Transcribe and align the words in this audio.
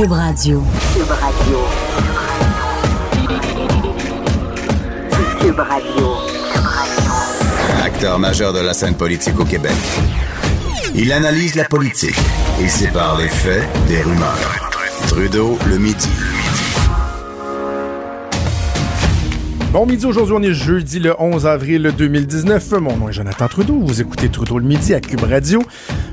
Cube 0.00 0.12
Radio. 0.12 0.62
Cube 0.94 1.10
Radio. 1.10 1.58
Cube 5.42 5.58
Radio. 5.58 6.06
Acteur 7.84 8.18
majeur 8.18 8.54
de 8.54 8.60
la 8.60 8.72
scène 8.72 8.94
politique 8.94 9.38
au 9.38 9.44
Québec. 9.44 9.76
Il 10.94 11.12
analyse 11.12 11.54
la 11.54 11.64
politique 11.64 12.16
et 12.62 12.68
sépare 12.68 13.18
les 13.18 13.28
faits 13.28 13.68
des 13.88 14.00
rumeurs. 14.00 14.70
Trudeau 15.08 15.58
le 15.68 15.76
midi. 15.76 16.08
Bon 19.72 19.86
midi, 19.86 20.04
aujourd'hui 20.04 20.34
on 20.36 20.42
est 20.42 20.52
jeudi 20.52 20.98
le 20.98 21.14
11 21.20 21.46
avril 21.46 21.92
2019. 21.96 22.72
Mon 22.80 22.96
nom 22.96 23.08
est 23.08 23.12
Jonathan 23.12 23.46
Trudeau, 23.46 23.78
vous 23.78 24.00
écoutez 24.00 24.28
Trudeau 24.28 24.58
le 24.58 24.64
midi 24.64 24.94
à 24.94 25.00
Cube 25.00 25.22
Radio. 25.22 25.62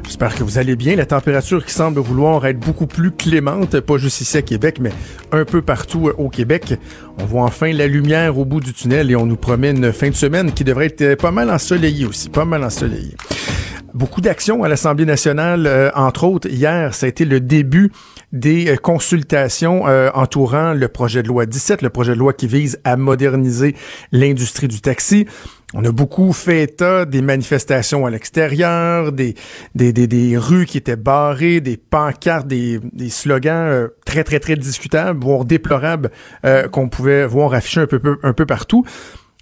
J'espère 0.08 0.34
que 0.36 0.44
vous 0.44 0.58
allez 0.58 0.78
bien. 0.78 0.96
La 0.96 1.06
température 1.06 1.64
qui 1.66 1.74
semble 1.74 2.00
vouloir 2.00 2.46
être 2.48 2.60
beaucoup 2.60 2.88
plus 2.88 3.12
clémente, 3.12 3.80
pas 3.82 3.98
juste 3.98 4.22
ici 4.22 4.38
à 4.38 4.42
Québec, 4.42 4.78
mais 4.80 4.92
un 5.34 5.44
peu 5.44 5.62
partout 5.62 6.10
au 6.18 6.30
Québec. 6.30 6.76
On 7.20 7.26
voit 7.26 7.44
enfin 7.44 7.74
la 7.74 7.88
lumière 7.88 8.38
au 8.38 8.46
bout 8.46 8.62
du 8.62 8.74
tunnel 8.74 9.12
et 9.12 9.18
on 9.18 9.26
nous 9.26 9.36
promet 9.36 9.72
une 9.72 9.92
fin 9.92 10.10
de 10.10 10.16
semaine 10.16 10.54
qui 10.54 10.64
devrait 10.64 10.94
être 10.98 11.16
pas 11.16 11.32
mal 11.32 11.52
ensoleillée 11.52 12.06
aussi, 12.06 12.30
pas 12.30 12.46
mal 12.46 12.64
ensoleillée. 12.64 13.16
Beaucoup 13.94 14.22
d'actions 14.22 14.64
à 14.64 14.70
l'Assemblée 14.70 15.06
nationale, 15.06 15.66
euh, 15.66 15.90
entre 15.96 16.24
autres. 16.24 16.48
Hier, 16.50 16.94
ça 16.94 17.06
a 17.06 17.10
été 17.10 17.26
le 17.26 17.40
début 17.40 17.92
des 18.32 18.70
euh, 18.70 18.76
consultations 18.76 19.88
euh, 19.88 20.10
entourant 20.14 20.74
le 20.74 20.88
projet 20.88 21.24
de 21.24 21.28
loi 21.28 21.46
17, 21.46 21.82
le 21.82 21.90
projet 21.90 22.14
de 22.14 22.20
loi 22.20 22.34
qui 22.34 22.48
vise 22.48 22.80
à 22.84 22.96
moderniser 22.96 23.76
l'industrie 24.12 24.68
du 24.68 24.82
taxi. 24.82 25.26
On 25.74 25.84
a 25.84 25.92
beaucoup 25.92 26.32
fait 26.32 26.64
état 26.64 27.04
des 27.06 27.22
manifestations 27.22 28.06
à 28.06 28.10
l'extérieur, 28.10 29.12
des, 29.12 29.36
des, 29.76 29.92
des, 29.92 30.08
des, 30.08 30.38
rues 30.38 30.66
qui 30.66 30.78
étaient 30.78 30.96
barrées, 30.96 31.60
des 31.60 31.76
pancartes, 31.76 32.48
des, 32.48 32.80
des 32.94 33.10
slogans 33.10 33.90
très, 34.06 34.24
très, 34.24 34.40
très 34.40 34.56
discutables, 34.56 35.22
voire 35.22 35.44
déplorables, 35.44 36.10
qu'on 36.72 36.88
pouvait 36.88 37.26
voir 37.26 37.54
affichés 37.54 37.82
un 37.82 37.88
peu, 37.88 38.00
un 38.24 38.34
peu 38.34 38.46
partout. 38.46 38.86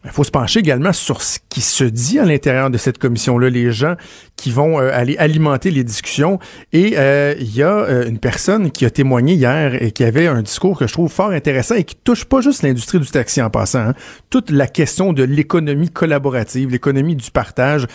Il 0.06 0.12
faut 0.12 0.24
se 0.24 0.32
pencher 0.32 0.60
également 0.60 0.94
sur 0.94 1.24
ce 1.24 1.40
qui 1.50 1.62
se 1.62 1.84
dit 1.84 2.20
à 2.20 2.26
l'intérieur 2.26 2.70
de 2.70 2.78
cette 2.78 3.00
commission-là, 3.00 3.50
les 3.50 3.72
gens 3.72 3.96
qui 4.36 4.52
vont 4.52 4.80
euh, 4.80 4.92
aller 4.94 5.18
alimenter 5.18 5.72
les 5.72 5.84
discussions. 5.84 6.40
Et 6.74 6.94
euh, 6.98 7.34
il 7.40 7.56
y 7.56 7.64
a 7.64 7.72
euh, 7.72 8.08
une 8.08 8.20
personne 8.20 8.72
qui 8.72 8.86
a 8.86 8.92
témoigné 8.92 9.34
hier 9.34 9.82
et 9.82 9.92
qui 9.92 10.04
avait 10.04 10.28
un 10.28 10.44
discours 10.44 10.78
que 10.78 10.86
je 10.86 10.94
trouve 10.94 11.12
fort 11.12 11.32
intéressant 11.32 11.76
et 11.76 11.84
qui 11.84 11.96
touche 11.96 12.26
pas 12.26 12.42
juste 12.42 12.62
l'industrie 12.62 13.00
du 13.00 13.08
taxi 13.08 13.42
en 13.42 13.50
passant, 13.50 13.80
hein. 13.80 13.94
toute 14.30 14.52
la 14.52 14.68
question 14.68 15.12
de 15.12 15.24
l'économie 15.24 15.90
collaborative, 15.90 16.70
l'économie 16.70 17.16
du 17.16 17.32
partage. 17.32 17.88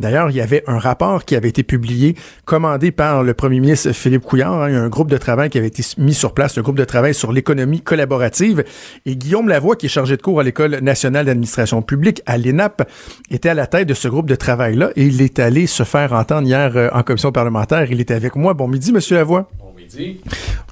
D'ailleurs, 0.00 0.30
il 0.30 0.36
y 0.36 0.40
avait 0.40 0.62
un 0.66 0.78
rapport 0.78 1.24
qui 1.24 1.36
avait 1.36 1.48
été 1.48 1.62
publié, 1.62 2.16
commandé 2.44 2.90
par 2.90 3.22
le 3.22 3.34
premier 3.34 3.60
ministre 3.60 3.92
Philippe 3.92 4.22
Couillard. 4.22 4.62
Hein, 4.62 4.70
il 4.70 4.76
un 4.76 4.88
groupe 4.88 5.10
de 5.10 5.16
travail 5.16 5.48
qui 5.48 5.58
avait 5.58 5.68
été 5.68 5.82
mis 5.98 6.14
sur 6.14 6.34
place, 6.34 6.58
un 6.58 6.62
groupe 6.62 6.76
de 6.76 6.84
travail 6.84 7.14
sur 7.14 7.32
l'économie 7.32 7.80
collaborative. 7.80 8.64
Et 9.06 9.16
Guillaume 9.16 9.48
Lavoie, 9.48 9.76
qui 9.76 9.86
est 9.86 9.90
chargé 9.90 10.16
de 10.16 10.22
cours 10.22 10.40
à 10.40 10.42
l'École 10.42 10.78
nationale 10.80 11.26
d'administration 11.26 11.82
publique, 11.82 12.22
à 12.26 12.36
l'ENAP, 12.38 12.88
était 13.30 13.48
à 13.48 13.54
la 13.54 13.66
tête 13.66 13.88
de 13.88 13.94
ce 13.94 14.08
groupe 14.08 14.28
de 14.28 14.34
travail-là. 14.34 14.90
Et 14.96 15.04
il 15.04 15.22
est 15.22 15.38
allé 15.38 15.66
se 15.66 15.82
faire 15.82 16.12
entendre 16.12 16.46
hier 16.46 16.76
euh, 16.76 16.88
en 16.92 17.02
commission 17.02 17.32
parlementaire. 17.32 17.90
Il 17.90 18.00
était 18.00 18.14
avec 18.14 18.36
moi. 18.36 18.54
Bon 18.54 18.68
midi, 18.68 18.92
Monsieur 18.92 19.16
Lavoie. 19.16 19.48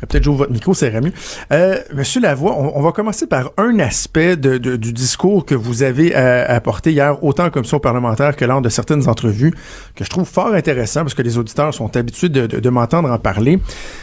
Peut-être 0.00 0.24
j'ouvre 0.24 0.38
votre 0.38 0.52
micro, 0.52 0.72
mieux. 0.72 1.12
Euh, 1.52 1.78
Monsieur 1.94 2.20
Lavoie, 2.20 2.56
on, 2.56 2.82
va 2.82 2.92
commencer 2.92 3.26
par 3.26 3.52
un 3.56 3.78
aspect 3.78 4.36
du 4.36 4.92
discours 4.92 5.46
que 5.46 5.54
vous 5.54 5.82
avez 5.82 6.14
euh, 6.14 6.44
apporté 6.48 6.92
hier, 6.92 7.22
autant 7.24 7.46
en 7.46 7.50
commission 7.50 7.78
parlementaire 7.78 8.36
que 8.36 8.44
lors 8.44 8.60
de 8.60 8.68
certaines 8.68 9.08
entrevues, 9.08 9.52
que 9.94 10.04
je 10.04 10.10
trouve 10.10 10.28
fort 10.28 10.52
intéressant 10.54 11.00
parce 11.00 11.14
que 11.14 11.22
les 11.22 11.38
auditeurs 11.38 11.72
sont 11.72 11.96
habitués 11.96 12.28
de, 12.28 12.68
m'entendre 12.68 13.10
en 13.10 13.18
parler. 13.18 13.60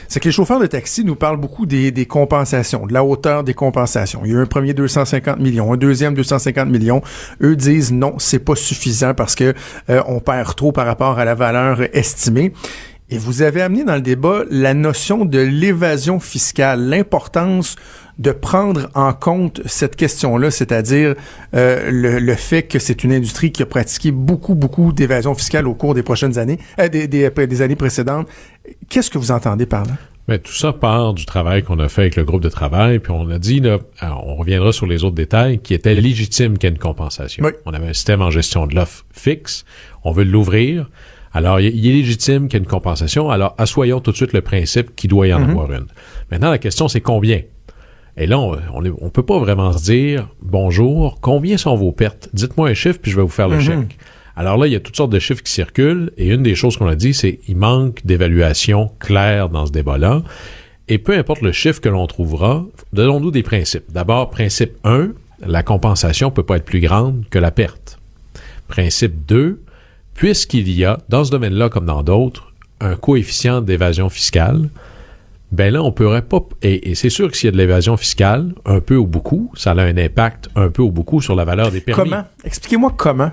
C'est 0.08 0.20
que 0.20 0.26
les 0.26 0.32
chauffeurs 0.32 0.60
de 0.60 0.68
taxi 0.68 1.04
nous 1.04 1.16
parlent 1.16 1.40
beaucoup 1.40 1.66
des, 1.66 1.92
des, 1.92 2.06
compensations, 2.06 2.88
de 2.88 2.94
la 2.94 3.04
hauteur 3.04 3.44
des 3.44 3.54
compensations. 3.54 4.22
Il 4.24 4.32
y 4.32 4.34
a 4.34 4.38
eu 4.38 4.42
un 4.42 4.46
premier 4.46 4.74
250 4.74 5.40
millions, 5.40 5.74
un 5.74 5.78
deuxième 5.78 6.14
250 6.14 6.70
millions. 6.70 7.02
Eux 7.42 7.56
disent 7.56 7.92
non, 7.92 8.16
c'est 8.18 8.40
pas 8.40 8.56
suffisant 8.56 9.14
parce 9.14 9.36
que 9.36 9.54
euh, 9.90 10.02
on 10.08 10.20
perd 10.20 10.56
trop 10.56 10.72
par 10.72 10.86
rapport 10.86 11.20
à 11.20 11.26
la 11.26 11.36
valeur 11.36 11.82
estimée. 11.94 12.54
Et 13.14 13.18
vous 13.18 13.42
avez 13.42 13.62
amené 13.62 13.84
dans 13.84 13.96
le 13.96 14.02
débat 14.02 14.44
la 14.50 14.74
notion 14.74 15.26
de 15.26 15.40
l'évasion 15.40 16.22
fiscale, 16.22 16.88
l'importance 16.88 17.76
de 18.20 18.32
prendre 18.32 18.90
en 18.96 19.12
compte 19.12 19.60
cette 19.66 19.98
question-là, 19.98 20.50
c'est-à-dire 20.50 21.16
euh, 21.54 21.90
le, 21.92 22.36
fait 22.36 22.64
que 22.64 22.80
c'est 22.80 23.04
une 23.04 23.12
industrie 23.12 23.52
qui 23.52 23.64
a 23.64 23.66
pratiqué 23.66 24.12
beaucoup, 24.12 24.56
beaucoup 24.56 24.94
d'évasion 24.94 25.36
fiscale 25.36 25.68
au 25.68 25.74
cours 25.74 25.94
des 25.94 26.04
prochaines 26.04 26.38
années, 26.38 26.58
euh, 26.80 26.88
des, 26.88 27.08
des, 27.08 27.62
années 27.62 27.76
précédentes. 27.76 28.30
Qu'est-ce 28.88 29.10
que 29.10 29.18
vous 29.18 29.32
entendez 29.32 29.66
par 29.66 29.84
là? 29.84 29.94
Mais 30.30 30.40
tout 30.40 30.54
ça 30.54 30.72
part 30.72 31.14
du 31.14 31.26
travail 31.26 31.64
qu'on 31.64 31.80
a 31.80 31.90
fait 31.90 32.02
avec 32.02 32.16
le 32.16 32.24
groupe 32.24 32.44
de 32.44 32.50
travail, 32.50 33.00
puis 33.00 33.12
on 33.12 33.30
a 33.30 33.40
dit, 33.40 33.60
là, 33.60 33.80
on 34.02 34.36
reviendra 34.36 34.72
sur 34.72 34.86
les 34.86 35.04
autres 35.04 35.16
détails, 35.16 35.60
qui 35.60 35.74
était 35.74 35.96
légitime 35.96 36.58
qu'il 36.58 36.70
y 36.70 36.72
ait 36.72 36.76
une 36.76 36.80
compensation. 36.80 37.44
On 37.66 37.74
avait 37.74 37.88
un 37.88 37.94
système 37.94 38.22
en 38.22 38.30
gestion 38.30 38.68
de 38.68 38.76
l'offre 38.76 39.04
fixe, 39.12 39.66
on 40.06 40.12
veut 40.14 40.24
l'ouvrir, 40.24 40.90
alors, 41.34 41.60
il 41.62 41.88
est 41.88 41.94
légitime 41.94 42.48
qu'il 42.48 42.60
y 42.60 42.62
ait 42.62 42.64
une 42.64 42.70
compensation. 42.70 43.30
Alors, 43.30 43.56
assoyons 43.58 44.02
tout 44.02 44.12
de 44.12 44.18
suite 44.18 44.34
le 44.34 44.42
principe 44.42 44.96
qu'il 44.96 45.10
doit 45.10 45.28
y 45.28 45.34
en 45.34 45.40
mhm. 45.40 45.52
avoir 45.52 45.72
une. 45.72 45.86
Maintenant, 46.30 46.50
la 46.50 46.58
question, 46.58 46.88
c'est 46.88 47.02
combien? 47.02 47.42
Et 48.18 48.28
là, 48.28 48.38
on 48.40 48.82
ne 48.82 49.10
peut 49.10 49.24
pas 49.24 49.40
vraiment 49.40 49.72
se 49.72 49.84
dire, 49.84 50.28
bonjour, 50.42 51.20
combien 51.22 51.58
sont 51.58 51.76
vos 51.76 51.94
pertes? 51.94 52.30
Dites-moi 52.34 52.70
un 52.70 52.74
chiffre, 52.74 53.00
puis 53.02 53.12
je 53.12 53.16
vais 53.16 53.22
vous 53.22 53.30
faire 53.30 53.48
le 53.48 53.56
mhm. 53.56 53.62
chèque. 53.62 53.98
Alors 54.36 54.58
là, 54.58 54.68
il 54.68 54.74
y 54.74 54.76
a 54.76 54.80
toutes 54.80 54.96
sortes 54.96 55.12
de 55.12 55.20
chiffres 55.20 55.44
qui 55.44 55.52
circulent, 55.52 56.12
et 56.18 56.28
une 56.28 56.44
des 56.44 56.56
choses 56.56 56.76
qu'on 56.76 56.88
a 56.88 56.96
dit, 56.96 57.14
c'est 57.14 57.38
qu'il 57.38 57.58
manque 57.58 58.06
d'évaluation 58.06 58.92
claire 59.00 59.50
dans 59.50 59.66
ce 59.66 59.72
débat-là. 59.72 60.24
Et 60.90 60.98
peu 60.98 61.18
importe 61.18 61.42
le 61.42 61.54
chiffre 61.54 61.80
que 61.80 61.90
l'on 61.90 62.06
trouvera, 62.08 62.66
donnons-nous 62.92 63.32
des 63.32 63.44
principes. 63.44 63.86
D'abord, 63.92 64.30
principe 64.30 64.74
1, 64.84 65.12
la 65.46 65.64
compensation 65.64 66.32
peut 66.32 66.44
pas 66.44 66.58
être 66.58 66.66
plus 66.66 66.82
grande 66.82 67.24
que 67.30 67.40
la 67.40 67.52
perte. 67.52 68.00
Principe 68.68 69.26
2, 69.26 69.62
puisqu'il 70.22 70.70
y 70.70 70.86
a, 70.86 71.00
dans 71.10 71.24
ce 71.24 71.32
domaine-là 71.32 71.70
comme 71.70 71.88
dans 71.88 72.04
d'autres, 72.04 72.54
un 72.80 72.96
coefficient 72.96 73.60
d'évasion 73.60 74.08
fiscale, 74.08 74.70
ben 75.52 75.74
là, 75.74 75.82
on 75.82 75.92
pourrait 75.92 76.22
pas. 76.22 76.44
Et, 76.62 76.94
c'est 76.94 77.10
sûr 77.10 77.32
que 77.32 77.36
s'il 77.36 77.48
y 77.48 77.50
a 77.50 77.52
de 77.54 77.58
l'évasion 77.58 77.98
fiscale, 77.98 78.54
un 78.68 78.82
peu 78.82 78.96
ou 78.96 79.08
beaucoup, 79.08 79.52
ça 79.56 79.72
a 79.72 79.82
un 79.82 79.98
impact 79.98 80.50
un 80.56 80.70
peu 80.70 80.84
ou 80.84 80.92
beaucoup 80.92 81.22
sur 81.22 81.34
la 81.34 81.44
valeur 81.44 81.72
des 81.72 81.82
permis. 81.82 82.04
Comment? 82.12 82.24
Expliquez-moi 82.44 82.94
comment. 82.96 83.32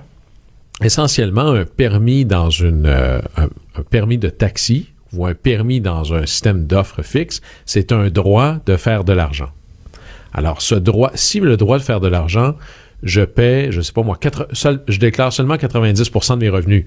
Essentiellement, 0.83 1.51
un 1.51 1.67
permis 1.67 2.25
dans 2.25 2.49
une 2.49 2.87
euh, 2.87 3.21
un, 3.37 3.83
permis 3.91 4.17
de 4.17 4.31
taxi 4.31 4.89
ou 5.13 5.27
un 5.27 5.35
permis 5.35 5.83
dans 5.83 6.15
un 6.15 6.25
système 6.25 6.65
d'offres 6.67 7.03
fixe, 7.03 7.43
c'est 7.67 7.93
un 7.93 8.09
droit 8.09 8.57
de 8.65 8.79
faire 8.79 9.05
de 9.05 9.13
l'argent. 9.13 9.51
Alors, 10.33 10.63
ce 10.63 10.75
droit, 10.75 11.11
si 11.13 11.39
le 11.41 11.59
droit 11.59 11.77
de 11.77 11.83
faire 11.83 12.01
de 12.01 12.09
l'argent 12.09 12.55
je 13.03 13.23
paie, 13.23 13.69
je 13.71 13.81
sais 13.81 13.93
pas 13.93 14.03
moi, 14.03 14.19
je 14.53 14.99
déclare 14.99 15.33
seulement 15.33 15.55
90% 15.55 16.35
de 16.35 16.39
mes 16.39 16.49
revenus. 16.49 16.87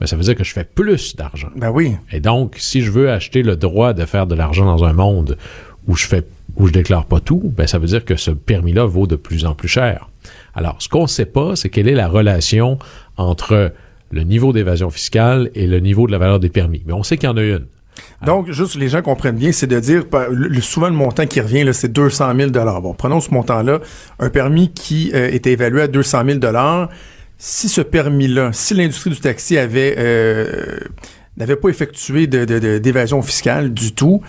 Ben, 0.00 0.06
ça 0.06 0.16
veut 0.16 0.22
dire 0.22 0.34
que 0.34 0.44
je 0.44 0.52
fais 0.52 0.64
plus 0.64 1.16
d'argent. 1.16 1.48
Ben 1.56 1.70
oui. 1.70 1.96
Et 2.12 2.20
donc, 2.20 2.56
si 2.58 2.82
je 2.82 2.90
veux 2.90 3.10
acheter 3.10 3.42
le 3.42 3.56
droit 3.56 3.94
de 3.94 4.04
faire 4.04 4.26
de 4.26 4.34
l'argent 4.34 4.66
dans 4.66 4.84
un 4.84 4.92
monde 4.92 5.38
où 5.86 5.96
je 5.96 6.06
fais, 6.06 6.24
où 6.56 6.66
je 6.66 6.72
déclare 6.72 7.06
pas 7.06 7.20
tout, 7.20 7.52
ben, 7.56 7.66
ça 7.66 7.78
veut 7.78 7.86
dire 7.86 8.04
que 8.04 8.16
ce 8.16 8.30
permis-là 8.30 8.84
vaut 8.84 9.06
de 9.06 9.16
plus 9.16 9.46
en 9.46 9.54
plus 9.54 9.68
cher. 9.68 10.10
Alors, 10.54 10.76
ce 10.80 10.88
qu'on 10.88 11.02
ne 11.02 11.06
sait 11.06 11.26
pas, 11.26 11.56
c'est 11.56 11.70
quelle 11.70 11.88
est 11.88 11.94
la 11.94 12.08
relation 12.08 12.78
entre 13.16 13.72
le 14.10 14.22
niveau 14.22 14.52
d'évasion 14.52 14.90
fiscale 14.90 15.50
et 15.54 15.66
le 15.66 15.80
niveau 15.80 16.06
de 16.06 16.12
la 16.12 16.18
valeur 16.18 16.40
des 16.40 16.50
permis. 16.50 16.82
Mais 16.86 16.92
on 16.92 17.02
sait 17.02 17.16
qu'il 17.16 17.28
y 17.28 17.32
en 17.32 17.36
a 17.36 17.42
une. 17.42 17.66
Donc, 18.24 18.50
juste 18.50 18.76
les 18.76 18.88
gens 18.88 19.02
comprennent 19.02 19.36
bien, 19.36 19.52
c'est 19.52 19.66
de 19.66 19.78
dire, 19.78 20.04
souvent 20.60 20.88
le 20.88 20.94
montant 20.94 21.26
qui 21.26 21.40
revient, 21.40 21.68
c'est 21.72 21.92
200 21.92 22.34
000 22.36 22.50
Bon, 22.80 22.94
prenons 22.94 23.20
ce 23.20 23.30
montant-là, 23.30 23.80
un 24.18 24.30
permis 24.30 24.70
qui 24.72 25.10
euh, 25.14 25.30
était 25.30 25.52
évalué 25.52 25.82
à 25.82 25.88
200 25.88 26.22
000 26.40 26.40
Si 27.38 27.68
ce 27.68 27.80
permis-là, 27.80 28.50
si 28.52 28.74
l'industrie 28.74 29.10
du 29.10 29.20
taxi 29.20 29.58
avait 29.58 29.94
euh, 29.98 30.78
n'avait 31.36 31.56
pas 31.56 31.68
effectué 31.68 32.26
d'évasion 32.26 33.22
fiscale 33.22 33.72
du 33.72 33.92
tout, 33.92 34.22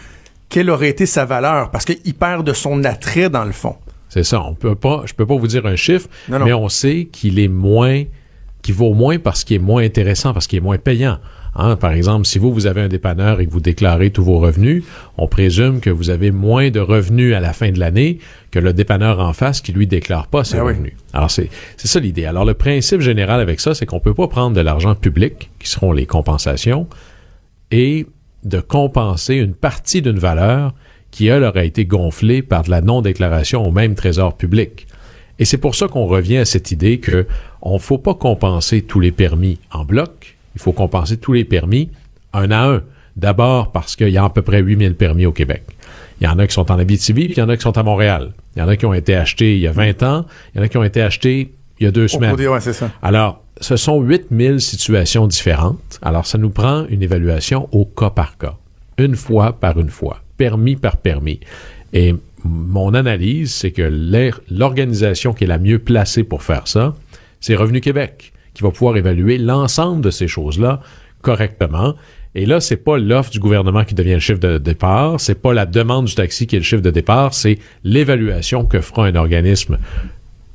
quelle 0.50 0.70
aurait 0.70 0.90
été 0.90 1.06
sa 1.06 1.26
valeur? 1.26 1.72
Parce 1.72 1.86
qu'il 1.86 2.14
perd 2.14 2.46
de 2.46 2.54
son 2.54 2.84
attrait 2.84 3.30
dans 3.30 3.46
le 3.46 3.52
fond. 3.52 3.76
C'est 4.10 4.24
ça. 4.24 4.42
On 4.42 4.54
peut 4.54 4.76
pas, 4.76 5.04
je 5.06 5.14
peux 5.14 5.26
pas 5.26 5.36
vous 5.36 5.48
dire 5.48 5.66
un 5.66 5.76
chiffre, 5.76 6.08
mais 6.30 6.54
on 6.54 6.70
sait 6.70 7.08
qu'il 7.12 7.40
est 7.40 7.50
moins, 7.50 8.04
qu'il 8.62 8.74
vaut 8.74 8.94
moins 8.94 9.20
parce 9.20 9.44
qu'il 9.44 9.58
est 9.58 9.64
moins 9.64 9.84
intéressant, 9.84 10.34
parce 10.34 10.48
qu'il 10.48 10.58
est 10.58 10.62
moins 10.62 10.78
payant. 10.78 11.20
Hein, 11.60 11.76
par 11.76 11.92
exemple, 11.94 12.28
si 12.28 12.38
vous, 12.38 12.54
vous 12.54 12.68
avez 12.68 12.82
un 12.82 12.88
dépanneur 12.88 13.40
et 13.40 13.48
que 13.48 13.52
vous 13.52 13.60
déclarez 13.60 14.12
tous 14.12 14.24
vos 14.24 14.38
revenus, 14.38 14.84
on 15.18 15.28
présume 15.28 15.80
que 15.80 15.90
vous 15.90 16.12
avez 16.12 16.30
moins 16.30 16.70
de 16.70 16.80
revenus 16.80 17.34
à 17.34 17.40
la 17.40 17.52
fin 17.52 17.72
de 17.72 17.80
l'année 17.80 18.20
que 18.52 18.60
le 18.60 18.74
dépanneur 18.74 19.20
en 19.20 19.34
face 19.34 19.62
qui 19.62 19.72
lui 19.72 19.88
déclare 19.88 20.28
pas 20.28 20.44
ses 20.44 20.58
ben 20.58 20.64
revenus. 20.64 20.94
Alors, 21.14 21.32
c'est 21.32 21.50
ça 21.78 22.00
l'idée. 22.00 22.26
Alors, 22.26 22.46
le 22.46 22.54
principe 22.54 23.02
général 23.02 23.42
avec 23.42 23.60
ça, 23.60 23.74
c'est 23.74 23.88
qu'on 23.88 24.00
peut 24.00 24.14
pas 24.14 24.28
prendre 24.28 24.56
de 24.56 24.62
l'argent 24.62 24.94
public, 24.94 25.50
qui 25.60 25.68
seront 25.68 25.92
les 25.92 26.06
compensations, 26.06 26.88
et 27.72 28.06
de 28.44 28.60
compenser 28.60 29.36
une 29.36 29.56
partie 29.56 30.04
d'une 30.04 30.20
valeur 30.20 30.76
qui, 31.10 31.26
elle, 31.26 31.44
aurait 31.44 31.68
été 31.68 31.86
gonflée 31.86 32.44
par 32.44 32.64
de 32.64 32.70
la 32.70 32.82
non-déclaration 32.82 33.66
au 33.66 33.72
même 33.72 33.96
trésor 33.96 34.38
public. 34.38 34.86
Et 35.40 35.46
c'est 35.46 35.58
pour 35.58 35.74
ça 35.74 35.88
qu'on 35.88 36.06
revient 36.06 36.38
à 36.38 36.46
cette 36.46 36.72
idée 36.72 37.00
que 37.00 37.26
on 37.64 37.80
faut 37.80 37.98
pas 37.98 38.14
compenser 38.14 38.84
tous 38.84 39.00
les 39.00 39.12
permis 39.12 39.60
en 39.72 39.86
bloc, 39.86 40.37
il 40.58 40.60
faut 40.60 40.72
compenser 40.72 41.18
tous 41.18 41.34
les 41.34 41.46
permis 41.46 41.92
un 42.34 42.50
à 42.50 42.68
un. 42.68 42.82
D'abord 43.16 43.72
parce 43.72 43.96
qu'il 43.96 44.10
y 44.10 44.18
a 44.18 44.24
à 44.24 44.30
peu 44.30 44.42
près 44.42 44.60
8000 44.62 44.96
permis 44.96 45.28
au 45.28 45.32
Québec. 45.32 45.64
Il 46.20 46.26
y 46.26 46.28
en 46.28 46.40
a 46.40 46.48
qui 46.48 46.54
sont 46.54 46.72
en 46.72 46.80
Abitibi, 46.80 47.26
puis 47.26 47.36
il 47.36 47.40
y 47.40 47.44
en 47.44 47.50
a 47.50 47.56
qui 47.56 47.62
sont 47.62 47.78
à 47.78 47.84
Montréal. 47.84 48.34
Il 48.56 48.60
y 48.60 48.62
en 48.64 48.68
a 48.68 48.76
qui 48.76 48.88
ont 48.88 48.94
été 48.94 49.16
achetés 49.16 49.56
il 49.56 49.62
y 49.62 49.68
a 49.68 49.72
20 49.72 50.02
ans, 50.02 50.26
il 50.54 50.58
y 50.58 50.62
en 50.62 50.64
a 50.64 50.68
qui 50.68 50.78
ont 50.78 50.84
été 50.84 51.02
achetés 51.02 51.52
il 51.80 51.84
y 51.84 51.88
a 51.88 51.92
deux 51.92 52.08
semaines. 52.08 52.36
Ouais, 52.36 52.60
c'est 52.60 52.74
ça. 52.74 52.90
Alors, 53.04 53.44
ce 53.62 53.76
sont 53.76 54.02
8000 54.02 54.60
situations 54.60 55.28
différentes. 55.28 56.00
Alors, 56.02 56.26
ça 56.26 56.40
nous 56.40 56.50
prend 56.50 56.86
une 56.90 57.04
évaluation 57.04 57.70
au 57.72 57.86
cas 57.86 58.10
par 58.10 58.38
cas, 58.40 58.56
une 58.98 59.16
fois 59.16 59.54
par 59.54 59.80
une 59.80 59.90
fois, 59.90 60.22
permis 60.38 60.76
par 60.76 60.98
permis. 60.98 61.40
Et 61.94 62.16
mon 62.44 62.94
analyse, 62.96 63.54
c'est 63.54 63.72
que 63.72 63.92
l'organisation 64.50 65.34
qui 65.34 65.44
est 65.44 65.48
la 65.48 65.60
mieux 65.60 65.80
placée 65.80 66.24
pour 66.24 66.42
faire 66.42 66.68
ça, 66.68 66.96
c'est 67.40 67.56
Revenu 67.56 67.82
Québec, 67.82 68.34
qui 68.58 68.64
va 68.64 68.72
pouvoir 68.72 68.98
évaluer 68.98 69.38
l'ensemble 69.38 70.02
de 70.02 70.10
ces 70.10 70.28
choses-là 70.28 70.82
correctement. 71.22 71.94
Et 72.34 72.48
là, 72.48 72.60
c'est 72.60 72.78
pas 72.78 72.98
l'offre 72.98 73.30
du 73.30 73.40
gouvernement 73.40 73.84
qui 73.84 73.94
devient 73.94 74.16
le 74.16 74.20
chiffre 74.20 74.40
de 74.40 74.58
départ, 74.58 75.20
c'est 75.20 75.40
pas 75.40 75.54
la 75.54 75.68
demande 75.68 76.06
du 76.06 76.16
taxi 76.16 76.48
qui 76.48 76.56
est 76.56 76.60
le 76.60 76.66
chiffre 76.66 76.82
de 76.82 76.90
départ, 76.90 77.36
c'est 77.36 77.60
l'évaluation 77.84 78.66
que 78.66 78.82
fera 78.82 79.06
un 79.06 79.16
organisme 79.16 79.78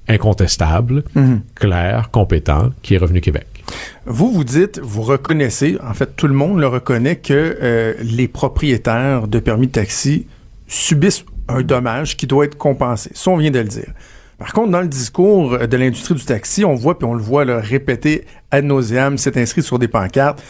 incontestable, 0.09 1.05
mhm. 1.15 1.43
clair, 1.55 2.11
compétent, 2.11 2.71
qui 2.83 2.95
est 2.95 2.99
Revenu 2.99 3.21
Québec. 3.21 3.47
Vous, 4.05 4.33
vous 4.33 4.43
dites, 4.43 4.81
vous 4.83 5.03
reconnaissez, 5.03 5.79
en 5.89 5.95
fait, 5.95 6.17
tout 6.17 6.27
le 6.27 6.35
monde 6.35 6.59
le 6.59 6.67
reconnaît, 6.67 7.17
que 7.17 7.57
euh, 7.63 7.95
les 8.03 8.27
propriétaires 8.27 9.29
de 9.29 9.39
permis 9.39 9.69
de 9.69 9.73
taxi 9.73 10.27
subissent 10.67 11.25
un 11.49 11.63
dommage 11.63 12.17
qui 12.17 12.27
doit 12.27 12.47
être 12.47 12.59
compensé. 12.59 13.11
Ça, 13.15 13.31
on 13.31 13.37
vient 13.37 13.53
de 13.53 13.61
le 13.61 13.69
dire. 13.69 13.93
Par 14.43 14.53
contre, 14.53 14.73
dans 14.73 14.81
le 14.81 14.89
discours 14.89 15.57
de 15.57 15.77
l'industrie 15.77 16.17
du 16.17 16.25
taxi, 16.25 16.65
on 16.65 16.75
voit, 16.75 16.99
puis 16.99 17.07
on 17.07 17.15
le 17.15 17.23
voit 17.23 17.45
le 17.45 17.59
répéter 17.59 18.25
ad 18.51 18.65
nauseam, 18.65 19.17
c'est 19.17 19.37
inscrit 19.37 19.63
sur 19.63 19.79
des 19.79 19.87
pancartes. 19.87 20.43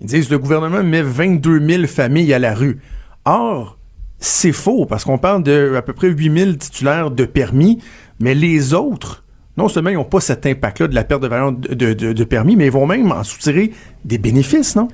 Ils 0.00 0.06
disent 0.06 0.30
le 0.30 0.38
gouvernement 0.38 0.84
met 0.84 1.02
22 1.02 1.58
000 1.58 1.86
familles 1.88 2.32
à 2.32 2.38
la 2.38 2.54
rue. 2.54 2.78
Or, 3.24 3.76
c'est 4.20 4.52
faux, 4.52 4.86
parce 4.86 5.02
qu'on 5.02 5.18
parle 5.18 5.42
de 5.42 5.74
à 5.76 5.82
peu 5.82 5.92
près 5.92 6.10
8 6.10 6.38
000 6.38 6.52
titulaires 6.52 7.10
de 7.10 7.24
permis, 7.24 7.80
mais 8.20 8.36
les 8.36 8.72
autres, 8.72 9.24
non 9.56 9.66
seulement 9.66 9.90
ils 9.90 9.96
n'ont 9.96 10.04
pas 10.04 10.20
cet 10.20 10.46
impact-là 10.46 10.86
de 10.86 10.94
la 10.94 11.02
perte 11.02 11.20
de 11.20 11.26
valeur 11.26 11.50
de, 11.50 12.24
permis, 12.24 12.54
mais 12.54 12.66
ils 12.66 12.72
vont 12.72 12.86
même 12.86 13.10
en 13.10 13.24
soutirer 13.24 13.72
des 14.04 14.18
bénéfices, 14.18 14.76
non? 14.76 14.86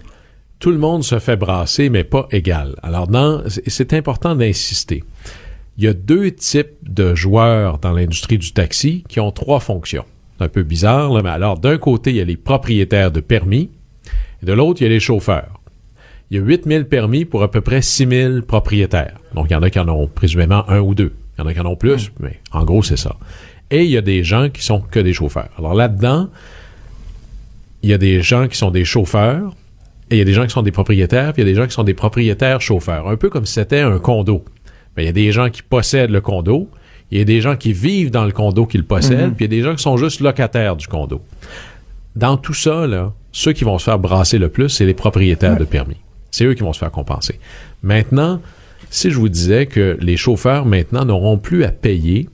Tout 0.61 0.71
le 0.71 0.79
monde 0.79 1.05
se 1.05 1.19
fait 1.19 1.37
brasser, 1.37 1.91
mais 1.91 2.05
pas 2.05 2.27
égal. 2.31 2.75
Alors, 2.83 3.07
c'est 3.67 3.93
important 3.93 4.35
d'insister. 4.35 5.05
Il 5.79 5.85
y 5.85 5.89
a 5.89 5.93
deux 5.93 6.31
types 6.31 6.77
de 6.83 7.15
joueurs 7.15 7.79
dans 7.79 7.93
l'industrie 7.93 8.39
du 8.39 8.53
taxi 8.53 9.05
qui 9.09 9.21
ont 9.21 9.31
trois 9.31 9.61
fonctions. 9.61 10.05
C'est 10.39 10.45
un 10.45 10.49
peu 10.49 10.63
bizarre, 10.63 11.13
là, 11.13 11.23
mais 11.23 11.31
alors, 11.31 11.59
d'un 11.59 11.77
côté, 11.79 12.11
il 12.11 12.17
y 12.17 12.21
a 12.21 12.25
les 12.25 12.37
propriétaires 12.37 13.11
de 13.11 13.21
permis, 13.21 13.71
et 14.43 14.47
de 14.47 14.53
l'autre, 14.53 14.81
il 14.81 14.85
y 14.85 14.87
a 14.87 14.91
les 14.91 15.01
chauffeurs. 15.01 15.61
Il 16.31 16.39
y 16.39 16.41
a 16.41 16.43
8000 16.43 16.87
permis 16.87 17.25
pour 17.25 17.43
à 17.43 17.51
peu 17.51 17.61
près 17.61 17.83
6000 17.83 18.43
propriétaires. 18.47 19.19
Donc, 19.35 19.47
il 19.51 19.53
y 19.53 19.57
en 19.57 19.63
a 19.63 19.71
qui 19.71 19.79
en 19.79 19.89
ont 19.89 20.09
présumément 20.09 20.69
un 20.69 20.81
ou 20.81 20.95
deux. 20.95 21.15
Il 21.37 21.43
y 21.43 21.45
en 21.45 21.47
a 21.47 21.55
qui 21.55 21.61
en 21.61 21.67
ont 21.67 21.77
plus, 21.77 22.11
mais 22.21 22.41
en 22.53 22.65
gros, 22.65 22.83
c'est 22.83 22.97
ça. 22.97 23.17
Et 23.71 23.85
il 23.85 23.91
y 23.91 23.99
a 23.99 24.03
des 24.03 24.25
gens 24.25 24.49
qui 24.49 24.63
sont 24.63 24.81
que 24.81 25.01
des 25.01 25.13
chauffeurs. 25.13 25.51
Alors 25.59 25.75
là-dedans, 25.75 26.29
il 27.83 27.91
y 27.91 27.93
a 27.93 27.99
des 27.99 28.23
gens 28.23 28.49
qui 28.49 28.57
sont 28.57 28.71
des 28.71 28.85
chauffeurs, 28.85 29.55
et 30.11 30.17
il 30.17 30.19
y 30.19 30.23
a 30.23 30.25
des 30.25 30.33
gens 30.33 30.45
qui 30.45 30.53
sont 30.53 30.63
des 30.63 30.73
propriétaires, 30.73 31.33
puis 31.33 31.43
il 31.43 31.47
y 31.47 31.51
a 31.51 31.53
des 31.53 31.61
gens 31.61 31.67
qui 31.67 31.75
sont 31.75 31.85
des 31.85 31.95
propriétaires 31.95 32.61
chauffeurs. 32.61 33.09
Un 33.09 33.17
peu 33.17 33.29
comme 33.29 33.45
si 33.45 33.55
c'était 33.55 33.81
un 33.81 33.99
condo. 33.99 34.45
Mais 34.97 35.05
il 35.05 35.07
y 35.07 35.11
a 35.11 35.13
des 35.13 35.33
gens 35.33 35.51
qui 35.51 35.63
possèdent 35.63 36.11
le 36.11 36.21
condo, 36.21 36.69
il 37.11 37.19
y 37.19 37.21
a 37.21 37.25
des 37.25 37.41
gens 37.41 37.57
qui 37.57 37.73
vivent 37.73 38.11
dans 38.11 38.25
le 38.25 38.33
condo 38.33 38.67
qu'ils 38.67 38.85
possèdent, 38.85 39.31
mm-hmm. 39.31 39.35
puis 39.35 39.45
il 39.45 39.53
y 39.53 39.57
a 39.57 39.59
des 39.59 39.63
gens 39.63 39.75
qui 39.75 39.83
sont 39.83 39.97
juste 39.97 40.21
locataires 40.21 40.77
du 40.77 40.87
condo. 40.87 41.23
Dans 42.17 42.37
tout 42.37 42.55
ça, 42.55 42.87
là, 42.87 43.13
ceux 43.33 43.53
qui 43.53 43.65
vont 43.65 43.79
se 43.79 43.85
faire 43.85 43.99
brasser 43.99 44.39
le 44.39 44.49
plus, 44.49 44.71
c'est 44.71 44.87
les 44.87 44.95
propriétaires 44.95 45.57
de 45.57 45.65
permis. 45.65 45.99
C'est 46.31 46.45
eux 46.45 46.55
qui 46.55 46.63
vont 46.63 46.73
se 46.73 46.79
faire 46.79 46.91
compenser. 46.91 47.39
Maintenant, 47.83 48.41
si 48.91 49.11
je 49.11 49.19
vous 49.19 49.29
disais 49.29 49.67
que 49.67 49.97
les 50.01 50.17
chauffeurs 50.17 50.65
maintenant 50.65 51.05
n'auront 51.05 51.39
plus 51.39 51.65
à 51.65 51.71
payer 51.71 52.29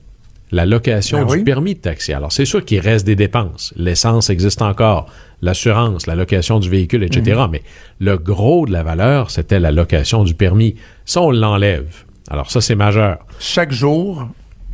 la 0.53 0.67
location 0.67 1.25
ben 1.25 1.37
du 1.37 1.45
permis 1.45 1.75
de 1.75 1.81
taxi. 1.81 2.13
Alors, 2.13 2.31
c'est 2.31 2.45
sûr 2.45 2.65
qu'il 2.65 2.79
reste 2.79 3.07
des 3.07 3.17
dépenses. 3.17 3.73
L'essence 3.75 4.29
existe 4.29 4.61
encore, 4.61 5.07
l'assurance, 5.41 6.07
la 6.07 6.15
location 6.15 6.61
du 6.61 6.69
véhicule, 6.69 7.03
etc. 7.03 7.41
Mhm. 7.41 7.49
Mais 7.51 7.63
le 8.01 8.19
gros 8.19 8.67
de 8.67 8.73
la 8.73 8.83
valeur, 8.83 9.31
c'était 9.31 9.59
la 9.59 9.73
location 9.73 10.25
du 10.25 10.35
permis. 10.35 10.77
Ça, 11.07 11.23
on 11.23 11.31
l'enlève. 11.31 12.05
Alors, 12.31 12.51
ça, 12.51 12.61
c'est 12.61 12.75
majeur. 12.75 13.19
Chaque 13.39 13.73
jour 13.73 14.29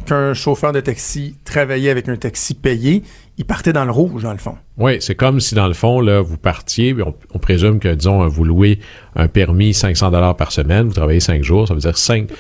qu'un 0.07 0.33
chauffeur 0.33 0.73
de 0.73 0.81
taxi 0.81 1.37
travaillait 1.45 1.91
avec 1.91 2.09
un 2.09 2.17
taxi 2.17 2.55
payé, 2.55 3.03
il 3.37 3.45
partait 3.45 3.73
dans 3.73 3.85
le 3.85 3.91
rouge, 3.91 4.23
dans 4.23 4.33
le 4.33 4.39
fond. 4.39 4.57
Oui, 4.79 4.99
c'est 5.01 5.15
comme 5.15 5.41
si, 5.41 5.55
dans 5.55 5.69
le 5.69 5.75
fond, 5.75 6.01
là, 6.01 6.21
vous 6.21 6.39
partiez, 6.39 6.95
on, 7.35 7.39
présume 7.39 7.79
que, 7.79 7.95
disons, 7.95 8.27
vous 8.29 8.45
louez 8.45 8.81
un 9.17 9.29
permis 9.29 9.75
500 9.75 10.11
dollars 10.11 10.37
par 10.37 10.53
semaine, 10.53 10.87
vous 10.87 10.95
travaillez 10.95 11.21
cinq 11.21 11.43
jours, 11.43 11.69
ça 11.69 11.75
veut 11.75 11.81
dire 11.81 11.97
cinq... 11.97 12.31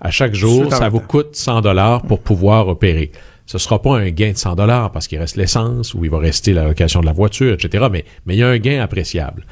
À 0.00 0.12
chaque 0.12 0.34
jour, 0.34 0.72
ça 0.72 0.88
vous 0.88 1.00
coûte 1.00 1.34
100 1.34 1.62
dollars 1.62 2.02
pour 2.02 2.20
pouvoir 2.20 2.68
opérer. 2.68 3.10
Ce 3.46 3.58
sera 3.58 3.82
pas 3.82 3.98
un 3.98 4.10
gain 4.10 4.30
de 4.30 4.36
100 4.36 4.54
dollars 4.54 4.92
parce 4.92 5.08
qu'il 5.08 5.18
reste 5.18 5.36
l'essence 5.36 5.92
ou 5.92 6.04
il 6.04 6.10
va 6.10 6.18
rester 6.18 6.52
la 6.52 6.64
location 6.64 7.00
de 7.00 7.06
la 7.06 7.12
voiture, 7.12 7.54
etc. 7.54 7.86
Mais, 7.90 8.04
mais 8.24 8.36
il 8.36 8.38
y 8.38 8.42
a 8.44 8.48
un 8.48 8.58
gain 8.58 8.80
appréciable. 8.80 9.44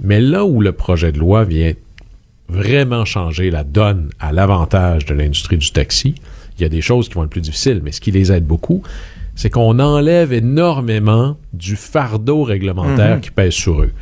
Mais 0.00 0.20
là 0.20 0.46
où 0.46 0.62
le 0.62 0.72
projet 0.72 1.12
de 1.12 1.18
loi 1.18 1.44
vient 1.44 1.74
vraiment 2.50 3.04
changer 3.04 3.50
la 3.50 3.64
donne 3.64 4.10
à 4.18 4.32
l'avantage 4.32 5.06
de 5.06 5.14
l'industrie 5.14 5.56
du 5.56 5.70
taxi, 5.70 6.14
il 6.58 6.62
y 6.62 6.64
a 6.64 6.68
des 6.68 6.82
choses 6.82 7.08
qui 7.08 7.14
vont 7.14 7.24
être 7.24 7.30
plus 7.30 7.40
difficiles, 7.40 7.80
mais 7.82 7.92
ce 7.92 8.00
qui 8.00 8.10
les 8.10 8.32
aide 8.32 8.44
beaucoup, 8.44 8.82
c'est 9.34 9.48
qu'on 9.48 9.78
enlève 9.78 10.32
énormément 10.32 11.38
du 11.52 11.76
fardeau 11.76 12.42
réglementaire 12.42 13.16
mhm. 13.16 13.20
qui 13.22 13.30
pèse 13.30 13.54
sur 13.54 13.80
eux. 13.80 13.92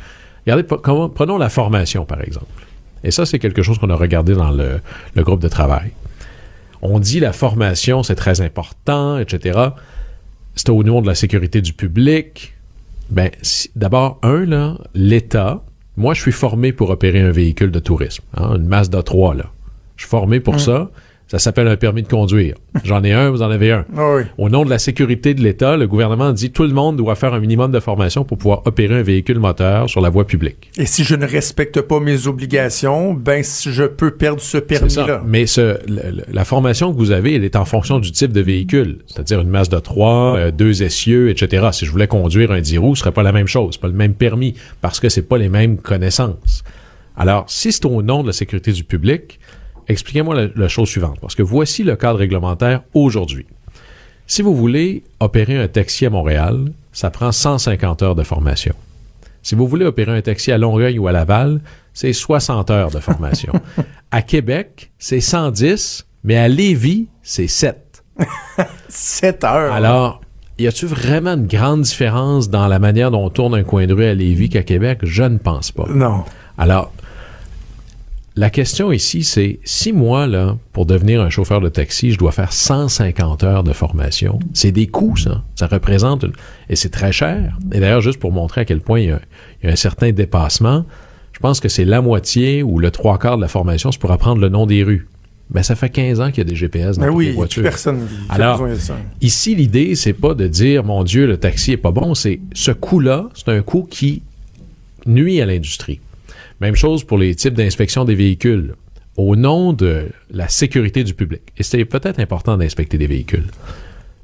Regardez, 0.45 0.63
prenons 0.63 1.37
la 1.37 1.49
formation, 1.49 2.05
par 2.05 2.21
exemple. 2.21 2.47
Et 3.03 3.11
ça, 3.11 3.25
c'est 3.25 3.39
quelque 3.39 3.61
chose 3.61 3.77
qu'on 3.77 3.89
a 3.89 3.95
regardé 3.95 4.33
dans 4.33 4.51
le, 4.51 4.81
groupe 5.17 5.41
de 5.41 5.47
travail. 5.47 5.91
On 6.81 6.99
dit 6.99 7.19
la 7.19 7.33
formation, 7.33 8.03
c'est 8.03 8.15
très 8.15 8.41
important, 8.41 9.17
etc. 9.17 9.59
C'est 10.55 10.69
au 10.69 10.83
niveau 10.83 11.01
de 11.01 11.07
la 11.07 11.15
sécurité 11.15 11.61
du 11.61 11.73
public. 11.73 12.55
Ben, 13.09 13.29
d'abord, 13.75 14.19
un, 14.23 14.45
là, 14.45 14.77
l'État. 14.93 15.63
Moi, 15.99 16.13
je 16.13 16.21
suis 16.21 16.31
formé 16.31 16.71
pour 16.71 16.91
opérer 16.91 17.19
un 17.19 17.31
véhicule 17.31 17.71
de 17.71 17.79
tourisme, 17.79 18.23
hein, 18.33 18.55
une 18.55 18.67
Mazda 18.67 19.03
3, 19.03 19.35
là. 19.35 19.51
Je 19.97 20.03
suis 20.03 20.09
formé 20.09 20.39
pour 20.39 20.53
mhm. 20.53 20.59
ça. 20.59 20.89
Ça 21.29 21.37
s'appelle 21.37 21.67
un 21.67 21.77
permis 21.77 22.01
de 22.01 22.07
conduire. 22.07 22.55
J'en 22.83 23.03
ai 23.03 23.13
un, 23.13 23.29
vous 23.29 23.43
en 23.43 23.51
avez 23.51 23.71
un. 23.71 23.85
Ah 23.95 24.17
Au 24.39 24.49
nom 24.49 24.65
de 24.65 24.69
la 24.71 24.79
sécurité 24.79 25.35
de 25.35 25.43
l'État, 25.43 25.77
le 25.77 25.87
gouvernement 25.87 26.31
dit 26.31 26.49
tout 26.49 26.63
le 26.63 26.73
monde 26.73 26.97
doit 26.97 27.13
faire 27.13 27.35
un 27.35 27.39
minimum 27.39 27.71
de 27.71 27.79
formation 27.79 28.23
pour 28.23 28.39
pouvoir 28.39 28.63
opérer 28.65 28.95
un 28.95 29.03
véhicule 29.03 29.37
moteur 29.37 29.87
sur 29.87 30.01
la 30.01 30.09
voie 30.09 30.25
publique. 30.25 30.71
Et 30.75 30.87
si 30.87 31.03
je 31.03 31.13
ne 31.13 31.27
respecte 31.27 31.81
pas 31.81 31.99
mes 31.99 32.25
obligations, 32.25 33.13
ben 33.13 33.43
je 33.43 33.83
peux 33.83 34.09
perdre 34.09 34.41
ce 34.41 34.57
permis-là. 34.57 35.21
Mais 35.23 35.45
ce, 35.45 35.77
la 36.33 36.45
formation 36.45 36.91
que 36.91 36.97
vous 36.97 37.11
avez, 37.11 37.35
elle 37.35 37.43
est 37.43 37.55
en 37.55 37.65
fonction 37.65 37.99
du 37.99 38.11
type 38.11 38.31
de 38.31 38.41
véhicule, 38.41 38.97
c'est-à-dire 39.05 39.41
une 39.41 39.49
masse 39.49 39.69
de 39.69 39.77
trois, 39.77 40.35
euh, 40.35 40.49
deux 40.49 40.81
essieux, 40.81 41.29
etc. 41.29 41.67
Si 41.73 41.85
je 41.85 41.91
voulais 41.91 42.07
conduire 42.07 42.51
un 42.51 42.59
10 42.59 42.79
roues, 42.79 42.95
ce 42.95 43.01
serait 43.01 43.11
pas 43.11 43.21
la 43.21 43.33
même 43.33 43.47
chose, 43.47 43.77
pas 43.77 43.87
le 43.87 43.93
même 43.93 44.15
permis, 44.15 44.55
parce 44.81 44.99
que 44.99 45.09
c'est 45.09 45.21
pas 45.21 45.37
les 45.37 45.49
mêmes 45.49 45.77
connaissances. 45.77 46.63
Alors, 47.15 47.45
si 47.49 47.71
c'est 47.71 47.85
au 47.85 48.01
nom 48.01 48.21
de 48.23 48.27
la 48.27 48.33
sécurité 48.33 48.71
du 48.71 48.83
public, 48.83 49.38
expliquez-moi 49.89 50.49
la, 50.55 50.67
chose 50.67 50.87
suivante, 50.87 51.17
parce 51.19 51.35
que 51.35 51.43
voici 51.43 51.83
le 51.83 51.95
cadre 51.95 52.19
réglementaire 52.19 52.83
aujourd'hui. 52.93 53.45
Si 54.27 54.41
vous 54.41 54.55
voulez 54.55 55.03
opérer 55.19 55.57
un 55.57 55.67
taxi 55.67 56.05
à 56.05 56.09
Montréal, 56.09 56.71
ça 56.93 57.09
prend 57.09 57.31
150 57.31 58.03
heures 58.03 58.15
de 58.15 58.23
formation. 58.23 58.75
Si 59.41 59.55
vous 59.55 59.67
voulez 59.67 59.85
opérer 59.85 60.15
un 60.15 60.21
taxi 60.21 60.51
à 60.51 60.57
Longueuil 60.57 60.99
ou 60.99 61.07
à 61.07 61.11
Laval, 61.11 61.61
c'est 61.93 62.13
60 62.13 62.69
heures 62.69 62.91
de 62.91 62.99
formation. 62.99 63.53
à 64.11 64.21
Québec, 64.21 64.91
c'est 64.99 65.21
110, 65.21 66.05
mais 66.23 66.37
à 66.37 66.47
Lévis, 66.47 67.07
c'est 67.23 67.47
7. 67.47 68.03
7 68.89 69.43
heures. 69.43 69.73
Alors, 69.73 70.21
y 70.59 70.67
a-tu 70.67 70.85
vraiment 70.85 71.31
une 71.31 71.47
grande 71.47 71.81
différence 71.81 72.49
dans 72.49 72.67
la 72.67 72.79
manière 72.79 73.11
dont 73.11 73.25
on 73.25 73.29
tourne 73.29 73.55
un 73.55 73.63
coin 73.63 73.87
de 73.87 73.93
rue 73.93 74.05
à 74.05 74.13
Lévis 74.13 74.49
qu'à 74.49 74.63
Québec? 74.63 74.99
Je 75.03 75.23
ne 75.23 75.37
pense 75.37 75.71
pas. 75.71 75.87
Non. 75.89 76.25
Alors, 76.57 76.91
la 78.35 78.49
question 78.49 78.91
ici, 78.91 79.23
c'est 79.23 79.59
si 79.63 79.91
moi, 79.91 80.27
là, 80.27 80.57
pour 80.71 80.85
devenir 80.85 81.21
un 81.21 81.29
chauffeur 81.29 81.61
de 81.61 81.69
taxi, 81.69 82.11
je 82.11 82.17
dois 82.17 82.31
faire 82.31 82.53
150 82.53 83.43
heures 83.43 83.63
de 83.63 83.73
formation, 83.73 84.39
c'est 84.53 84.71
des 84.71 84.87
coûts, 84.87 85.17
ça. 85.17 85.43
Ça 85.55 85.67
représente 85.67 86.23
une... 86.23 86.33
Et 86.69 86.75
c'est 86.75 86.89
très 86.89 87.11
cher. 87.11 87.57
Et 87.71 87.79
d'ailleurs, 87.79 88.01
juste 88.01 88.19
pour 88.19 88.31
montrer 88.31 88.61
à 88.61 88.65
quel 88.65 88.81
point 88.81 88.99
il 88.99 89.09
y 89.09 89.11
a, 89.11 89.19
un 89.63 89.75
certain 89.75 90.11
dépassement, 90.11 90.85
je 91.33 91.39
pense 91.39 91.59
que 91.59 91.69
c'est 91.69 91.85
la 91.85 92.01
moitié 92.01 92.63
ou 92.63 92.79
le 92.79 92.91
trois 92.91 93.17
quarts 93.17 93.37
de 93.37 93.41
la 93.41 93.47
formation, 93.47 93.91
c'est 93.91 93.99
pour 93.99 94.11
apprendre 94.11 94.39
le 94.41 94.49
nom 94.49 94.65
des 94.65 94.83
rues. 94.83 95.07
Ben, 95.49 95.63
ça 95.63 95.75
fait 95.75 95.89
15 95.89 96.21
ans 96.21 96.29
qu'il 96.29 96.37
y 96.37 96.41
a 96.41 96.43
des 96.43 96.55
GPS 96.55 96.97
dans 96.97 97.07
ben 97.07 97.19
les 97.19 97.31
voitures. 97.31 97.63
personne 97.63 98.07
Alors, 98.29 98.65
ici, 99.19 99.55
l'idée, 99.55 99.95
c'est 99.95 100.13
pas 100.13 100.35
de 100.35 100.47
dire, 100.47 100.83
mon 100.83 101.03
Dieu, 101.03 101.25
le 101.25 101.37
taxi 101.37 101.71
est 101.71 101.77
pas 101.77 101.91
bon, 101.91 102.13
c'est 102.13 102.39
ce 102.53 102.71
coût-là, 102.71 103.29
c'est 103.33 103.49
un 103.49 103.63
coût 103.63 103.87
qui 103.89 104.21
nuit 105.07 105.41
à 105.41 105.47
l'industrie. 105.47 105.99
Même 106.61 106.75
chose 106.75 107.03
pour 107.05 107.17
les 107.17 107.35
types 107.35 107.53
d'inspection 107.53 108.03
des 108.03 108.15
véhicules. 108.15 108.75
Au 109.15 109.35
nom 109.35 109.73
de 109.73 110.09
la 110.31 110.47
sécurité 110.47 111.03
du 111.03 111.13
public, 111.13 111.41
et 111.57 111.63
c'est 111.63 111.83
peut-être 111.85 112.19
important 112.19 112.57
d'inspecter 112.57 112.97
des 112.97 113.07
véhicules, 113.07 113.47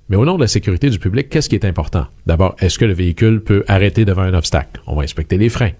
mais 0.09 0.17
au 0.17 0.25
nom 0.25 0.35
de 0.35 0.41
la 0.41 0.47
sécurité 0.47 0.89
du 0.89 0.99
public, 0.99 1.29
qu'est-ce 1.29 1.49
qui 1.49 1.55
est 1.55 1.65
important? 1.65 2.07
D'abord, 2.27 2.55
est-ce 2.59 2.77
que 2.77 2.85
le 2.85 2.93
véhicule 2.93 3.41
peut 3.41 3.63
arrêter 3.67 4.05
devant 4.05 4.21
un 4.21 4.33
obstacle? 4.33 4.81
On 4.85 4.95
va 4.95 5.03
inspecter 5.03 5.37
les 5.37 5.49
freins. 5.49 5.71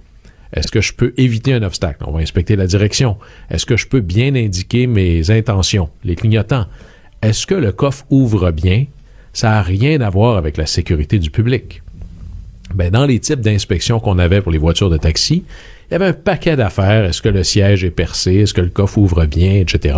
Est-ce 0.54 0.72
que 0.72 0.82
je 0.82 0.94
peux 0.94 1.14
éviter 1.18 1.54
un 1.54 1.64
obstacle? 1.64 2.04
On 2.08 2.12
va 2.12 2.22
inspecter 2.22 2.56
la 2.56 2.68
direction. 2.68 3.18
Est-ce 3.50 3.66
que 3.66 3.78
je 3.78 3.88
peux 3.88 4.00
bien 4.00 4.34
indiquer 4.36 4.88
mes 4.88 5.30
intentions, 5.30 5.90
les 6.04 6.16
clignotants? 6.16 6.66
Est-ce 7.22 7.46
que 7.46 7.56
le 7.56 7.72
coffre 7.72 8.06
ouvre 8.10 8.52
bien? 8.52 8.86
Ça 9.34 9.50
n'a 9.50 9.62
rien 9.62 10.02
à 10.02 10.10
voir 10.10 10.38
avec 10.38 10.58
la 10.58 10.66
sécurité 10.66 11.20
du 11.20 11.30
public. 11.30 11.82
Ben, 12.74 12.92
dans 12.92 13.06
les 13.06 13.20
types 13.20 13.42
d'inspections 13.42 14.00
qu'on 14.00 14.18
avait 14.18 14.42
pour 14.42 14.52
les 14.52 14.58
voitures 14.58 14.90
de 14.90 14.98
taxi, 14.98 15.44
il 15.90 15.94
y 15.94 15.96
avait 15.96 16.06
un 16.06 16.14
paquet 16.14 16.56
d'affaires. 16.56 17.06
Est-ce 17.06 17.22
que 17.22 17.30
le 17.30 17.44
siège 17.44 17.84
est 17.84 17.92
percé? 17.92 18.36
Est-ce 18.36 18.54
que 18.54 18.62
le 18.62 18.70
coffre 18.70 18.98
ouvre 18.98 19.26
bien, 19.26 19.56
etc. 19.56 19.98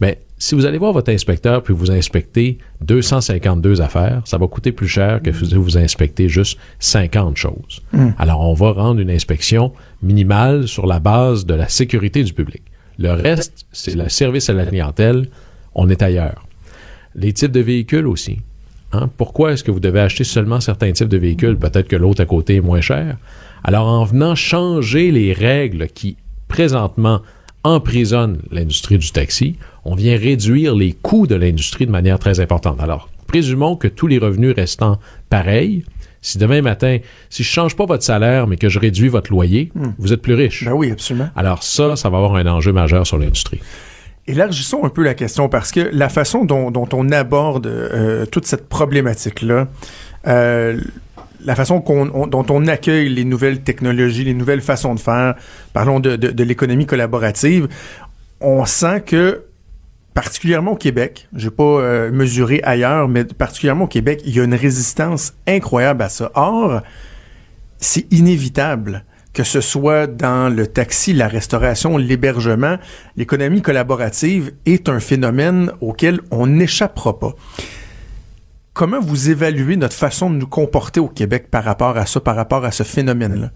Mais 0.00 0.18
si 0.38 0.54
vous 0.54 0.66
allez 0.66 0.78
voir 0.78 0.92
votre 0.92 1.10
inspecteur 1.10 1.62
puis 1.62 1.72
vous 1.72 1.90
inspectez 1.90 2.58
252 2.82 3.80
affaires, 3.80 4.22
ça 4.24 4.38
va 4.38 4.46
coûter 4.46 4.72
plus 4.72 4.88
cher 4.88 5.22
que 5.22 5.32
si 5.32 5.54
vous 5.54 5.78
inspectez 5.78 6.28
juste 6.28 6.58
50 6.78 7.36
choses. 7.36 7.82
Hmm. 7.92 8.10
Alors, 8.18 8.40
on 8.40 8.54
va 8.54 8.72
rendre 8.72 9.00
une 9.00 9.10
inspection 9.10 9.72
minimale 10.02 10.68
sur 10.68 10.86
la 10.86 11.00
base 11.00 11.46
de 11.46 11.54
la 11.54 11.68
sécurité 11.68 12.22
du 12.22 12.32
public. 12.32 12.62
Le 12.98 13.12
reste, 13.12 13.66
c'est 13.72 13.94
le 13.94 14.08
service 14.08 14.48
à 14.50 14.52
la 14.52 14.66
clientèle. 14.66 15.28
On 15.74 15.88
est 15.88 16.02
ailleurs. 16.02 16.46
Les 17.14 17.32
types 17.32 17.52
de 17.52 17.60
véhicules 17.60 18.06
aussi. 18.06 18.38
Hein? 18.92 19.10
Pourquoi 19.16 19.52
est-ce 19.52 19.64
que 19.64 19.70
vous 19.70 19.80
devez 19.80 20.00
acheter 20.00 20.24
seulement 20.24 20.60
certains 20.60 20.92
types 20.92 21.08
de 21.08 21.18
véhicules? 21.18 21.56
Peut-être 21.56 21.88
que 21.88 21.96
l'autre 21.96 22.22
à 22.22 22.26
côté 22.26 22.56
est 22.56 22.60
moins 22.60 22.80
cher. 22.80 23.16
Alors, 23.68 23.88
en 23.88 24.04
venant 24.04 24.36
changer 24.36 25.10
les 25.10 25.32
règles 25.32 25.88
qui, 25.88 26.16
présentement, 26.46 27.20
emprisonnent 27.64 28.38
l'industrie 28.52 28.96
du 28.96 29.10
taxi, 29.10 29.56
on 29.84 29.96
vient 29.96 30.16
réduire 30.16 30.76
les 30.76 30.92
coûts 30.92 31.26
de 31.26 31.34
l'industrie 31.34 31.84
de 31.84 31.90
manière 31.90 32.20
très 32.20 32.38
importante. 32.38 32.80
Alors, 32.80 33.08
présumons 33.26 33.74
que 33.74 33.88
tous 33.88 34.06
les 34.06 34.18
revenus 34.18 34.54
restant 34.54 35.00
pareils, 35.30 35.84
si 36.22 36.38
demain 36.38 36.62
matin, 36.62 36.98
si 37.28 37.42
je 37.42 37.48
change 37.48 37.74
pas 37.74 37.86
votre 37.86 38.04
salaire, 38.04 38.46
mais 38.46 38.56
que 38.56 38.68
je 38.68 38.78
réduis 38.78 39.08
votre 39.08 39.32
loyer, 39.32 39.72
vous 39.98 40.12
êtes 40.12 40.22
plus 40.22 40.34
riche. 40.34 40.64
Ben 40.64 40.72
oui, 40.72 40.92
absolument. 40.92 41.30
Alors 41.34 41.64
ça, 41.64 41.96
ça 41.96 42.08
va 42.08 42.18
avoir 42.18 42.36
un 42.36 42.46
enjeu 42.46 42.72
majeur 42.72 43.04
sur 43.04 43.18
l'industrie. 43.18 43.58
Élargissons 44.28 44.84
un 44.84 44.90
peu 44.90 45.02
la 45.02 45.14
question 45.14 45.48
parce 45.48 45.72
que 45.72 45.80
la 45.92 46.08
façon 46.08 46.44
dont, 46.44 46.70
dont 46.70 46.88
on 46.92 47.10
aborde 47.10 47.66
euh, 47.66 48.26
toute 48.26 48.46
cette 48.46 48.68
problématique-là, 48.68 49.66
euh, 50.28 50.80
la 51.44 51.54
façon 51.54 51.80
dont 51.80 52.46
on 52.48 52.66
accueille 52.66 53.08
les 53.08 53.24
nouvelles 53.24 53.62
technologies, 53.62 54.24
les 54.24 54.34
nouvelles 54.34 54.60
façons 54.60 54.94
de 54.94 55.00
faire, 55.00 55.34
parlons 55.72 56.00
de 56.00 56.42
l'économie 56.42 56.86
collaborative, 56.86 57.68
on 58.40 58.64
sent 58.64 59.02
que 59.06 59.42
particulièrement 60.16 60.72
au 60.72 60.76
Québec, 60.76 61.28
j'ai 61.36 61.50
pas 61.50 61.62
euh, 61.62 62.10
mesuré 62.10 62.62
ailleurs, 62.64 63.06
mais 63.06 63.24
particulièrement 63.24 63.84
au 63.84 63.88
Québec, 63.88 64.22
il 64.24 64.34
y 64.34 64.40
a 64.40 64.44
une 64.44 64.54
résistance 64.54 65.34
incroyable 65.46 66.02
à 66.02 66.08
ça. 66.08 66.32
Or, 66.34 66.80
c'est 67.78 68.10
inévitable 68.10 69.04
que 69.34 69.44
ce 69.44 69.60
soit 69.60 70.06
dans 70.06 70.48
le 70.50 70.66
taxi, 70.66 71.12
la 71.12 71.28
restauration, 71.28 71.98
l'hébergement, 71.98 72.78
l'économie 73.18 73.60
collaborative 73.60 74.52
est 74.64 74.88
un 74.88 75.00
phénomène 75.00 75.70
auquel 75.82 76.20
on 76.30 76.46
n'échappera 76.46 77.18
pas. 77.18 77.34
Comment 78.76 79.00
vous 79.00 79.30
évaluez 79.30 79.76
notre 79.78 79.94
façon 79.94 80.28
de 80.28 80.36
nous 80.36 80.46
comporter 80.46 81.00
au 81.00 81.08
Québec 81.08 81.46
par 81.50 81.64
rapport 81.64 81.96
à 81.96 82.04
ça, 82.04 82.20
par 82.20 82.36
rapport 82.36 82.62
à 82.66 82.70
ce 82.72 82.82
phénomène-là? 82.82 83.50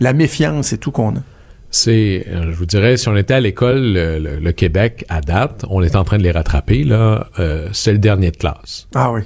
La 0.00 0.14
méfiance 0.14 0.72
et 0.72 0.78
tout 0.78 0.90
qu'on 0.90 1.10
a. 1.16 1.20
C'est, 1.68 2.24
euh, 2.28 2.50
je 2.50 2.56
vous 2.56 2.64
dirais, 2.64 2.96
si 2.96 3.06
on 3.10 3.14
était 3.16 3.34
à 3.34 3.40
l'école, 3.40 3.92
le, 3.92 4.18
le- 4.18 4.38
le 4.40 4.52
Québec, 4.52 5.04
à 5.10 5.20
date, 5.20 5.66
on 5.68 5.82
est 5.82 5.96
en 5.96 6.04
train 6.04 6.16
de 6.16 6.22
les 6.22 6.30
rattraper, 6.30 6.82
là, 6.84 7.26
euh, 7.40 7.68
c'est 7.72 7.92
le 7.92 7.98
dernier 7.98 8.30
de 8.30 8.38
classe. 8.38 8.88
Ah 8.94 9.12
oui. 9.12 9.20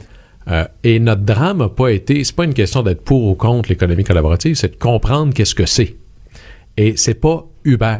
Euh, 0.48 0.64
et 0.82 0.98
notre 0.98 1.22
drame 1.22 1.58
n'a 1.58 1.68
pas 1.68 1.90
été, 1.92 2.24
c'est 2.24 2.34
pas 2.34 2.44
une 2.44 2.54
question 2.54 2.82
d'être 2.82 3.04
pour 3.04 3.22
ou 3.30 3.36
contre 3.36 3.68
l'économie 3.68 4.02
collaborative, 4.02 4.56
c'est 4.56 4.72
de 4.72 4.76
comprendre 4.76 5.32
qu'est-ce 5.32 5.54
que 5.54 5.66
c'est. 5.66 5.94
Et 6.76 6.96
c'est 6.96 7.14
pas 7.14 7.46
Uber. 7.64 7.98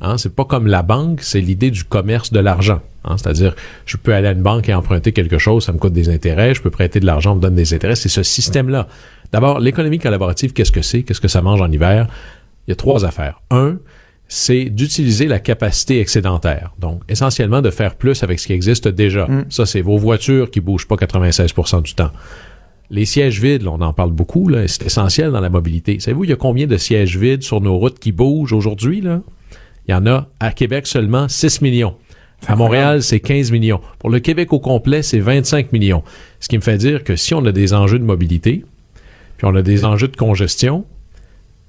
Hein, 0.00 0.16
c'est 0.16 0.34
pas 0.34 0.44
comme 0.44 0.66
la 0.66 0.82
banque, 0.82 1.22
c'est 1.22 1.40
l'idée 1.40 1.70
du 1.70 1.84
commerce 1.84 2.32
de 2.32 2.40
l'argent. 2.40 2.80
Hein, 3.04 3.16
c'est-à-dire, 3.16 3.54
je 3.84 3.96
peux 3.96 4.14
aller 4.14 4.28
à 4.28 4.32
une 4.32 4.42
banque 4.42 4.68
et 4.68 4.74
emprunter 4.74 5.12
quelque 5.12 5.38
chose, 5.38 5.64
ça 5.64 5.72
me 5.72 5.78
coûte 5.78 5.92
des 5.92 6.08
intérêts, 6.08 6.54
je 6.54 6.62
peux 6.62 6.70
prêter 6.70 7.00
de 7.00 7.06
l'argent, 7.06 7.32
on 7.32 7.36
me 7.36 7.40
donne 7.40 7.54
des 7.54 7.74
intérêts. 7.74 7.96
C'est 7.96 8.08
ce 8.08 8.22
système-là. 8.22 8.86
D'abord, 9.32 9.60
l'économie 9.60 9.98
collaborative, 9.98 10.52
qu'est-ce 10.52 10.72
que 10.72 10.82
c'est? 10.82 11.02
Qu'est-ce 11.02 11.20
que 11.20 11.28
ça 11.28 11.42
mange 11.42 11.60
en 11.60 11.70
hiver? 11.70 12.06
Il 12.66 12.70
y 12.70 12.72
a 12.72 12.76
trois 12.76 13.04
affaires. 13.04 13.40
Un, 13.50 13.78
c'est 14.28 14.66
d'utiliser 14.66 15.26
la 15.26 15.38
capacité 15.38 16.00
excédentaire. 16.00 16.74
Donc, 16.78 17.02
essentiellement, 17.08 17.62
de 17.62 17.70
faire 17.70 17.94
plus 17.94 18.22
avec 18.22 18.38
ce 18.38 18.46
qui 18.46 18.52
existe 18.52 18.86
déjà. 18.88 19.26
Ça, 19.48 19.66
c'est 19.66 19.80
vos 19.80 19.96
voitures 19.96 20.50
qui 20.50 20.60
bougent 20.60 20.86
pas 20.86 20.96
96% 20.96 21.82
du 21.82 21.94
temps. 21.94 22.10
Les 22.90 23.04
sièges 23.04 23.40
vides, 23.40 23.62
là, 23.62 23.70
on 23.72 23.80
en 23.80 23.92
parle 23.92 24.12
beaucoup, 24.12 24.48
là, 24.48 24.66
c'est 24.68 24.86
essentiel 24.86 25.30
dans 25.30 25.40
la 25.40 25.50
mobilité. 25.50 25.98
Savez-vous, 26.00 26.24
il 26.24 26.30
y 26.30 26.32
a 26.32 26.36
combien 26.36 26.66
de 26.66 26.76
sièges 26.76 27.16
vides 27.16 27.42
sur 27.42 27.60
nos 27.60 27.76
routes 27.76 27.98
qui 27.98 28.12
bougent 28.12 28.52
aujourd'hui? 28.52 29.00
Là? 29.00 29.20
Il 29.88 29.92
y 29.92 29.94
en 29.94 30.06
a 30.06 30.28
à 30.38 30.52
Québec 30.52 30.86
seulement 30.86 31.28
6 31.28 31.62
millions. 31.62 31.96
À 32.46 32.54
Montréal, 32.54 33.02
c'est 33.02 33.20
15 33.20 33.50
millions. 33.50 33.80
Pour 33.98 34.10
le 34.10 34.20
Québec 34.20 34.52
au 34.52 34.60
complet, 34.60 35.02
c'est 35.02 35.18
25 35.18 35.72
millions. 35.72 36.04
Ce 36.40 36.48
qui 36.48 36.56
me 36.56 36.62
fait 36.62 36.76
dire 36.76 37.02
que 37.02 37.16
si 37.16 37.34
on 37.34 37.44
a 37.46 37.52
des 37.52 37.74
enjeux 37.74 37.98
de 37.98 38.04
mobilité, 38.04 38.64
puis 39.38 39.46
on 39.46 39.54
a 39.54 39.62
des 39.62 39.84
enjeux 39.84 40.08
de 40.08 40.16
congestion, 40.16 40.84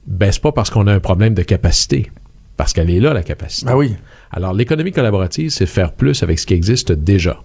ben 0.05 0.31
c'est 0.31 0.41
pas 0.41 0.51
parce 0.51 0.69
qu'on 0.69 0.85
a 0.87 0.93
un 0.93 0.99
problème 0.99 1.33
de 1.33 1.43
capacité, 1.43 2.11
parce 2.57 2.73
qu'elle 2.73 2.89
est 2.89 2.99
là, 2.99 3.13
la 3.13 3.23
capacité. 3.23 3.67
Ah 3.69 3.77
oui. 3.77 3.95
Alors, 4.31 4.53
l'économie 4.53 4.91
collaborative, 4.91 5.49
c'est 5.49 5.65
faire 5.65 5.93
plus 5.93 6.21
avec 6.21 6.39
ce 6.39 6.45
qui 6.45 6.53
existe 6.53 6.91
déjà. 6.91 7.41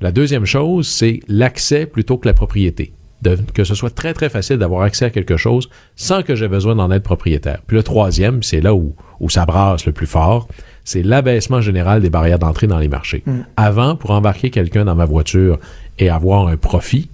La 0.00 0.12
deuxième 0.12 0.44
chose, 0.44 0.86
c'est 0.86 1.20
l'accès 1.26 1.86
plutôt 1.86 2.18
que 2.18 2.28
la 2.28 2.34
propriété. 2.34 2.92
De- 3.26 3.38
que 3.54 3.64
ce 3.64 3.74
soit 3.74 3.90
très, 3.94 4.14
très 4.14 4.28
facile 4.28 4.56
d'avoir 4.58 4.82
accès 4.82 5.04
à 5.06 5.10
quelque 5.10 5.36
chose 5.36 5.68
sans 5.96 6.22
que 6.22 6.34
j'ai 6.36 6.48
besoin 6.48 6.74
d'en 6.76 6.90
être 6.92 7.02
propriétaire. 7.02 7.58
Puis 7.66 7.76
le 7.76 7.82
troisième, 7.82 8.42
c'est 8.42 8.60
là 8.60 8.72
où, 8.74 8.94
où 9.20 9.28
ça 9.30 9.44
brasse 9.46 9.84
le 9.86 9.92
plus 9.92 10.06
fort, 10.06 10.46
c'est 10.84 11.02
l'abaissement 11.02 11.60
général 11.60 12.00
des 12.02 12.10
barrières 12.10 12.38
d'entrée 12.38 12.68
dans 12.68 12.78
les 12.78 12.86
marchés. 12.88 13.24
Avant, 13.56 13.96
pour 13.96 14.10
embarquer 14.12 14.50
quelqu'un 14.50 14.84
dans 14.84 14.94
ma 14.94 15.06
voiture 15.06 15.58
et 15.98 16.08
avoir 16.08 16.46
un 16.46 16.56
profit, 16.56 17.08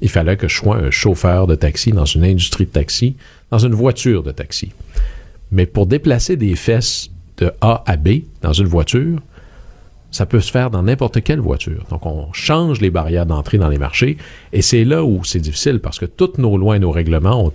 il 0.00 0.08
fallait 0.10 0.36
que 0.36 0.46
je 0.46 0.54
sois 0.56 0.76
un 0.76 0.90
chauffeur 0.92 1.46
de 1.48 1.54
taxi 1.56 1.90
dans 1.90 2.04
une 2.04 2.24
industrie 2.24 2.66
de 2.66 2.70
taxi, 2.70 3.16
dans 3.50 3.58
une 3.58 3.74
voiture 3.74 4.22
de 4.22 4.30
taxi. 4.30 4.70
Mais 5.50 5.66
pour 5.66 5.86
déplacer 5.86 6.36
des 6.36 6.54
fesses 6.54 7.10
de 7.38 7.50
A 7.60 7.82
à 7.86 7.96
B 7.96 8.08
dans 8.42 8.52
une 8.52 8.66
voiture, 8.68 9.18
ça 10.16 10.26
peut 10.26 10.40
se 10.40 10.50
faire 10.50 10.70
dans 10.70 10.82
n'importe 10.82 11.22
quelle 11.22 11.40
voiture. 11.40 11.84
Donc, 11.90 12.06
on 12.06 12.32
change 12.32 12.80
les 12.80 12.90
barrières 12.90 13.26
d'entrée 13.26 13.58
dans 13.58 13.68
les 13.68 13.78
marchés 13.78 14.16
et 14.52 14.62
c'est 14.62 14.84
là 14.84 15.04
où 15.04 15.24
c'est 15.24 15.40
difficile 15.40 15.80
parce 15.80 15.98
que 15.98 16.06
toutes 16.06 16.38
nos 16.38 16.56
lois 16.56 16.76
et 16.76 16.78
nos 16.78 16.90
règlements 16.90 17.52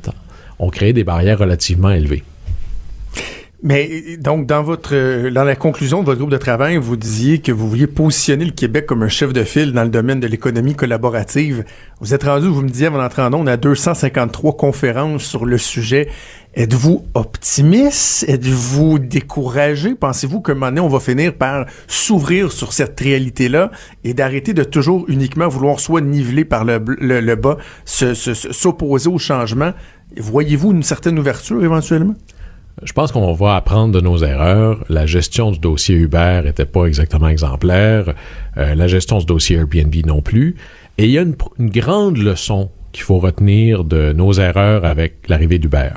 ont, 0.60 0.70
créé 0.70 0.94
des 0.94 1.04
barrières 1.04 1.40
relativement 1.40 1.90
élevées. 1.90 2.24
Mais 3.64 4.18
donc, 4.20 4.48
dans 4.48 4.64
votre 4.64 5.30
dans 5.30 5.44
la 5.44 5.56
conclusion 5.56 6.02
de 6.02 6.06
votre 6.06 6.18
groupe 6.18 6.32
de 6.32 6.38
travail, 6.38 6.78
vous 6.78 6.96
disiez 6.96 7.40
que 7.40 7.52
vous 7.52 7.70
vouliez 7.70 7.88
positionner 7.88 8.46
le 8.46 8.52
Québec 8.52 8.88
comme 8.88 9.04
un 9.04 9.08
chef 9.08 9.34
de 9.34 9.44
file 9.44 9.72
dans 9.72 9.84
le 9.84 9.90
domaine 9.90 10.20
de 10.20 10.26
l'économie 10.26 10.74
collaborative. 10.74 11.64
Vous 12.00 12.14
êtes 12.16 12.24
rendu, 12.24 12.48
vous 12.48 12.62
me 12.62 12.70
disiez 12.70 12.88
avant 12.88 12.98
d'entrer 12.98 13.22
en 13.22 13.34
ondes, 13.34 13.50
à 13.50 13.58
253 13.58 14.58
conférences 14.58 15.24
sur 15.24 15.46
le 15.46 15.60
sujet. 15.60 16.10
Êtes-vous 16.54 17.06
optimiste? 17.14 18.26
Êtes-vous 18.28 19.00
découragé? 19.00 19.96
Pensez-vous 19.96 20.42
qu'à 20.42 20.52
un 20.52 20.56
moment 20.56 20.68
donné, 20.68 20.82
on 20.82 20.90
va 20.90 21.00
finir 21.00 21.34
par 21.34 21.66
s'ouvrir 21.88 22.52
sur 22.52 22.74
cette 22.74 23.00
réalité-là 23.00 23.72
et 24.04 24.14
d'arrêter 24.14 24.54
de 24.54 24.64
toujours 24.66 25.06
uniquement 25.08 25.48
vouloir 25.48 25.80
soit 25.80 26.02
niveler 26.02 26.44
par 26.44 26.66
le, 26.66 27.36
bas, 27.36 27.56
se- 27.86 28.14
se- 28.14 28.34
se- 28.34 28.52
s'opposer 28.52 29.08
au 29.10 29.18
changement? 29.18 29.72
Voyez-vous 30.18 30.74
une 30.74 30.84
certaine 30.84 31.18
ouverture 31.18 31.64
éventuellement? 31.64 32.16
Je 32.84 32.92
pense 32.92 33.14
qu'on 33.14 33.34
va 33.34 33.56
apprendre 33.56 33.94
de 33.94 34.02
nos 34.02 34.18
erreurs. 34.18 34.84
La 34.90 35.06
gestion 35.06 35.52
du 35.52 35.60
dossier 35.60 35.96
Uber 35.96 36.42
n'était 36.44 36.66
pas 36.66 36.86
exactement 36.86 37.30
exemplaire. 37.30 38.14
Euh, 38.58 38.76
la 38.76 38.88
gestion 38.88 39.20
du 39.20 39.26
dossier 39.26 39.56
Airbnb 39.56 39.94
non 40.06 40.22
plus. 40.22 40.56
Et 40.98 41.06
il 41.06 41.12
y 41.12 41.18
a 41.18 41.22
une 41.22 41.36
grande 41.70 42.18
leçon 42.18 42.70
qu'il 42.92 43.04
faut 43.04 43.20
retenir 43.20 43.86
de 43.86 44.12
nos 44.12 44.34
erreurs 44.34 44.84
avec 44.84 45.30
l'arrivée 45.30 45.60
d'Uber. 45.60 45.92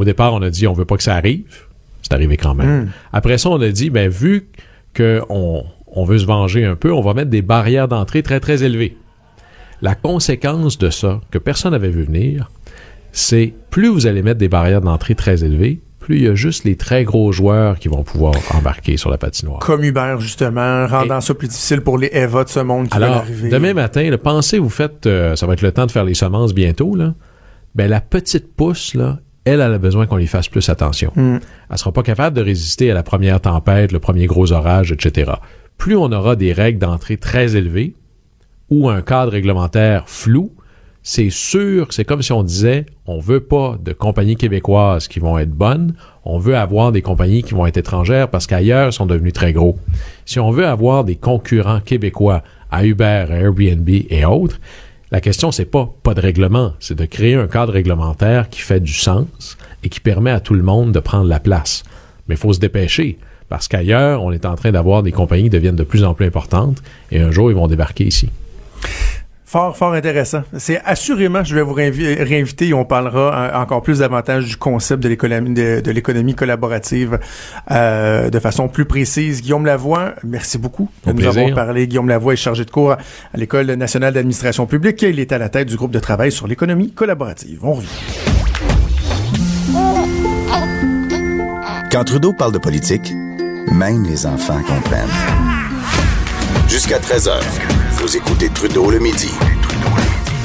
Au 0.00 0.04
départ, 0.04 0.32
on 0.32 0.40
a 0.40 0.48
dit 0.48 0.66
on 0.66 0.72
veut 0.72 0.86
pas 0.86 0.96
que 0.96 1.02
ça 1.02 1.14
arrive. 1.14 1.66
C'est 2.00 2.14
arrivé 2.14 2.38
quand 2.38 2.54
même. 2.54 2.90
Après 3.12 3.36
ça, 3.36 3.50
on 3.50 3.60
a 3.60 3.68
dit 3.68 3.90
ben 3.90 4.08
vu 4.08 4.48
qu'on 4.96 5.62
on 5.88 6.04
veut 6.04 6.16
se 6.16 6.24
venger 6.24 6.64
un 6.64 6.74
peu, 6.74 6.90
on 6.90 7.02
va 7.02 7.12
mettre 7.12 7.28
des 7.28 7.42
barrières 7.42 7.86
d'entrée 7.86 8.22
très 8.22 8.40
très 8.40 8.62
élevées. 8.62 8.96
La 9.82 9.94
conséquence 9.94 10.78
de 10.78 10.88
ça, 10.88 11.20
que 11.30 11.36
personne 11.36 11.72
n'avait 11.72 11.90
vu 11.90 12.04
venir, 12.04 12.50
c'est 13.12 13.52
plus 13.68 13.88
vous 13.88 14.06
allez 14.06 14.22
mettre 14.22 14.38
des 14.38 14.48
barrières 14.48 14.80
d'entrée 14.80 15.14
très 15.14 15.44
élevées, 15.44 15.80
plus 15.98 16.16
il 16.16 16.22
y 16.24 16.28
a 16.28 16.34
juste 16.34 16.64
les 16.64 16.76
très 16.76 17.04
gros 17.04 17.30
joueurs 17.30 17.78
qui 17.78 17.88
vont 17.88 18.02
pouvoir 18.02 18.32
embarquer 18.54 18.96
sur 18.96 19.10
la 19.10 19.18
patinoire. 19.18 19.58
Comme 19.58 19.84
Uber, 19.84 20.16
justement, 20.18 20.86
rendant 20.86 21.20
ça 21.20 21.34
plus 21.34 21.48
difficile 21.48 21.82
pour 21.82 21.98
les 21.98 22.08
Eva 22.14 22.44
de 22.44 22.48
ce 22.48 22.60
monde 22.60 22.88
qui 22.88 22.96
Alors, 22.96 23.18
arriver. 23.18 23.50
demain 23.50 23.74
matin, 23.74 24.08
là, 24.08 24.16
pensez, 24.16 24.58
vous 24.58 24.70
faites, 24.70 25.04
euh, 25.04 25.36
ça 25.36 25.46
va 25.46 25.52
être 25.52 25.60
le 25.60 25.72
temps 25.72 25.84
de 25.84 25.90
faire 25.90 26.04
les 26.04 26.14
semences 26.14 26.54
bientôt, 26.54 26.96
là? 26.96 27.12
Ben, 27.74 27.88
la 27.88 28.00
petite 28.00 28.56
pousse, 28.56 28.94
là, 28.94 29.18
elle, 29.50 29.60
elle 29.60 29.74
a 29.74 29.78
besoin 29.78 30.06
qu'on 30.06 30.16
lui 30.16 30.26
fasse 30.26 30.48
plus 30.48 30.68
attention. 30.68 31.12
Elle 31.16 31.78
sera 31.78 31.92
pas 31.92 32.02
capable 32.02 32.36
de 32.36 32.42
résister 32.42 32.90
à 32.90 32.94
la 32.94 33.02
première 33.02 33.40
tempête, 33.40 33.92
le 33.92 33.98
premier 33.98 34.26
gros 34.26 34.52
orage, 34.52 34.92
etc. 34.92 35.32
Plus 35.76 35.96
on 35.96 36.12
aura 36.12 36.36
des 36.36 36.52
règles 36.52 36.78
d'entrée 36.78 37.16
très 37.16 37.56
élevées 37.56 37.94
ou 38.68 38.88
un 38.88 39.02
cadre 39.02 39.32
réglementaire 39.32 40.08
flou, 40.08 40.52
c'est 41.02 41.30
sûr, 41.30 41.88
c'est 41.90 42.04
comme 42.04 42.20
si 42.20 42.32
on 42.32 42.42
disait, 42.42 42.84
on 43.06 43.18
veut 43.18 43.40
pas 43.40 43.78
de 43.82 43.92
compagnies 43.92 44.36
québécoises 44.36 45.08
qui 45.08 45.18
vont 45.18 45.38
être 45.38 45.50
bonnes, 45.50 45.94
on 46.24 46.38
veut 46.38 46.56
avoir 46.56 46.92
des 46.92 47.00
compagnies 47.00 47.42
qui 47.42 47.54
vont 47.54 47.66
être 47.66 47.78
étrangères 47.78 48.28
parce 48.28 48.46
qu'ailleurs 48.46 48.92
sont 48.92 49.06
devenus 49.06 49.32
très 49.32 49.54
gros. 49.54 49.78
Si 50.26 50.38
on 50.38 50.50
veut 50.50 50.66
avoir 50.66 51.04
des 51.04 51.16
concurrents 51.16 51.80
québécois 51.80 52.42
à 52.70 52.84
Uber, 52.84 53.26
à 53.30 53.36
Airbnb 53.36 53.88
et 53.88 54.24
autres, 54.26 54.60
la 55.12 55.20
question 55.20 55.50
c'est 55.50 55.64
pas 55.64 55.92
pas 56.02 56.14
de 56.14 56.20
règlement, 56.20 56.72
c'est 56.78 56.96
de 56.96 57.04
créer 57.04 57.34
un 57.34 57.48
cadre 57.48 57.72
réglementaire 57.72 58.48
qui 58.48 58.60
fait 58.60 58.80
du 58.80 58.92
sens 58.92 59.56
et 59.82 59.88
qui 59.88 60.00
permet 60.00 60.30
à 60.30 60.40
tout 60.40 60.54
le 60.54 60.62
monde 60.62 60.92
de 60.92 61.00
prendre 61.00 61.28
la 61.28 61.40
place. 61.40 61.82
Mais 62.28 62.36
il 62.36 62.38
faut 62.38 62.52
se 62.52 62.60
dépêcher 62.60 63.18
parce 63.48 63.66
qu'ailleurs, 63.66 64.22
on 64.22 64.30
est 64.30 64.46
en 64.46 64.54
train 64.54 64.70
d'avoir 64.70 65.02
des 65.02 65.10
compagnies 65.10 65.44
qui 65.44 65.50
deviennent 65.50 65.76
de 65.76 65.82
plus 65.82 66.04
en 66.04 66.14
plus 66.14 66.26
importantes 66.26 66.80
et 67.10 67.20
un 67.20 67.32
jour 67.32 67.50
ils 67.50 67.56
vont 67.56 67.66
débarquer 67.66 68.04
ici. 68.04 68.30
Fort, 69.50 69.76
fort 69.76 69.94
intéressant. 69.94 70.44
C'est 70.56 70.80
assurément, 70.84 71.42
je 71.42 71.56
vais 71.56 71.62
vous 71.62 71.72
réinviter 71.72 72.68
et 72.68 72.72
on 72.72 72.84
parlera 72.84 73.34
euh, 73.34 73.60
encore 73.60 73.82
plus 73.82 73.98
davantage 73.98 74.44
du 74.44 74.56
concept 74.56 75.02
de 75.02 75.08
l'économie 75.08 75.52
de, 75.52 75.90
l'économie 75.90 76.36
collaborative 76.36 77.18
euh, 77.72 78.30
de 78.30 78.38
façon 78.38 78.68
plus 78.68 78.84
précise. 78.84 79.42
Guillaume 79.42 79.66
Lavoie, 79.66 80.14
merci 80.22 80.56
beaucoup 80.56 80.88
de 81.04 81.10
nous 81.10 81.26
avoir 81.26 81.52
parlé. 81.52 81.88
Guillaume 81.88 82.08
Lavoie 82.08 82.34
est 82.34 82.36
chargé 82.36 82.64
de 82.64 82.70
cours 82.70 82.92
à 82.92 82.98
l'École 83.34 83.72
nationale 83.72 84.14
d'administration 84.14 84.66
publique. 84.66 85.02
Il 85.02 85.18
est 85.18 85.32
à 85.32 85.38
la 85.38 85.48
tête 85.48 85.66
du 85.66 85.74
groupe 85.74 85.90
de 85.90 85.98
travail 85.98 86.30
sur 86.30 86.46
l'économie 86.46 86.92
collaborative. 86.92 87.58
On 87.64 87.72
revient. 87.72 87.88
Quand 91.90 92.04
Trudeau 92.04 92.32
parle 92.34 92.52
de 92.52 92.58
politique, 92.58 93.12
même 93.72 94.04
les 94.04 94.26
enfants 94.26 94.62
comprennent. 94.62 95.08
Jusqu'à 96.68 97.00
13h. 97.00 97.40
Vous 98.00 98.16
écoutez 98.16 98.48
Trudeau 98.48 98.90
le 98.90 98.98
midi. 98.98 99.30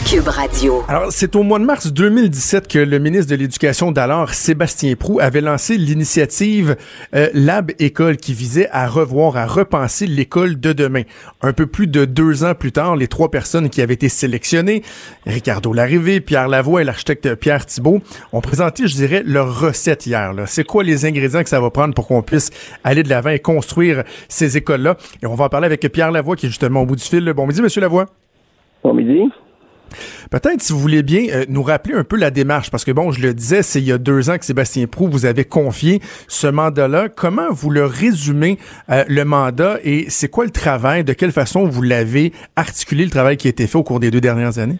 Cube 0.06 0.28
Radio. 0.28 0.84
Alors, 0.88 1.12
c'est 1.12 1.36
au 1.36 1.42
mois 1.42 1.58
de 1.58 1.66
mars 1.66 1.92
2017 1.92 2.68
que 2.68 2.78
le 2.78 3.00
ministre 3.00 3.32
de 3.32 3.36
l'Éducation 3.36 3.92
d'alors, 3.92 4.36
Sébastien 4.36 4.94
Prou, 4.96 5.20
avait 5.20 5.42
lancé 5.42 5.78
l'initiative 5.78 6.76
euh, 7.16 7.30
Lab 7.34 7.72
École 7.80 8.18
qui 8.18 8.34
visait 8.34 8.70
à 8.72 8.88
revoir, 8.88 9.36
à 9.36 9.48
repenser 9.48 10.06
l'école 10.06 10.60
de 10.60 10.74
demain. 10.74 11.02
Un 11.42 11.54
peu 11.54 11.66
plus 11.66 11.88
de 11.88 12.06
deux 12.06 12.44
ans 12.44 12.54
plus 12.54 12.72
tard, 12.72 12.96
les 12.96 13.08
trois 13.08 13.32
personnes 13.32 13.72
qui 13.72 13.82
avaient 13.82 13.96
été 13.96 14.08
sélectionnées, 14.08 14.84
Ricardo 15.26 15.74
Larrivé, 15.74 16.22
Pierre 16.22 16.50
Lavoie 16.50 16.82
et 16.82 16.86
l'architecte 16.86 17.34
Pierre 17.34 17.66
Thibault, 17.66 18.02
ont 18.32 18.42
présenté, 18.42 18.88
je 18.88 18.94
dirais, 18.94 19.24
leur 19.26 19.60
recette 19.60 20.06
hier. 20.06 20.34
C'est 20.46 20.66
quoi 20.66 20.84
les 20.84 21.06
ingrédients 21.06 21.42
que 21.42 21.50
ça 21.50 21.60
va 21.60 21.72
prendre 21.72 21.96
pour 21.96 22.06
qu'on 22.06 22.22
puisse 22.22 22.52
aller 22.84 23.02
de 23.02 23.10
l'avant 23.10 23.32
et 23.32 23.40
construire 23.40 24.04
ces 24.30 24.56
écoles-là? 24.56 24.98
Et 25.24 25.26
on 25.26 25.34
va 25.34 25.46
en 25.46 25.50
parler 25.50 25.66
avec 25.66 25.82
Pierre 25.92 26.12
Lavoie 26.12 26.36
qui 26.36 26.46
est 26.46 26.50
justement 26.50 26.84
au 26.84 26.86
bout 26.86 26.96
du 26.96 27.04
fil. 27.04 27.34
Bon 27.34 27.48
midi, 27.48 27.60
Monsieur 27.60 27.82
Lavoie. 27.82 28.06
Bon 28.84 28.94
midi. 28.94 29.32
Peut-être, 30.32 30.62
si 30.62 30.74
vous 30.74 30.80
voulez 30.80 31.04
bien, 31.04 31.24
euh, 31.34 31.46
nous 31.50 31.64
rappeler 31.64 31.96
un 31.96 32.04
peu 32.04 32.18
la 32.18 32.32
démarche, 32.32 32.72
parce 32.72 32.86
que 32.86 32.92
bon, 32.92 33.12
je 33.12 33.22
le 33.22 33.34
disais, 33.34 33.62
c'est 33.62 33.80
il 33.80 33.88
y 33.88 33.92
a 33.92 33.98
deux 33.98 34.30
ans 34.30 34.38
que 34.38 34.46
Sébastien 34.46 34.88
Prou 34.88 35.08
vous 35.08 35.26
avait 35.26 35.46
confié 35.46 36.00
ce 36.28 36.48
mandat-là. 36.48 37.10
Comment 37.10 37.52
vous 37.52 37.70
le 37.70 37.86
résumez, 37.86 38.58
euh, 38.90 39.04
le 39.08 39.24
mandat, 39.26 39.78
et 39.84 40.06
c'est 40.10 40.30
quoi 40.30 40.46
le 40.46 40.52
travail? 40.52 41.04
De 41.04 41.14
quelle 41.14 41.32
façon 41.32 41.66
vous 41.66 41.82
l'avez 41.82 42.34
articulé, 42.56 43.04
le 43.04 43.12
travail 43.12 43.38
qui 43.38 43.48
a 43.48 43.50
été 43.50 43.68
fait 43.68 43.78
au 43.78 43.84
cours 43.84 44.00
des 44.00 44.12
deux 44.12 44.22
dernières 44.22 44.60
années? 44.60 44.80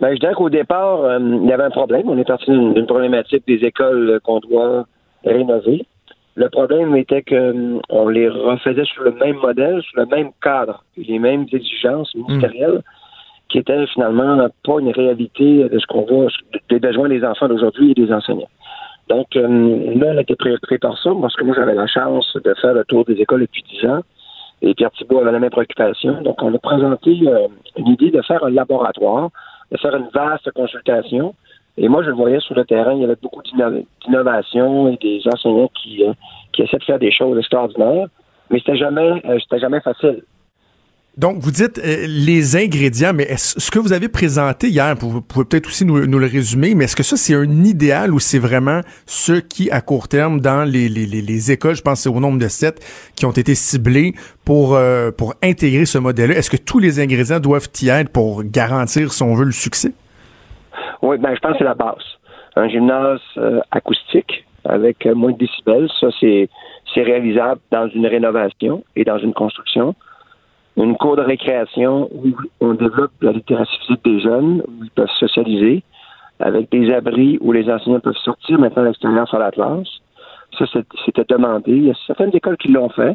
Ben, 0.00 0.12
je 0.14 0.20
dirais 0.20 0.34
qu'au 0.34 0.50
départ, 0.50 1.02
euh, 1.02 1.18
il 1.20 1.48
y 1.48 1.52
avait 1.52 1.64
un 1.64 1.70
problème. 1.70 2.08
On 2.08 2.18
est 2.18 2.26
parti 2.26 2.50
d'une 2.50 2.86
problématique 2.86 3.44
des 3.46 3.64
écoles 3.64 4.20
qu'on 4.22 4.40
doit 4.40 4.86
rénover. 5.24 5.86
Le 6.34 6.50
problème 6.50 6.94
était 6.96 7.22
qu'on 7.22 8.08
les 8.08 8.28
refaisait 8.28 8.84
sur 8.84 9.04
le 9.04 9.12
même 9.12 9.36
modèle, 9.36 9.80
sur 9.80 10.00
le 10.00 10.06
même 10.06 10.30
cadre, 10.42 10.84
les 10.98 11.18
mêmes 11.18 11.46
exigences 11.50 12.14
ministérielles 12.14 12.82
qui 13.48 13.58
était 13.58 13.86
finalement 13.88 14.48
pas 14.64 14.80
une 14.80 14.90
réalité 14.90 15.68
de 15.68 15.78
ce 15.78 15.86
qu'on 15.86 16.02
voit 16.02 16.26
des 16.68 16.78
besoins 16.78 17.08
des 17.08 17.24
enfants 17.24 17.48
d'aujourd'hui 17.48 17.92
et 17.92 17.94
des 17.94 18.12
enseignants. 18.12 18.48
Donc, 19.08 19.36
euh, 19.36 19.94
là, 19.94 20.06
on 20.14 20.18
a 20.18 20.20
été 20.22 20.34
préoccupé 20.34 20.78
par 20.78 20.98
ça, 20.98 21.10
parce 21.20 21.34
que 21.36 21.44
moi, 21.44 21.54
j'avais 21.56 21.74
la 21.74 21.86
chance 21.86 22.36
de 22.36 22.54
faire 22.54 22.74
le 22.74 22.84
tour 22.84 23.04
des 23.04 23.14
écoles 23.14 23.42
depuis 23.42 23.62
dix 23.62 23.86
ans, 23.86 24.00
et 24.62 24.74
Pierre 24.74 24.90
Thibault 24.92 25.20
avait 25.20 25.32
la 25.32 25.38
même 25.38 25.50
préoccupation. 25.50 26.22
Donc, 26.22 26.42
on 26.42 26.52
a 26.52 26.58
présenté 26.58 27.16
euh, 27.26 27.46
une 27.76 27.88
idée 27.88 28.10
de 28.10 28.20
faire 28.22 28.42
un 28.42 28.50
laboratoire, 28.50 29.30
de 29.70 29.76
faire 29.76 29.94
une 29.94 30.08
vaste 30.12 30.50
consultation. 30.52 31.34
Et 31.76 31.88
moi, 31.88 32.02
je 32.02 32.08
le 32.08 32.14
voyais 32.14 32.40
sur 32.40 32.56
le 32.56 32.64
terrain, 32.64 32.94
il 32.94 33.02
y 33.02 33.04
avait 33.04 33.18
beaucoup 33.22 33.42
d'innovation 33.42 34.88
et 34.88 34.96
des 34.96 35.20
enseignants 35.26 35.70
qui, 35.74 36.02
euh, 36.02 36.12
qui 36.52 36.62
essaient 36.62 36.78
de 36.78 36.84
faire 36.84 36.98
des 36.98 37.12
choses 37.12 37.38
extraordinaires, 37.38 38.08
mais 38.50 38.58
c'était 38.58 38.76
jamais, 38.76 39.22
c'était 39.40 39.60
jamais 39.60 39.80
facile. 39.80 40.22
Donc, 41.16 41.38
vous 41.38 41.50
dites 41.50 41.78
euh, 41.78 42.04
les 42.06 42.56
ingrédients, 42.56 43.12
mais 43.14 43.22
est-ce 43.22 43.58
ce 43.58 43.70
que 43.70 43.78
vous 43.78 43.94
avez 43.94 44.08
présenté 44.08 44.68
hier, 44.68 44.94
vous 45.00 45.22
pouvez 45.22 45.46
peut-être 45.46 45.66
aussi 45.66 45.86
nous, 45.86 45.96
le 45.96 46.26
résumer, 46.26 46.74
mais 46.74 46.84
est-ce 46.84 46.94
que 46.94 47.02
ça, 47.02 47.16
c'est 47.16 47.34
un 47.34 47.64
idéal 47.64 48.12
ou 48.12 48.18
c'est 48.18 48.38
vraiment 48.38 48.82
ceux 49.06 49.40
qui, 49.40 49.70
à 49.70 49.80
court 49.80 50.08
terme, 50.08 50.40
dans 50.40 50.64
les, 50.64 50.90
les, 50.90 51.06
les, 51.06 51.52
écoles, 51.52 51.74
je 51.74 51.80
pense 51.80 52.06
au 52.06 52.20
nombre 52.20 52.38
de 52.38 52.48
sept, 52.48 52.84
qui 53.16 53.24
ont 53.24 53.30
été 53.30 53.54
ciblés 53.54 54.12
pour, 54.44 54.74
euh, 54.74 55.10
pour 55.10 55.32
intégrer 55.42 55.86
ce 55.86 55.96
modèle-là? 55.96 56.36
Est-ce 56.36 56.50
que 56.50 56.58
tous 56.58 56.80
les 56.80 57.00
ingrédients 57.00 57.40
doivent 57.40 57.70
y 57.80 57.88
être 57.88 58.10
pour 58.10 58.44
garantir, 58.44 59.10
si 59.10 59.22
on 59.22 59.34
veut, 59.34 59.46
le 59.46 59.52
succès? 59.52 59.92
Oui, 61.00 61.16
ben, 61.16 61.34
je 61.34 61.40
pense 61.40 61.52
que 61.52 61.58
c'est 61.60 61.64
la 61.64 61.74
base. 61.74 62.04
Un 62.56 62.68
gymnase 62.68 63.20
euh, 63.38 63.60
acoustique 63.70 64.44
avec 64.66 65.06
moins 65.06 65.32
de 65.32 65.38
décibels, 65.38 65.88
ça, 65.98 66.08
c'est 66.20 66.48
réalisable 66.94 67.60
dans 67.70 67.88
une 67.88 68.06
rénovation 68.06 68.84
et 68.96 69.04
dans 69.04 69.18
une 69.18 69.32
construction 69.32 69.94
une 70.76 70.96
cour 70.96 71.16
de 71.16 71.22
récréation 71.22 72.08
où 72.12 72.26
on 72.60 72.74
développe 72.74 73.12
la 73.22 73.32
littératie 73.32 73.78
physique 73.80 74.04
des 74.04 74.20
jeunes, 74.20 74.62
où 74.68 74.84
ils 74.84 74.90
peuvent 74.90 75.08
socialiser, 75.18 75.82
avec 76.38 76.70
des 76.70 76.92
abris 76.92 77.38
où 77.40 77.52
les 77.52 77.70
enseignants 77.70 78.00
peuvent 78.00 78.16
sortir 78.16 78.58
maintenant 78.58 78.82
à 78.82 78.86
l'extérieur 78.86 79.26
sur 79.26 79.38
la 79.38 79.50
classe. 79.50 79.88
Ça, 80.58 80.64
c'était 81.04 81.24
demandé. 81.28 81.72
Il 81.72 81.84
y 81.86 81.90
a 81.90 81.94
certaines 82.06 82.34
écoles 82.34 82.56
qui 82.56 82.68
l'ont 82.68 82.90
fait, 82.90 83.14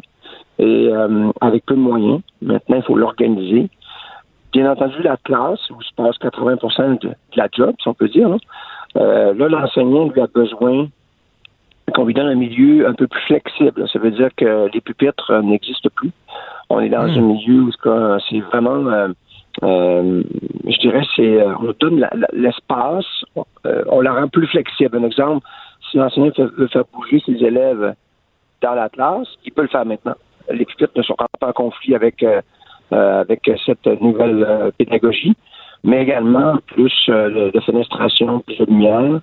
et 0.58 0.88
euh, 0.88 1.30
avec 1.40 1.64
peu 1.66 1.74
de 1.74 1.80
moyens. 1.80 2.20
Maintenant, 2.40 2.76
il 2.76 2.82
faut 2.82 2.96
l'organiser. 2.96 3.68
Bien 4.52 4.70
entendu, 4.70 5.00
la 5.02 5.16
classe, 5.16 5.70
où 5.70 5.80
se 5.82 5.94
passe 5.94 6.16
80% 6.18 7.00
de, 7.00 7.10
la 7.36 7.48
job, 7.52 7.74
si 7.80 7.88
on 7.88 7.94
peut 7.94 8.08
dire, 8.08 8.28
là, 8.28 8.36
euh, 8.96 9.34
là 9.34 9.48
l'enseignant 9.48 10.08
lui 10.08 10.20
a 10.20 10.26
besoin 10.26 10.88
qu'on 11.92 12.04
lui 12.04 12.14
donne 12.14 12.26
un 12.26 12.34
milieu 12.34 12.86
un 12.86 12.94
peu 12.94 13.06
plus 13.06 13.20
flexible. 13.22 13.88
Ça 13.92 13.98
veut 13.98 14.10
dire 14.10 14.28
que 14.36 14.68
les 14.72 14.80
pupitres 14.80 15.32
n'existent 15.42 15.90
plus. 15.94 16.10
On 16.70 16.80
est 16.80 16.88
dans 16.88 17.06
hmm. 17.06 17.18
un 17.18 17.20
milieu 17.20 17.62
où 17.62 17.70
c'est 18.30 18.40
vraiment, 18.40 18.86
euh, 18.86 19.08
euh, 19.62 20.22
je 20.66 20.78
dirais, 20.80 21.02
c'est 21.16 21.40
euh, 21.40 21.54
on 21.60 21.74
donne 21.78 22.06
l'espace, 22.32 23.06
on 23.64 24.00
la 24.00 24.12
rend 24.12 24.28
plus 24.28 24.46
flexible. 24.46 24.96
Un 24.96 25.04
exemple, 25.04 25.46
si 25.90 25.98
l'enseignant 25.98 26.32
veut 26.36 26.68
faire 26.68 26.84
bouger 26.92 27.22
ses 27.26 27.44
élèves 27.44 27.94
dans 28.62 28.74
la 28.74 28.88
classe, 28.88 29.28
il 29.44 29.52
peut 29.52 29.62
le 29.62 29.68
faire 29.68 29.84
maintenant. 29.84 30.14
Les 30.50 30.64
pupitres 30.64 30.92
ne 30.96 31.02
sont 31.02 31.16
pas 31.16 31.48
en 31.48 31.52
conflit 31.52 31.94
avec 31.94 32.24
avec 32.90 33.50
cette 33.64 33.86
nouvelle 34.02 34.72
pédagogie, 34.76 35.34
mais 35.82 36.02
également 36.02 36.56
plus 36.66 37.06
de 37.08 37.60
fenestration, 37.60 38.40
plus 38.40 38.58
de 38.58 38.64
lumière 38.66 39.20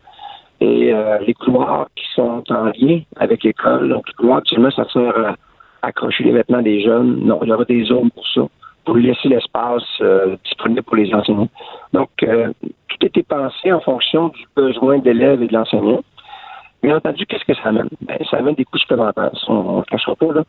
et 0.61 0.93
les 1.25 1.33
couloirs 1.33 1.87
qui 1.95 2.05
sont 2.15 2.43
en 2.49 2.65
lien 2.65 3.01
avec 3.15 3.43
l'école. 3.43 3.89
Donc, 3.89 4.07
les 4.07 4.13
couloirs, 4.13 4.39
actuellement, 4.39 4.71
ça 4.71 4.85
sert 4.89 5.17
à 5.17 5.35
accrocher 5.81 6.23
les 6.23 6.31
vêtements 6.31 6.61
des 6.61 6.81
jeunes. 6.81 7.19
Non, 7.25 7.39
il 7.43 7.49
y 7.49 7.51
aura 7.51 7.65
des 7.65 7.83
zones 7.85 8.11
pour 8.11 8.27
ça, 8.27 8.41
pour 8.85 8.95
laisser 8.97 9.29
l'espace 9.29 9.83
euh, 10.01 10.35
disponible 10.43 10.83
pour 10.83 10.95
les 10.95 11.13
enseignants. 11.13 11.49
Donc, 11.93 12.09
euh, 12.23 12.51
tout 12.61 13.05
était 13.05 13.23
pensé 13.23 13.71
en 13.71 13.79
fonction 13.79 14.29
du 14.29 14.45
besoin 14.55 14.99
d'élèves 14.99 15.41
et 15.41 15.47
de 15.47 15.53
l'enseignant. 15.53 16.01
Bien 16.81 16.95
entendu, 16.95 17.25
qu'est-ce 17.25 17.43
que 17.43 17.55
ça 17.55 17.69
amène? 17.69 17.89
Ben, 18.01 18.17
ça 18.29 18.37
amène 18.37 18.55
des 18.55 18.63
coûts 18.63 18.77
supplémentaires. 18.77 19.31
On 19.47 19.79
ne 19.79 19.83
cachera 19.83 20.15
pas, 20.15 20.33
là. 20.33 20.43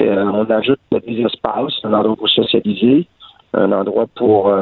Euh, 0.00 0.24
on 0.24 0.44
ajoute 0.50 0.80
des 0.90 1.20
espaces, 1.22 1.74
un 1.84 1.92
endroit 1.92 2.16
pour 2.16 2.28
socialiser, 2.28 3.06
un 3.54 3.72
endroit 3.72 4.06
pour, 4.14 4.52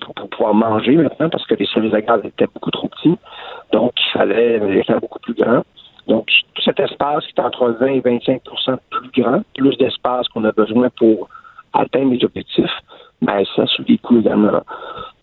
pour, 0.00 0.28
pouvoir 0.28 0.54
manger 0.54 0.96
maintenant, 0.96 1.28
parce 1.30 1.46
que 1.46 1.54
les 1.54 1.66
services 1.66 1.94
agricoles 1.94 2.26
étaient 2.26 2.48
beaucoup 2.52 2.70
trop 2.70 2.88
petits. 2.88 3.16
Donc, 3.72 3.92
il 3.96 4.12
fallait 4.12 4.58
les 4.58 4.82
faire 4.84 5.00
beaucoup 5.00 5.18
plus 5.20 5.34
grands. 5.34 5.62
Donc, 6.06 6.26
tout 6.54 6.62
cet 6.62 6.78
espace 6.80 7.24
qui 7.26 7.32
est 7.36 7.40
entre 7.40 7.68
20 7.80 7.86
et 7.86 8.00
25% 8.00 8.76
plus 8.90 9.22
grand, 9.22 9.42
plus 9.54 9.76
d'espace 9.76 10.28
qu'on 10.28 10.44
a 10.44 10.52
besoin 10.52 10.88
pour 10.90 11.28
atteindre 11.72 12.12
les 12.12 12.24
objectifs, 12.24 12.70
ben, 13.22 13.42
ça 13.54 13.66
sous 13.66 13.82
des 13.84 13.98
coûts 13.98 14.18
également. 14.18 14.60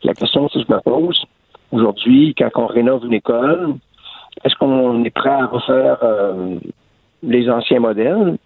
La 0.04 0.14
question 0.14 0.48
que 0.48 0.60
je 0.60 0.74
me 0.74 0.80
pose, 0.82 1.24
aujourd'hui, 1.72 2.36
quand 2.38 2.50
on 2.56 2.68
rénove 2.68 3.06
une 3.06 3.14
école, 3.14 3.76
est-ce 4.44 4.56
qu'on 4.56 5.04
est 5.04 5.10
prêt 5.10 5.30
à 5.30 5.46
refaire 5.46 5.98
euh, 6.04 6.58
les 7.22 7.50
anciens 7.50 7.80
modèles 7.80 8.38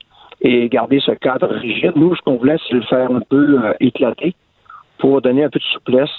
et 0.42 0.70
garder 0.70 1.00
ce 1.00 1.12
cadre 1.12 1.48
rigide? 1.48 1.94
Nous, 1.96 2.16
ce 2.16 2.22
qu'on 2.22 2.36
voulait, 2.36 2.58
c'est 2.68 2.76
le 2.76 2.84
faire 2.84 3.10
un 3.10 3.22
peu 3.22 3.60
euh, 3.64 3.74
éclater 3.80 4.36
pour 5.08 5.22
donner 5.22 5.46
un 5.46 5.50
peu 5.50 5.60
de 5.60 5.64
souplesse 5.64 6.10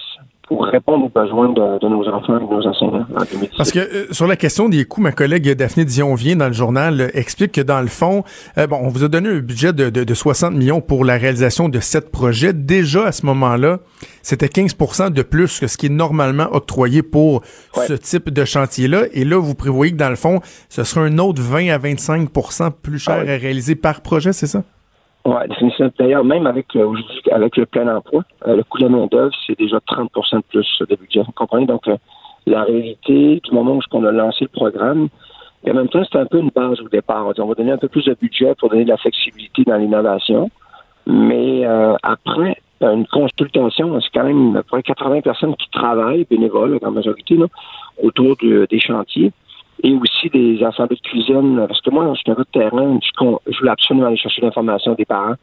pour 0.47 0.65
répondre 0.65 1.05
aux 1.05 1.11
besoins 1.11 1.51
de, 1.51 1.89
nos 1.89 2.09
enfants 2.09 2.39
et 2.39 2.41
de 2.41 2.51
nos 2.51 2.67
enseignants 2.67 3.07
en 3.15 3.57
Parce 3.59 3.71
que 3.71 3.81
euh, 3.81 4.07
sur 4.13 4.27
la 4.27 4.37
question 4.37 4.71
des 4.71 4.87
coûts, 4.87 5.03
ma 5.03 5.13
collègue 5.13 5.51
Daphné 5.51 5.85
Dion-Vient 5.85 6.37
dans 6.37 6.47
le 6.47 6.55
journal 6.55 7.03
euh, 7.03 7.09
explique 7.13 7.53
que 7.53 7.61
dans 7.61 7.83
le 7.83 7.89
fond, 7.89 8.25
euh, 8.57 8.67
bon, 8.67 8.79
on 8.81 8.89
vous 8.89 9.05
a 9.05 9.09
donné 9.09 9.29
un 9.29 9.41
budget 9.41 9.75
de, 9.75 9.91
de, 9.91 10.15
60 10.15 10.55
millions 10.55 10.81
pour 10.81 11.05
la 11.05 11.19
réalisation 11.19 11.69
de 11.69 11.81
sept 11.81 12.11
projets. 12.11 12.55
Déjà 12.55 13.05
à 13.05 13.13
ce 13.13 13.27
moment-là, 13.27 13.81
c'était 14.23 14.47
15% 14.47 15.11
de 15.11 15.23
plus 15.23 15.61
que 15.61 15.67
ce 15.67 15.77
qui 15.77 15.87
est 15.87 15.91
normalement 15.91 16.49
octroyé 16.51 17.03
pour 17.03 17.43
ce 17.75 17.93
type 17.93 18.31
de 18.31 18.47
chantier-là. 18.47 19.03
Et 19.13 19.27
là, 19.27 19.39
vous 19.39 19.55
prévoyez 19.55 19.93
que 19.93 19.99
dans 19.99 20.09
le 20.09 20.17
fond, 20.17 20.41
ce 20.71 20.83
sera 20.83 21.03
un 21.03 21.19
autre 21.19 21.43
20 21.43 21.69
à 21.69 21.79
25% 21.79 22.71
plus 22.83 22.99
cher 22.99 23.17
ah 23.19 23.33
à 23.33 23.37
réaliser 23.37 23.75
par 23.75 24.01
projet, 24.01 24.33
c'est 24.33 24.47
ça? 24.47 24.63
Oui, 25.29 25.47
définitivement. 25.47 25.91
D'ailleurs, 25.99 26.25
même 26.25 26.47
avec, 26.47 26.75
euh, 26.75 26.91
avec 27.31 27.59
le 27.59 27.67
plein 27.67 27.95
emploi, 27.95 28.23
euh, 28.47 28.57
le 28.57 28.65
coût 28.65 28.79
de 28.79 28.85
la 28.85 28.89
main-d'œuvre, 28.89 29.35
c'est 29.47 29.59
déjà 29.59 29.79
30% 29.79 30.39
de 30.39 30.43
plus 30.49 30.83
de 30.89 30.97
budget. 30.97 31.21
Vous 31.21 31.33
comprenez? 31.33 31.67
Donc, 31.67 31.87
euh, 31.87 31.99
la 32.47 32.63
réalité, 32.63 33.39
du 33.45 33.51
moment 33.53 33.75
où 33.75 33.81
on 33.93 34.05
a 34.05 34.11
lancé 34.11 34.47
le 34.47 34.49
programme, 34.49 35.09
et 35.65 35.71
en 35.71 35.75
même 35.75 35.89
temps, 35.89 36.03
c'est 36.11 36.19
un 36.19 36.25
peu 36.25 36.39
une 36.39 36.49
base 36.49 36.81
au 36.81 36.89
départ. 36.89 37.27
On, 37.37 37.47
va 37.47 37.55
donner 37.55 37.73
un 37.73 37.77
peu 37.77 37.89
plus 37.89 38.07
de 38.07 38.15
budget 38.15 38.55
pour 38.55 38.71
donner 38.71 38.85
de 38.85 38.89
la 38.89 38.97
flexibilité 38.97 39.65
dans 39.65 39.77
l'innovation. 39.77 40.51
Mais 41.07 41.65
après, 42.03 42.57
une 42.81 43.07
consultation, 43.07 44.01
c'est 44.01 44.11
quand 44.15 44.25
même 44.25 44.57
à 44.57 44.63
peu 44.63 44.69
près 44.69 44.83
80 44.83 45.21
personnes 45.23 45.57
qui 45.57 45.69
travaillent, 45.71 46.27
bénévoles 46.31 46.79
en 46.81 46.91
majorité, 46.93 47.37
autour 48.03 48.37
des 48.37 48.81
chantiers 48.81 49.33
et 49.83 49.95
aussi 49.95 50.29
des 50.31 50.63
assemblées 50.65 50.97
de 50.97 51.09
cuisine. 51.09 51.65
Parce 51.67 51.81
que 51.81 51.91
moi, 51.91 52.13
je 52.15 52.21
suis 52.21 52.31
un 52.31 52.35
peu 52.35 52.45
de 52.45 52.61
terrain, 52.61 52.99
je, 53.01 53.59
voulais 53.59 53.71
absolument 53.71 54.07
aller 54.07 54.17
chercher 54.17 54.43
l'information 54.43 54.95
des 54.95 55.05
parents. 55.05 55.35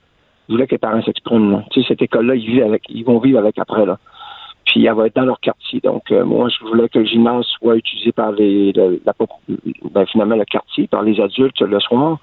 Je 0.48 0.54
voulais 0.54 0.68
que 0.68 0.76
les 0.76 0.80
parents 0.80 1.02
s'expriment. 1.02 1.64
Tu 1.72 1.82
sais, 1.82 1.88
cette 1.90 2.02
école-là, 2.02 2.36
ils, 2.36 2.46
vivent 2.46 2.64
avec, 2.64 2.84
ils 2.90 3.04
vont 3.04 3.20
vivre 3.20 3.40
avec 3.40 3.58
après. 3.58 3.86
là. 3.86 3.98
Puis 4.66 4.86
elle 4.86 4.94
va 4.94 5.08
être 5.08 5.16
dans 5.16 5.26
leur 5.26 5.40
quartier. 5.40 5.80
Donc, 5.80 6.12
euh, 6.12 6.26
moi, 6.26 6.50
je 6.50 6.66
voulais 6.66 6.90
que 6.90 7.00
le 7.00 7.06
gymnase 7.06 7.46
soit 7.60 7.76
utilisé 7.76 8.12
par 8.12 8.32
les, 8.32 8.74
la, 8.74 9.14
ben, 9.92 10.06
finalement 10.08 10.36
le 10.36 10.46
quartier, 10.46 10.88
par 10.88 11.04
les 11.04 11.20
adultes 11.20 11.62
le 11.62 11.80
soir 11.80 12.18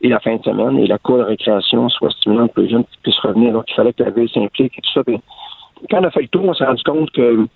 et 0.00 0.08
la 0.08 0.20
fin 0.20 0.36
de 0.36 0.42
semaine, 0.44 0.78
et 0.78 0.86
la 0.86 0.98
cour 0.98 1.18
de 1.18 1.22
récréation 1.22 1.88
soit 1.88 2.10
stimulante 2.10 2.52
pour 2.52 2.62
les 2.62 2.68
jeunes 2.68 2.84
qui 2.84 2.98
puissent 3.02 3.18
revenir. 3.18 3.52
Donc, 3.52 3.64
il 3.68 3.74
fallait 3.74 3.92
que 3.92 4.04
la 4.04 4.10
ville 4.10 4.28
s'implique 4.28 4.78
et 4.78 4.80
tout 4.80 4.92
ça. 4.92 5.02
quand 5.90 6.00
on 6.00 6.04
a 6.04 6.10
fait 6.10 6.22
le 6.22 6.28
tour, 6.28 6.44
on 6.44 6.54
s'est 6.54 6.64
rendu 6.64 6.82
compte 6.84 7.10
que 7.10 7.46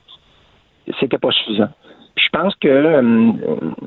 c'était 0.98 1.18
pas 1.18 1.30
suffisant 1.30 1.68
je 2.16 2.28
pense 2.30 2.54
que 2.56 2.68
euh, 2.68 3.32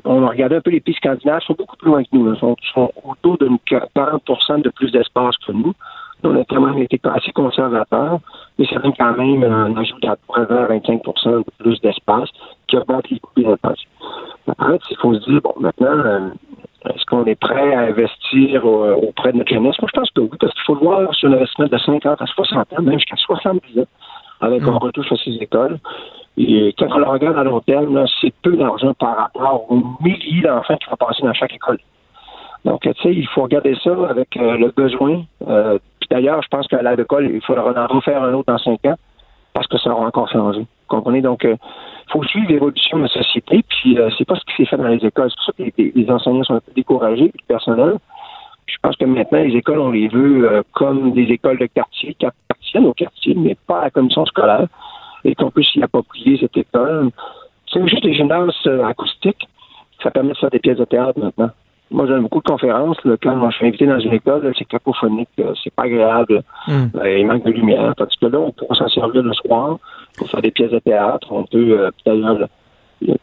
on 0.04 0.26
a 0.26 0.32
un 0.32 0.60
peu 0.60 0.70
les 0.70 0.80
pays 0.80 0.94
scandinaves, 0.94 1.40
ils 1.42 1.46
sont 1.46 1.54
beaucoup 1.56 1.76
plus 1.76 1.88
loin 1.88 2.02
que 2.02 2.08
nous. 2.12 2.32
Ils 2.32 2.38
sont, 2.38 2.92
autour 3.04 3.38
de 3.38 3.48
40% 3.70 4.62
de 4.62 4.70
plus 4.70 4.90
d'espace 4.90 5.36
que 5.46 5.52
nous. 5.52 5.74
On 6.24 6.34
a 6.34 6.44
quand 6.44 6.60
même 6.60 6.78
été 6.78 6.98
assez 7.04 7.30
conservateurs, 7.32 8.20
mais 8.58 8.66
c'est 8.68 8.76
quand 8.96 9.16
même 9.16 9.44
un 9.44 9.76
ajout 9.76 9.96
à 10.04 10.16
25 10.44 11.02
de 11.04 11.44
plus 11.58 11.80
d'espace 11.82 12.30
qui 12.66 12.76
augmente 12.76 13.08
les 13.10 13.20
coûts 13.20 13.30
des 13.36 13.46
Après, 13.46 14.78
il 14.90 14.96
faut 14.96 15.14
se 15.14 15.30
dire, 15.30 15.40
bon, 15.42 15.54
maintenant, 15.60 15.86
euh, 15.88 16.30
est-ce 16.86 17.04
qu'on 17.04 17.24
est 17.26 17.38
prêt 17.38 17.74
à 17.74 17.80
investir 17.82 18.64
auprès 18.64 19.32
de 19.32 19.38
notre 19.38 19.52
jeunesse? 19.52 19.76
Moi, 19.80 19.88
je 19.92 20.00
pense 20.00 20.10
que 20.10 20.20
oui, 20.20 20.36
parce 20.40 20.52
qu'il 20.54 20.62
faut 20.62 20.74
le 20.74 20.80
voir 20.80 21.14
sur 21.14 21.28
l'investissement 21.28 21.66
de 21.66 21.78
50 21.78 22.22
à 22.22 22.26
60 22.26 22.72
ans, 22.72 22.82
même 22.82 22.94
jusqu'à 22.94 23.16
70 23.16 23.80
ans, 23.80 23.84
avec 24.40 24.62
un 24.62 24.76
retouche 24.76 25.12
à 25.12 25.16
ces 25.16 25.32
écoles. 25.32 25.78
Et 26.36 26.74
quand 26.78 26.88
on 26.92 26.98
le 26.98 27.06
regarde 27.06 27.38
à 27.38 27.44
long 27.44 27.60
terme, 27.60 28.04
c'est 28.20 28.34
peu 28.42 28.56
d'argent 28.56 28.92
par 28.94 29.16
rapport 29.16 29.66
aux 29.70 29.82
milliers 30.02 30.42
d'enfants 30.42 30.76
qui 30.76 30.88
vont 30.90 30.96
passer 30.96 31.22
dans 31.22 31.32
chaque 31.32 31.54
école. 31.54 31.78
Donc, 32.66 32.80
tu 32.80 32.90
sais, 33.00 33.14
il 33.14 33.26
faut 33.28 33.42
regarder 33.42 33.76
ça 33.82 33.92
avec 34.10 34.36
euh, 34.36 34.56
le 34.58 34.72
besoin. 34.76 35.22
Euh, 35.46 35.78
puis 36.00 36.08
d'ailleurs, 36.10 36.42
je 36.42 36.48
pense 36.48 36.66
qu'à 36.66 36.82
l'école, 36.82 37.30
il 37.32 37.40
faudra 37.40 37.72
en 37.72 37.86
refaire 37.86 38.22
un 38.22 38.34
autre 38.34 38.52
dans 38.52 38.58
cinq 38.58 38.84
ans 38.86 38.96
parce 39.54 39.68
que 39.68 39.78
ça 39.78 39.90
aura 39.90 40.06
encore 40.06 40.28
changé. 40.28 40.60
Vous 40.60 40.66
comprenez? 40.88 41.22
Donc, 41.22 41.44
il 41.44 41.50
euh, 41.50 41.56
faut 42.10 42.24
suivre 42.24 42.50
l'évolution 42.50 42.98
de 42.98 43.04
la 43.04 43.08
société, 43.08 43.64
puis 43.68 43.96
c'est 44.18 44.26
pas 44.26 44.34
ce 44.34 44.44
qui 44.44 44.56
s'est 44.56 44.66
fait 44.66 44.76
dans 44.76 44.88
les 44.88 45.04
écoles. 45.04 45.30
C'est 45.30 45.36
pour 45.36 45.44
ça 45.44 45.52
que 45.52 45.82
les, 45.96 46.10
enseignants 46.10 46.42
sont 46.42 46.54
un 46.54 46.60
peu 46.60 46.72
découragés, 46.74 47.32
le 47.32 47.46
personnel. 47.46 47.94
Je 48.66 48.76
pense 48.82 48.96
que 48.96 49.04
maintenant, 49.04 49.42
les 49.42 49.56
écoles, 49.56 49.78
on 49.78 49.90
les 49.90 50.08
veut 50.08 50.62
comme 50.72 51.12
des 51.12 51.24
écoles 51.24 51.58
de 51.58 51.66
quartier 51.66 52.14
qui 52.14 52.26
appartiennent 52.26 52.86
au 52.86 52.94
quartier, 52.94 53.34
mais 53.34 53.56
pas 53.66 53.80
à 53.80 53.84
la 53.84 53.90
commission 53.90 54.26
scolaire 54.26 54.66
et 55.26 55.34
qu'on 55.34 55.50
puisse 55.50 55.74
y 55.74 55.82
approprier 55.82 56.38
cette 56.38 56.56
école. 56.56 57.10
C'est 57.72 57.86
juste 57.88 58.04
les 58.04 58.14
gymnases 58.14 58.54
euh, 58.66 58.84
acoustiques, 58.84 59.48
ça 60.02 60.10
permet 60.10 60.32
de 60.32 60.38
faire 60.38 60.50
des 60.50 60.60
pièces 60.60 60.78
de 60.78 60.84
théâtre 60.84 61.18
maintenant. 61.18 61.50
Moi, 61.90 62.06
j'ai 62.08 62.18
beaucoup 62.18 62.40
de 62.40 62.48
conférences. 62.48 62.96
quand 63.22 63.50
je 63.50 63.56
suis 63.56 63.66
invité 63.66 63.86
dans 63.86 64.00
une 64.00 64.12
école, 64.12 64.52
c'est 64.58 64.64
cacophonique, 64.64 65.28
euh, 65.38 65.52
c'est 65.62 65.72
pas 65.72 65.84
agréable. 65.84 66.42
Hmm. 66.66 66.86
Euh, 66.96 67.18
il 67.18 67.26
manque 67.26 67.44
de 67.44 67.52
lumière. 67.52 67.94
Parce 67.96 68.14
que 68.16 68.26
là, 68.26 68.40
on 68.40 68.50
pourra 68.50 68.74
s'en 68.74 68.88
servir 68.88 69.22
le 69.22 69.32
soir 69.34 69.78
pour 70.18 70.28
faire 70.28 70.42
des 70.42 70.50
pièces 70.50 70.72
de 70.72 70.80
théâtre. 70.80 71.28
On 71.30 71.44
peut, 71.44 71.90
d'ailleurs, 72.04 72.48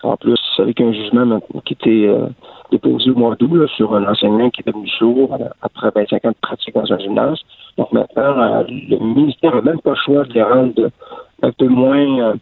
en 0.04 0.18
plus, 0.18 0.40
avec 0.60 0.80
un 0.82 0.92
jugement 0.94 1.40
qui 1.66 1.74
était 1.74 2.10
déposé 2.72 3.12
au 3.12 3.16
mois 3.16 3.36
d'août 3.36 3.68
sur 3.76 3.96
un 3.96 4.06
enseignant 4.06 4.50
qui 4.50 4.62
est 4.62 4.68
devenu 4.68 4.88
sourd 4.88 5.38
après 5.62 5.90
25 5.96 6.26
ans 6.26 6.30
de 6.30 6.36
pratique 6.42 6.76
dans 6.76 6.92
un 6.92 7.00
gymnase. 7.00 7.40
Donc 7.78 7.92
maintenant, 7.92 8.64
le 8.68 8.98
ministère 9.00 9.56
n'a 9.56 9.62
même 9.62 9.82
pas 9.82 9.92
le 9.92 9.96
choix 9.96 10.24
de 10.26 10.34
les 10.34 10.44
rendre 10.44 10.90
un 11.42 11.52
peu 11.52 11.68
moins 11.68 12.36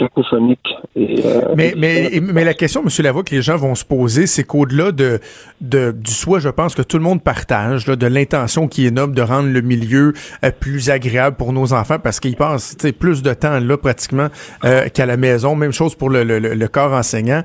euh. 0.00 0.54
Euh, 0.96 1.54
mais, 1.56 1.74
mais, 1.76 2.20
mais 2.20 2.44
la 2.44 2.54
question, 2.54 2.82
M. 2.82 2.88
Lavoie, 3.04 3.22
que 3.22 3.34
les 3.34 3.42
gens 3.42 3.56
vont 3.56 3.74
se 3.74 3.84
poser, 3.84 4.26
c'est 4.26 4.44
qu'au-delà 4.44 4.92
de, 4.92 5.20
de, 5.60 5.92
du 5.92 6.12
souhait, 6.12 6.40
je 6.40 6.48
pense 6.48 6.74
que 6.74 6.82
tout 6.82 6.98
le 6.98 7.02
monde 7.02 7.22
partage, 7.22 7.86
là, 7.86 7.96
de 7.96 8.06
l'intention 8.06 8.68
qui 8.68 8.86
est 8.86 8.90
noble 8.90 9.14
de 9.14 9.22
rendre 9.22 9.48
le 9.48 9.60
milieu 9.60 10.12
euh, 10.44 10.50
plus 10.50 10.90
agréable 10.90 11.36
pour 11.36 11.52
nos 11.52 11.72
enfants 11.72 11.98
parce 11.98 12.20
qu'ils 12.20 12.36
passent 12.36 12.76
plus 12.98 13.22
de 13.22 13.34
temps 13.34 13.60
là 13.60 13.76
pratiquement 13.76 14.28
qu'à 14.62 15.06
la 15.06 15.16
maison. 15.16 15.54
Même 15.56 15.72
chose 15.72 15.94
pour 15.94 16.10
le, 16.10 16.24
le, 16.24 16.38
le 16.38 16.68
corps 16.68 16.92
enseignant. 16.92 17.42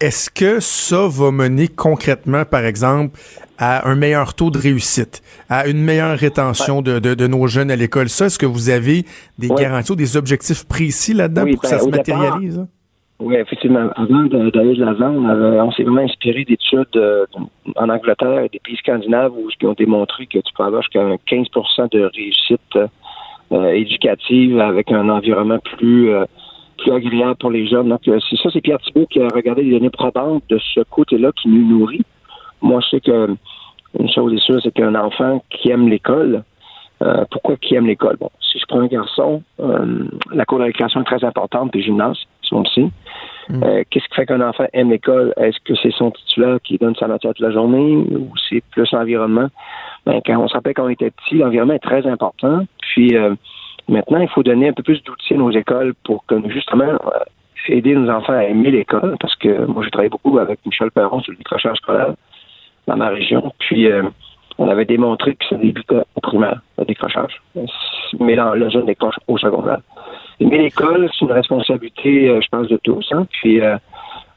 Est-ce 0.00 0.28
que 0.28 0.60
ça 0.60 1.06
va 1.08 1.30
mener 1.30 1.68
concrètement, 1.68 2.44
par 2.44 2.64
exemple, 2.64 3.18
à 3.58 3.88
un 3.88 3.94
meilleur 3.94 4.34
taux 4.34 4.50
de 4.50 4.58
réussite, 4.58 5.22
à 5.48 5.68
une 5.68 5.80
meilleure 5.82 6.18
rétention 6.18 6.82
de, 6.82 6.98
de, 6.98 7.26
nos 7.26 7.46
jeunes 7.46 7.70
à 7.70 7.76
l'école? 7.76 8.08
Ça, 8.08 8.26
est-ce 8.26 8.38
que 8.38 8.46
vous 8.46 8.70
avez 8.70 9.04
des 9.38 9.48
garanties 9.48 9.92
ou 9.92 9.96
des 9.96 10.16
objectifs 10.16 10.66
précis 10.66 11.14
là-dedans 11.14 11.46
pour 11.46 11.62
que 11.62 11.68
ça 11.68 11.78
ben, 11.78 11.84
se 11.84 11.88
matérialise? 11.90 12.66
Oui, 13.20 13.36
effectivement. 13.36 13.88
Avant 13.94 14.24
d'aller 14.24 14.74
de 14.74 14.84
l'avant, 14.84 15.12
on, 15.12 15.70
s'est 15.70 15.84
vraiment 15.84 16.02
inspiré 16.02 16.44
d'études 16.44 16.96
euh, 16.96 17.24
en 17.76 17.88
Angleterre 17.88 18.40
et 18.40 18.48
des 18.48 18.58
pays 18.58 18.76
scandinaves 18.76 19.32
où 19.32 19.48
ils 19.48 19.66
ont 19.66 19.74
démontré 19.74 20.26
que 20.26 20.38
tu 20.38 20.52
peux 20.56 20.64
avoir 20.64 20.82
jusqu'à 20.82 21.00
15% 21.00 21.92
de 21.92 22.10
réussite 22.12 22.78
euh, 23.52 23.68
éducative 23.68 24.58
avec 24.58 24.90
un 24.90 25.08
environnement 25.08 25.60
plus 25.78 26.10
euh, 26.10 26.24
plus 26.84 26.92
agréable 26.92 27.36
pour 27.36 27.50
les 27.50 27.66
jeunes. 27.66 27.88
Donc, 27.88 28.00
c'est 28.04 28.36
ça, 28.36 28.50
c'est 28.52 28.60
Pierre 28.60 28.78
Thibault 28.80 29.06
qui 29.06 29.20
a 29.20 29.28
regardé 29.28 29.62
les 29.62 29.72
données 29.72 29.90
probantes 29.90 30.42
de 30.48 30.58
ce 30.58 30.80
côté-là 30.90 31.32
qui 31.32 31.48
nous 31.48 31.78
nourrit. 31.78 32.04
Moi, 32.62 32.80
je 32.80 32.96
sais 32.96 33.00
que 33.00 33.36
une 33.98 34.10
chose 34.10 34.32
est 34.34 34.44
sûre, 34.44 34.60
c'est 34.62 34.72
qu'un 34.72 34.94
enfant 34.94 35.42
qui 35.50 35.70
aime 35.70 35.88
l'école, 35.88 36.42
euh, 37.02 37.24
pourquoi 37.30 37.56
qui 37.56 37.74
aime 37.74 37.86
l'école? 37.86 38.16
Bon, 38.18 38.30
si 38.40 38.58
je 38.58 38.64
prends 38.66 38.80
un 38.80 38.86
garçon, 38.86 39.42
euh, 39.60 40.04
la 40.32 40.44
cour 40.44 40.58
de 40.58 40.64
récréation 40.64 41.00
est 41.00 41.04
très 41.04 41.24
importante, 41.24 41.70
puis 41.70 41.82
gymnase, 41.82 42.16
si 42.42 42.54
on 42.54 42.60
le 42.60 42.66
sait. 42.66 42.88
Mm. 43.48 43.62
Euh, 43.62 43.82
qu'est-ce 43.90 44.08
qui 44.08 44.14
fait 44.14 44.26
qu'un 44.26 44.40
enfant 44.40 44.66
aime 44.72 44.90
l'école? 44.90 45.32
Est-ce 45.36 45.58
que 45.64 45.74
c'est 45.80 45.92
son 45.92 46.10
titulaire 46.10 46.58
qui 46.64 46.76
donne 46.78 46.96
sa 46.96 47.06
matière 47.06 47.34
toute 47.34 47.46
la 47.46 47.52
journée 47.52 47.96
ou 47.96 48.32
c'est 48.48 48.62
plus 48.70 48.90
l'environnement? 48.92 49.48
Ben, 50.06 50.20
quand 50.24 50.38
on 50.38 50.48
se 50.48 50.54
rappelle 50.54 50.74
quand 50.74 50.86
on 50.86 50.88
était 50.88 51.10
petit, 51.10 51.36
l'environnement 51.36 51.74
est 51.74 51.78
très 51.78 52.06
important. 52.06 52.64
Puis 52.80 53.16
maintenant, 53.88 54.20
il 54.20 54.28
faut 54.28 54.42
donner 54.42 54.68
un 54.68 54.72
peu 54.72 54.82
plus 54.82 55.02
d'outils 55.02 55.34
à 55.34 55.36
nos 55.36 55.50
écoles 55.50 55.94
pour 56.04 56.24
que 56.26 56.36
justement 56.48 56.98
aider 57.68 57.94
nos 57.94 58.10
enfants 58.10 58.34
à 58.34 58.44
aimer 58.44 58.70
l'école, 58.70 59.16
parce 59.20 59.34
que 59.36 59.66
moi, 59.66 59.82
j'ai 59.82 59.90
travaillé 59.90 60.10
beaucoup 60.10 60.38
avec 60.38 60.58
Michel 60.66 60.90
Perron 60.90 61.20
sur 61.20 61.32
le 61.32 61.38
décrochage 61.38 61.76
scolaire 61.78 62.14
dans 62.86 62.96
ma 62.96 63.08
région. 63.08 63.52
Puis, 63.58 63.90
euh, 63.90 64.02
on 64.58 64.68
avait 64.68 64.84
démontré 64.84 65.34
que 65.34 65.44
ça 65.48 65.56
débutait 65.56 66.02
au 66.14 66.20
primaire, 66.20 66.60
le 66.78 66.84
décrochage. 66.84 67.40
Mais 68.20 68.34
là, 68.36 68.54
le 68.54 68.68
jeune 68.70 68.86
décroche 68.86 69.16
au 69.26 69.38
secondaire. 69.38 69.80
Mais 70.40 70.58
l'école, 70.58 71.08
c'est 71.12 71.24
une 71.24 71.32
responsabilité, 71.32 72.28
euh, 72.28 72.40
je 72.40 72.48
pense, 72.48 72.68
de 72.68 72.78
tous. 72.82 73.06
Hein. 73.12 73.26
Puis 73.30 73.60
euh, 73.60 73.76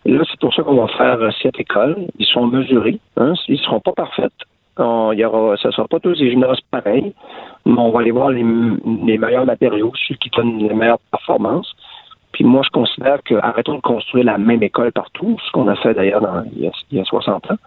là, 0.05 0.23
c'est 0.29 0.39
pour 0.39 0.53
ça 0.53 0.63
qu'on 0.63 0.75
va 0.75 0.88
faire 0.88 1.19
cette 1.41 1.60
école. 1.60 2.07
Ils 2.17 2.25
sont 2.25 2.47
mesurés. 2.47 2.99
Hein. 3.17 3.33
Ils 3.47 3.55
ne 3.55 3.62
seront 3.62 3.79
pas 3.79 3.93
parfaits. 3.93 4.31
Y 4.79 5.25
aura, 5.25 5.57
ce 5.57 5.67
ne 5.67 5.73
sera 5.73 5.87
pas 5.87 5.99
tous 5.99 6.17
des 6.17 6.29
gymnases 6.29 6.59
pareils, 6.71 7.13
mais 7.65 7.79
on 7.79 7.91
va 7.91 8.01
aller 8.01 8.11
voir 8.11 8.29
les, 8.29 8.43
meilleurs 8.43 9.45
matériaux, 9.45 9.91
ceux 10.07 10.15
qui 10.15 10.29
donnent 10.29 10.59
les 10.59 10.73
meilleures 10.73 10.99
performances. 11.11 11.75
Puis 12.31 12.43
moi, 12.43 12.61
je 12.63 12.69
considère 12.69 13.23
que 13.23 13.35
arrêtons 13.35 13.75
de 13.75 13.81
construire 13.81 14.25
la 14.25 14.37
même 14.37 14.61
école 14.61 14.91
partout, 14.91 15.37
ce 15.43 15.51
qu'on 15.51 15.67
a 15.67 15.75
fait 15.75 15.95
d'ailleurs 15.95 16.21
il, 16.55 16.71
y 16.91 16.99
a 16.99 17.03
60 17.03 17.51
ans. 17.51 17.57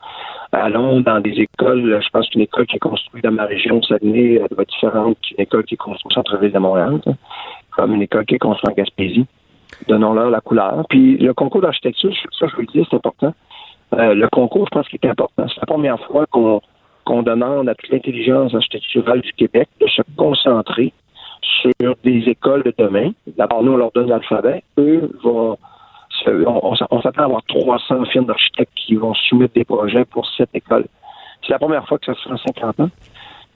Allons 0.53 1.01
dans 1.01 1.21
des 1.21 1.41
écoles, 1.41 2.01
je 2.01 2.09
pense 2.11 2.29
qu'une 2.29 2.43
école 2.43 2.67
qui 2.67 2.77
est 2.77 2.81
construite 2.81 3.25
dans 3.25 3.33
ma 3.33 3.47
région, 3.47 3.83
Saguenay, 3.83 4.35
elle 4.35 4.57
va 4.57 4.63
être 4.63 4.71
différente 4.71 5.17
qu'une 5.23 5.41
école 5.41 5.65
qui 5.65 5.75
est 5.75 5.79
construite 5.79 6.07
au 6.07 6.15
centre-ville 6.15 6.53
de 6.53 6.59
Montréal, 6.59 7.01
comme 7.71 7.95
une 7.95 8.03
école 8.03 8.25
qui 8.27 8.37
est 8.37 8.39
construite 8.39 8.71
en 8.71 8.75
Gaspésie. 8.75 9.27
Donnons-leur 9.89 10.31
la 10.31 10.41
couleur. 10.41 10.85
Puis 10.89 11.17
le 11.17 11.35
concours 11.35 11.63
d'architecture, 11.63 12.13
ça, 12.39 12.47
je 12.47 12.55
vous 12.55 12.61
le 12.63 12.67
dis, 12.69 12.87
c'est 12.89 12.97
important. 12.97 13.35
Euh, 13.95 14.15
le 14.15 14.29
concours, 14.29 14.67
je 14.67 14.79
pense 14.79 14.89
qu'il 14.89 14.99
est 15.03 15.09
important. 15.09 15.47
C'est 15.49 15.61
la 15.61 15.67
première 15.67 15.99
fois 16.07 16.27
qu'on 16.27 16.61
qu'on 17.11 17.23
demande 17.23 17.69
à 17.69 17.75
toute 17.75 17.91
l'intelligence 17.91 18.55
architecturale 18.55 19.21
du 19.21 19.33
Québec 19.33 19.69
de 19.81 19.89
se 19.89 20.03
concentrer 20.17 20.93
sur 21.43 21.97
des 22.05 22.23
écoles 22.29 22.63
de 22.63 22.73
demain. 22.79 23.11
D'abord, 23.37 23.65
nous, 23.65 23.73
on 23.73 23.77
leur 23.77 23.91
donne 23.91 24.09
l'alphabet. 24.09 24.63
Eux 24.79 25.11
vont 25.25 25.59
on, 26.27 26.77
s'attend 26.77 27.23
à 27.23 27.25
avoir 27.25 27.43
300 27.49 28.05
firmes 28.07 28.27
d'architectes 28.27 28.73
qui 28.77 28.95
vont 28.95 29.15
soumettre 29.15 29.55
des 29.55 29.65
projets 29.65 30.05
pour 30.05 30.25
cette 30.37 30.55
école. 30.55 30.85
C'est 31.43 31.51
la 31.51 31.59
première 31.59 31.85
fois 31.89 31.99
que 31.99 32.07
ça 32.07 32.15
se 32.15 32.23
fait 32.23 32.33
en 32.33 32.37
50 32.37 32.81
ans. 32.81 32.91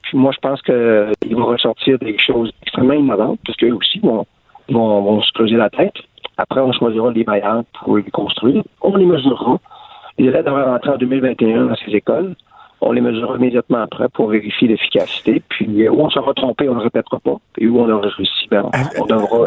Puis 0.02 0.18
moi, 0.18 0.32
je 0.34 0.40
pense 0.40 0.60
qu'ils 0.62 1.36
vont 1.36 1.46
ressortir 1.46 1.98
des 1.98 2.18
choses 2.18 2.50
extrêmement 2.62 2.94
innovantes, 2.94 3.38
parce 3.46 3.56
qu'eux 3.56 3.72
aussi 3.72 4.00
vont, 4.00 4.26
vont, 4.68 5.22
se 5.22 5.30
creuser 5.32 5.56
la 5.56 5.70
tête. 5.70 5.94
Après, 6.38 6.60
on 6.60 6.72
choisira 6.72 7.12
les 7.12 7.22
bailleurs 7.22 7.62
pour 7.74 7.98
les 7.98 8.10
construire. 8.10 8.64
On 8.80 8.96
les 8.96 9.06
mesurera. 9.06 9.58
Les 10.18 10.26
élèves 10.26 10.44
devraient 10.44 10.64
rentrer 10.64 10.90
en 10.90 10.96
2021 10.96 11.66
dans 11.66 11.76
ces 11.76 11.92
écoles. 11.92 12.34
On 12.86 12.92
les 12.92 13.00
mesurera 13.00 13.36
immédiatement 13.36 13.82
après 13.82 14.08
pour 14.10 14.28
vérifier 14.28 14.68
l'efficacité. 14.68 15.42
Puis 15.48 15.88
où 15.88 16.00
on 16.00 16.10
sera 16.10 16.34
trompé, 16.34 16.68
on 16.68 16.74
ne 16.74 16.78
le 16.78 16.84
répétera 16.84 17.18
pas. 17.18 17.36
Et 17.58 17.66
où 17.66 17.80
on 17.80 17.88
aura 17.88 18.08
réussi, 18.08 18.46
ben, 18.50 18.70
on 18.98 19.06
devra 19.06 19.46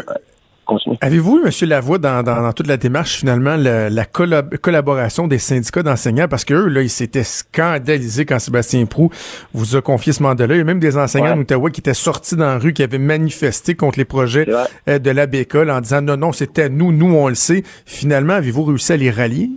Avez-vous, 1.02 1.42
M. 1.46 1.70
Lavoie, 1.70 1.98
dans, 1.98 2.24
dans, 2.24 2.52
toute 2.54 2.68
la 2.68 2.78
démarche, 2.78 3.18
finalement, 3.18 3.56
la, 3.56 4.06
collaboration 4.06 5.28
des 5.28 5.38
syndicats 5.38 5.84
d'enseignants, 5.84 6.28
parce 6.28 6.46
qu'eux, 6.46 6.68
là, 6.68 6.82
ils 6.82 6.90
s'étaient 6.90 7.24
scandalisés 7.24 8.26
quand 8.26 8.40
Sébastien 8.40 8.86
Prou 8.86 9.10
vous 9.54 9.76
a 9.76 9.82
confié 9.82 10.14
ce 10.14 10.22
mandat-là. 10.24 10.56
Il 10.56 10.58
y 10.58 10.62
a 10.62 10.66
même 10.66 10.80
des 10.80 10.98
enseignants 10.98 11.36
d'Ottawa 11.36 11.70
qui 11.72 11.82
étaient 11.82 11.94
sortis 11.94 12.36
dans 12.36 12.46
la 12.46 12.58
rue, 12.58 12.74
qui 12.74 12.84
avaient 12.84 12.98
manifesté 12.98 13.76
contre 13.76 13.98
les 13.98 14.06
projets 14.06 14.46
euh, 14.90 15.00
de 15.00 15.10
la 15.10 15.26
bécole 15.26 15.72
en 15.72 15.82
disant 15.82 16.02
non, 16.02 16.18
non, 16.18 16.32
c'était 16.32 16.70
nous, 16.70 16.92
nous, 16.92 17.14
on 17.16 17.30
le 17.30 17.36
sait. 17.36 17.64
Finalement, 17.86 18.34
avez-vous 18.34 18.64
réussi 18.66 18.94
à 18.94 18.98
les 18.98 19.12
rallier? 19.12 19.50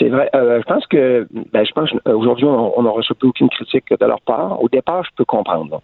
C'est 0.00 0.08
vrai. 0.08 0.30
Euh, 0.34 0.60
je 0.60 0.64
pense 0.64 0.86
que, 0.86 1.28
ben, 1.52 1.64
je 1.64 1.72
pense 1.72 1.90
aujourd'hui, 2.06 2.46
on 2.46 2.82
n'a 2.82 2.90
reçu 2.90 3.12
aucune 3.22 3.50
critique 3.50 3.84
de 3.90 4.06
leur 4.06 4.22
part. 4.22 4.60
Au 4.62 4.68
départ, 4.68 5.04
je 5.04 5.10
peux 5.14 5.26
comprendre. 5.26 5.82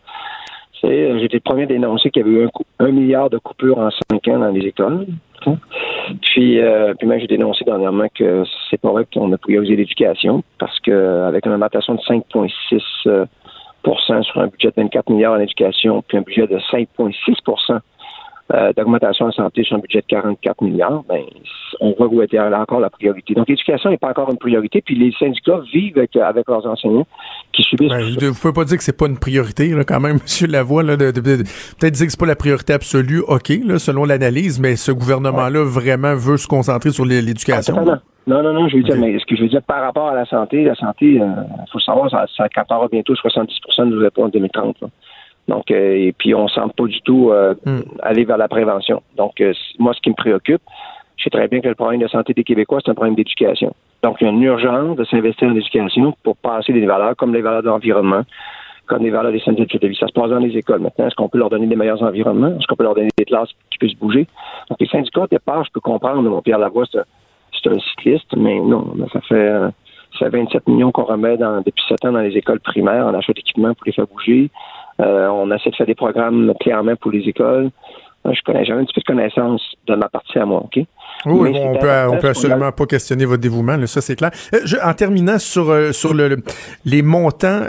Euh, 0.84 1.18
j'étais 1.20 1.36
le 1.36 1.40
premier 1.40 1.66
dénoncer 1.66 2.10
qu'il 2.10 2.26
y 2.26 2.28
avait 2.28 2.44
eu 2.44 2.48
un, 2.78 2.90
milliard 2.90 3.30
de 3.30 3.38
coupures 3.38 3.78
en 3.78 3.90
cinq 3.90 4.28
ans 4.28 4.38
dans 4.38 4.48
les 4.48 4.66
écoles. 4.66 5.06
Puis, 6.22 6.60
euh, 6.60 6.94
puis 6.94 7.06
même 7.06 7.20
j'ai 7.20 7.26
dénoncé 7.26 7.64
dernièrement 7.64 8.06
que 8.14 8.44
c'est 8.70 8.80
pas 8.80 8.90
vrai 8.90 9.06
qu'on 9.12 9.32
a 9.32 9.38
prioriser 9.38 9.76
l'éducation 9.76 10.42
parce 10.58 10.78
qu'avec 10.80 11.46
une 11.46 11.52
augmentation 11.52 11.94
de 11.94 12.00
5,6% 12.00 12.50
euh, 13.06 14.22
sur 14.22 14.40
un 14.40 14.46
budget 14.48 14.68
de 14.68 14.82
24 14.82 15.10
milliards 15.10 15.34
en 15.34 15.40
éducation, 15.40 16.02
puis 16.06 16.18
un 16.18 16.22
budget 16.22 16.46
de 16.46 16.58
5,6 16.58 17.80
euh, 18.54 18.72
d'augmentation 18.72 19.26
en 19.26 19.32
santé 19.32 19.64
sur 19.64 19.76
un 19.76 19.80
budget 19.80 20.02
de 20.02 20.06
44 20.06 20.62
milliards, 20.62 21.02
ben, 21.08 21.22
on 21.80 21.94
voit 21.98 22.06
où 22.06 22.22
était 22.22 22.38
encore 22.38 22.78
la 22.78 22.90
priorité. 22.90 23.34
Donc, 23.34 23.48
l'éducation 23.48 23.90
n'est 23.90 23.96
pas 23.96 24.10
encore 24.10 24.30
une 24.30 24.38
priorité, 24.38 24.80
puis 24.80 24.94
les 24.94 25.12
syndicats 25.18 25.60
vivent 25.72 25.98
avec, 25.98 26.14
avec 26.14 26.48
leurs 26.48 26.64
enseignants 26.64 27.06
qui 27.52 27.64
subissent. 27.64 27.90
Ben, 27.90 28.02
vous 28.02 28.40
pouvez 28.40 28.52
pas 28.52 28.64
dire 28.64 28.76
que 28.76 28.84
c'est 28.84 28.96
pas 28.96 29.08
une 29.08 29.18
priorité, 29.18 29.70
là, 29.70 29.82
quand 29.82 29.98
même, 29.98 30.18
M. 30.42 30.50
Lavoie, 30.50 30.84
là, 30.84 30.96
de, 30.96 31.10
peut-être 31.10 31.94
dire 31.94 32.06
que 32.06 32.12
c'est 32.12 32.20
pas 32.20 32.26
la 32.26 32.36
priorité 32.36 32.72
absolue, 32.72 33.20
OK, 33.26 33.48
là, 33.64 33.80
selon 33.80 34.04
l'analyse, 34.04 34.60
mais 34.60 34.76
ce 34.76 34.92
gouvernement-là 34.92 35.64
vraiment 35.64 36.14
veut 36.14 36.36
se 36.36 36.46
concentrer 36.46 36.90
sur 36.90 37.04
l'éducation. 37.04 37.74
non, 38.28 38.42
non, 38.42 38.52
non, 38.52 38.68
je 38.68 38.76
veux 38.76 38.82
dire, 38.84 38.96
mais 38.96 39.18
ce 39.18 39.26
que 39.26 39.34
je 39.34 39.42
veux 39.42 39.48
dire 39.48 39.62
par 39.62 39.82
rapport 39.82 40.08
à 40.08 40.14
la 40.14 40.24
santé, 40.24 40.62
la 40.62 40.76
santé, 40.76 41.14
il 41.14 41.22
euh, 41.22 41.34
faut 41.72 41.80
savoir, 41.80 42.08
ça, 42.10 42.26
ça 42.36 42.46
bientôt 42.92 43.16
70 43.16 43.54
de 43.78 43.84
nos 43.86 44.24
en 44.24 44.28
2030. 44.28 44.76
Là. 44.82 44.88
Donc, 45.48 45.70
euh, 45.70 45.94
et 45.94 46.12
puis 46.12 46.34
on 46.34 46.48
semble 46.48 46.72
pas 46.72 46.86
du 46.86 47.00
tout 47.02 47.30
euh, 47.30 47.54
hmm. 47.64 47.82
aller 48.02 48.24
vers 48.24 48.36
la 48.36 48.48
prévention. 48.48 49.02
Donc, 49.16 49.40
euh, 49.40 49.52
moi, 49.78 49.94
ce 49.94 50.00
qui 50.00 50.10
me 50.10 50.14
préoccupe, 50.14 50.62
je 51.16 51.24
sais 51.24 51.30
très 51.30 51.48
bien 51.48 51.60
que 51.60 51.68
le 51.68 51.74
problème 51.74 52.00
de 52.00 52.08
santé 52.08 52.34
des 52.34 52.44
Québécois, 52.44 52.80
c'est 52.84 52.90
un 52.90 52.94
problème 52.94 53.14
d'éducation. 53.14 53.74
Donc, 54.02 54.16
il 54.20 54.24
y 54.24 54.26
a 54.26 54.32
une 54.32 54.42
urgence 54.42 54.96
de 54.96 55.04
s'investir 55.04 55.48
en 55.48 55.52
éducation 55.52 56.14
pour 56.22 56.36
passer 56.36 56.72
des 56.72 56.84
valeurs 56.84 57.16
comme 57.16 57.32
les 57.32 57.42
valeurs 57.42 57.62
de 57.62 57.68
l'environnement, 57.68 58.22
comme 58.86 59.02
les 59.02 59.10
valeurs 59.10 59.32
des 59.32 59.40
syndics 59.40 59.80
de 59.80 59.88
vie. 59.88 59.96
Ça 59.98 60.08
se 60.08 60.12
passe 60.12 60.30
dans 60.30 60.38
les 60.38 60.56
écoles 60.56 60.80
maintenant. 60.80 61.06
Est-ce 61.06 61.14
qu'on 61.14 61.28
peut 61.28 61.38
leur 61.38 61.50
donner 61.50 61.66
des 61.66 61.76
meilleurs 61.76 62.02
environnements? 62.02 62.48
Est-ce 62.58 62.66
qu'on 62.66 62.76
peut 62.76 62.84
leur 62.84 62.94
donner 62.94 63.10
des 63.16 63.24
classes 63.24 63.50
qui 63.70 63.78
puissent 63.78 63.98
bouger? 63.98 64.26
Donc, 64.68 64.78
les 64.80 64.88
syndicats, 64.88 65.22
au 65.22 65.26
départ, 65.26 65.64
je 65.64 65.70
peux 65.70 65.80
comprendre, 65.80 66.22
mon 66.22 66.42
Pierre 66.42 66.58
Lavoie, 66.58 66.84
c'est 66.92 67.70
un 67.70 67.78
cycliste, 67.78 68.36
mais 68.36 68.60
non, 68.60 68.94
ça 69.12 69.20
fait, 69.22 69.70
ça 70.18 70.30
fait 70.30 70.36
27 70.38 70.68
millions 70.68 70.92
qu'on 70.92 71.04
remet 71.04 71.36
dans, 71.36 71.58
depuis 71.58 71.84
7 71.88 72.04
ans 72.06 72.12
dans 72.12 72.20
les 72.20 72.36
écoles 72.36 72.60
primaires 72.60 73.06
en 73.06 73.14
achat 73.14 73.32
d'équipement 73.32 73.74
pour 73.74 73.84
les 73.86 73.92
faire 73.92 74.06
bouger. 74.06 74.50
Euh, 75.00 75.28
on 75.28 75.50
essaie 75.52 75.70
de 75.70 75.76
faire 75.76 75.86
des 75.86 75.94
programmes 75.94 76.52
clairement 76.60 76.96
pour 76.96 77.10
les 77.10 77.28
écoles. 77.28 77.70
Je 78.24 78.40
connais 78.44 78.64
jamais 78.64 78.80
un 78.80 78.84
petit 78.84 78.94
peu 78.94 79.02
de 79.02 79.06
connaissance 79.06 79.62
de 79.86 79.94
ma 79.94 80.08
partie 80.08 80.36
à 80.40 80.44
moi, 80.44 80.64
OK? 80.64 80.84
Oui, 81.26 81.52
on 81.54 81.78
peut, 81.78 81.88
on 82.10 82.18
peut 82.18 82.28
absolument 82.28 82.72
pas 82.72 82.84
questionner 82.86 83.24
votre 83.24 83.40
dévouement, 83.40 83.78
ça 83.86 84.00
c'est 84.00 84.16
clair. 84.16 84.32
Euh, 84.52 84.58
en 84.82 84.94
terminant 84.94 85.38
sur 85.38 85.70
euh, 85.70 85.92
sur 85.92 86.12
le, 86.12 86.38
les 86.84 87.02
montants 87.02 87.62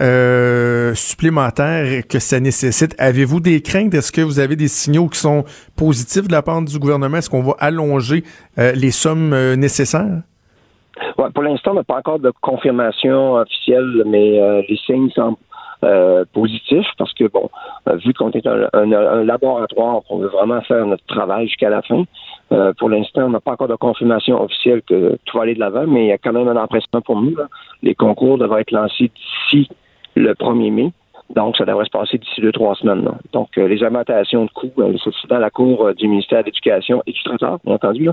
supplémentaires 0.95 2.07
que 2.09 2.17
ça 2.17 2.39
nécessite, 2.39 2.95
avez-vous 2.97 3.39
des 3.39 3.61
craintes? 3.61 3.93
Est-ce 3.93 4.11
que 4.11 4.21
vous 4.21 4.39
avez 4.39 4.55
des 4.55 4.67
signaux 4.67 5.07
qui 5.09 5.19
sont 5.19 5.43
positifs 5.75 6.27
de 6.27 6.31
la 6.31 6.41
part 6.41 6.63
du 6.63 6.79
gouvernement? 6.79 7.17
Est-ce 7.17 7.29
qu'on 7.29 7.43
va 7.43 7.55
allonger 7.59 8.23
les 8.57 8.91
sommes 8.91 9.53
nécessaires? 9.55 10.23
Pour 11.33 11.43
l'instant, 11.43 11.71
on 11.71 11.75
n'a 11.75 11.83
pas 11.83 11.97
encore 11.97 12.19
de 12.19 12.31
confirmation 12.41 13.35
officielle, 13.35 14.03
mais 14.05 14.63
les 14.67 14.77
signes 14.85 15.09
semblent 15.11 15.37
euh, 15.83 16.25
positif 16.33 16.87
parce 16.97 17.13
que, 17.13 17.25
bon, 17.25 17.51
euh, 17.87 17.97
vu 17.97 18.11
qu'on 18.11 18.31
est 18.31 18.47
un, 18.47 18.67
un, 18.73 19.23
laboratoire, 19.23 20.01
on 20.09 20.17
veut 20.17 20.27
vraiment 20.27 20.59
faire 20.61 20.83
notre 20.87 21.05
travail 21.05 21.45
jusqu'à 21.45 21.69
la 21.69 21.83
fin. 21.83 22.03
Euh, 22.51 22.73
pour 22.79 22.89
l'instant, 22.89 23.25
on 23.25 23.29
n'a 23.29 23.39
pas 23.39 23.51
encore 23.51 23.67
de 23.67 23.75
confirmation 23.75 24.41
officielle 24.41 24.81
que 24.81 25.19
tout 25.25 25.37
va 25.37 25.43
aller 25.43 25.53
de 25.53 25.59
l'avant, 25.59 25.85
mais 25.85 26.05
il 26.05 26.07
y 26.07 26.11
a 26.11 26.17
quand 26.17 26.33
même 26.33 26.47
un 26.47 26.55
empressement 26.55 27.01
pour 27.01 27.21
nous. 27.21 27.35
Les 27.83 27.93
concours 27.93 28.39
devraient 28.39 28.61
être 28.61 28.71
lancés 28.71 29.11
d'ici 29.15 29.69
le 30.15 30.33
1er 30.33 30.71
mai. 30.71 30.91
Donc, 31.35 31.57
ça 31.57 31.65
devrait 31.65 31.85
se 31.85 31.89
passer 31.89 32.17
d'ici 32.17 32.41
deux, 32.41 32.51
trois 32.51 32.75
semaines. 32.75 33.09
Donc, 33.33 33.49
les 33.57 33.83
augmentations 33.83 34.45
de 34.45 34.49
coûts, 34.51 34.71
c'est 35.03 35.29
dans 35.29 35.39
la 35.39 35.49
cour 35.49 35.93
du 35.93 36.07
ministère 36.07 36.39
de 36.39 36.45
l'Éducation 36.45 37.03
et 37.05 37.11
du 37.11 37.21
Trésor, 37.23 37.59
bien 37.65 37.75
entendu. 37.75 38.09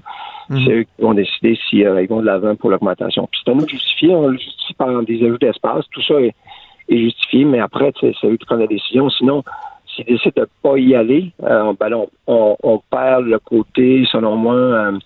Mhm. 0.50 0.64
C'est 0.64 0.72
eux 0.72 0.82
qui 0.82 1.02
vont 1.02 1.14
décider 1.14 1.58
s'ils 1.68 1.80
ils 1.80 2.08
vont 2.08 2.20
de 2.20 2.26
l'avant 2.26 2.56
pour 2.56 2.70
l'augmentation. 2.70 3.28
Puis 3.30 3.40
c'est 3.44 3.50
à 3.50 3.54
nous 3.54 3.64
de 3.64 3.70
justifier. 3.70 4.14
On 4.14 4.28
le 4.28 4.38
justifie 4.38 4.74
par 4.74 5.02
des 5.02 5.24
ajouts 5.24 5.38
d'espace. 5.38 5.84
Tout 5.92 6.02
ça 6.02 6.20
est, 6.20 6.34
est 6.88 6.98
justifié, 6.98 7.44
mais 7.44 7.60
après, 7.60 7.92
c'est 8.00 8.12
eux 8.24 8.36
qui 8.36 8.46
prennent 8.46 8.60
la 8.60 8.66
décision. 8.66 9.08
Sinon, 9.10 9.44
s'ils 9.94 10.04
décident 10.04 10.42
de 10.42 10.48
pas 10.62 10.78
y 10.78 10.94
aller, 10.94 11.32
euh, 11.42 11.72
ben 11.78 11.94
on, 12.26 12.56
on, 12.62 12.78
perd 12.90 13.26
le 13.26 13.38
côté, 13.38 14.04
selon 14.10 14.36
moi, 14.36 14.54
euh, 14.54 14.98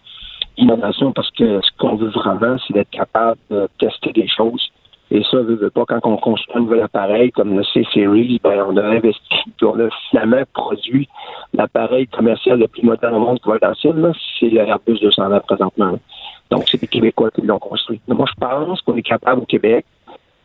innovation, 0.57 1.13
parce 1.13 1.31
que 1.31 1.61
ce 1.63 1.71
qu'on 1.79 1.97
veut 1.97 2.11
vraiment, 2.11 2.57
c'est 2.67 2.75
d'être 2.75 2.91
capable 2.91 3.39
de 3.51 3.69
tester 3.79 4.13
des 4.13 4.29
choses. 4.29 4.71
Et 5.11 5.23
ça, 5.31 5.39
veut, 5.39 5.55
veut 5.55 5.71
pas, 5.71 5.85
quand 5.87 6.01
on 6.05 6.17
construit 6.19 6.57
un 6.57 6.61
nouvel 6.61 6.83
appareil 6.83 7.31
comme 7.31 7.57
le 7.57 7.65
C-Series, 7.65 8.41
ben, 8.43 8.65
on 8.69 8.77
a 8.77 8.83
investi, 8.83 9.37
puis 9.57 9.67
on 9.67 9.79
a 9.81 9.89
finalement 10.11 10.43
produit 10.53 11.09
l'appareil 11.55 12.07
commercial 12.09 12.59
le 12.59 12.69
plus 12.69 12.83
moderne 12.83 13.15
au 13.15 13.21
monde 13.21 13.41
qui 13.41 13.49
va 13.49 13.57
être 13.57 13.69
ancien, 13.69 13.95
c'est 14.39 14.51
l'Airbus 14.51 14.99
220 15.01 15.41
présentement. 15.41 15.99
Donc, 16.51 16.69
c'est 16.69 16.81
les 16.81 16.89
Québécois 16.89 17.31
qui 17.31 17.43
l'ont 17.43 17.59
construit. 17.59 18.01
moi, 18.07 18.27
je 18.29 18.41
pense 18.41 18.81
qu'on 18.83 18.97
est 18.97 19.03
capable 19.03 19.43
au 19.43 19.47
Québec 19.47 19.85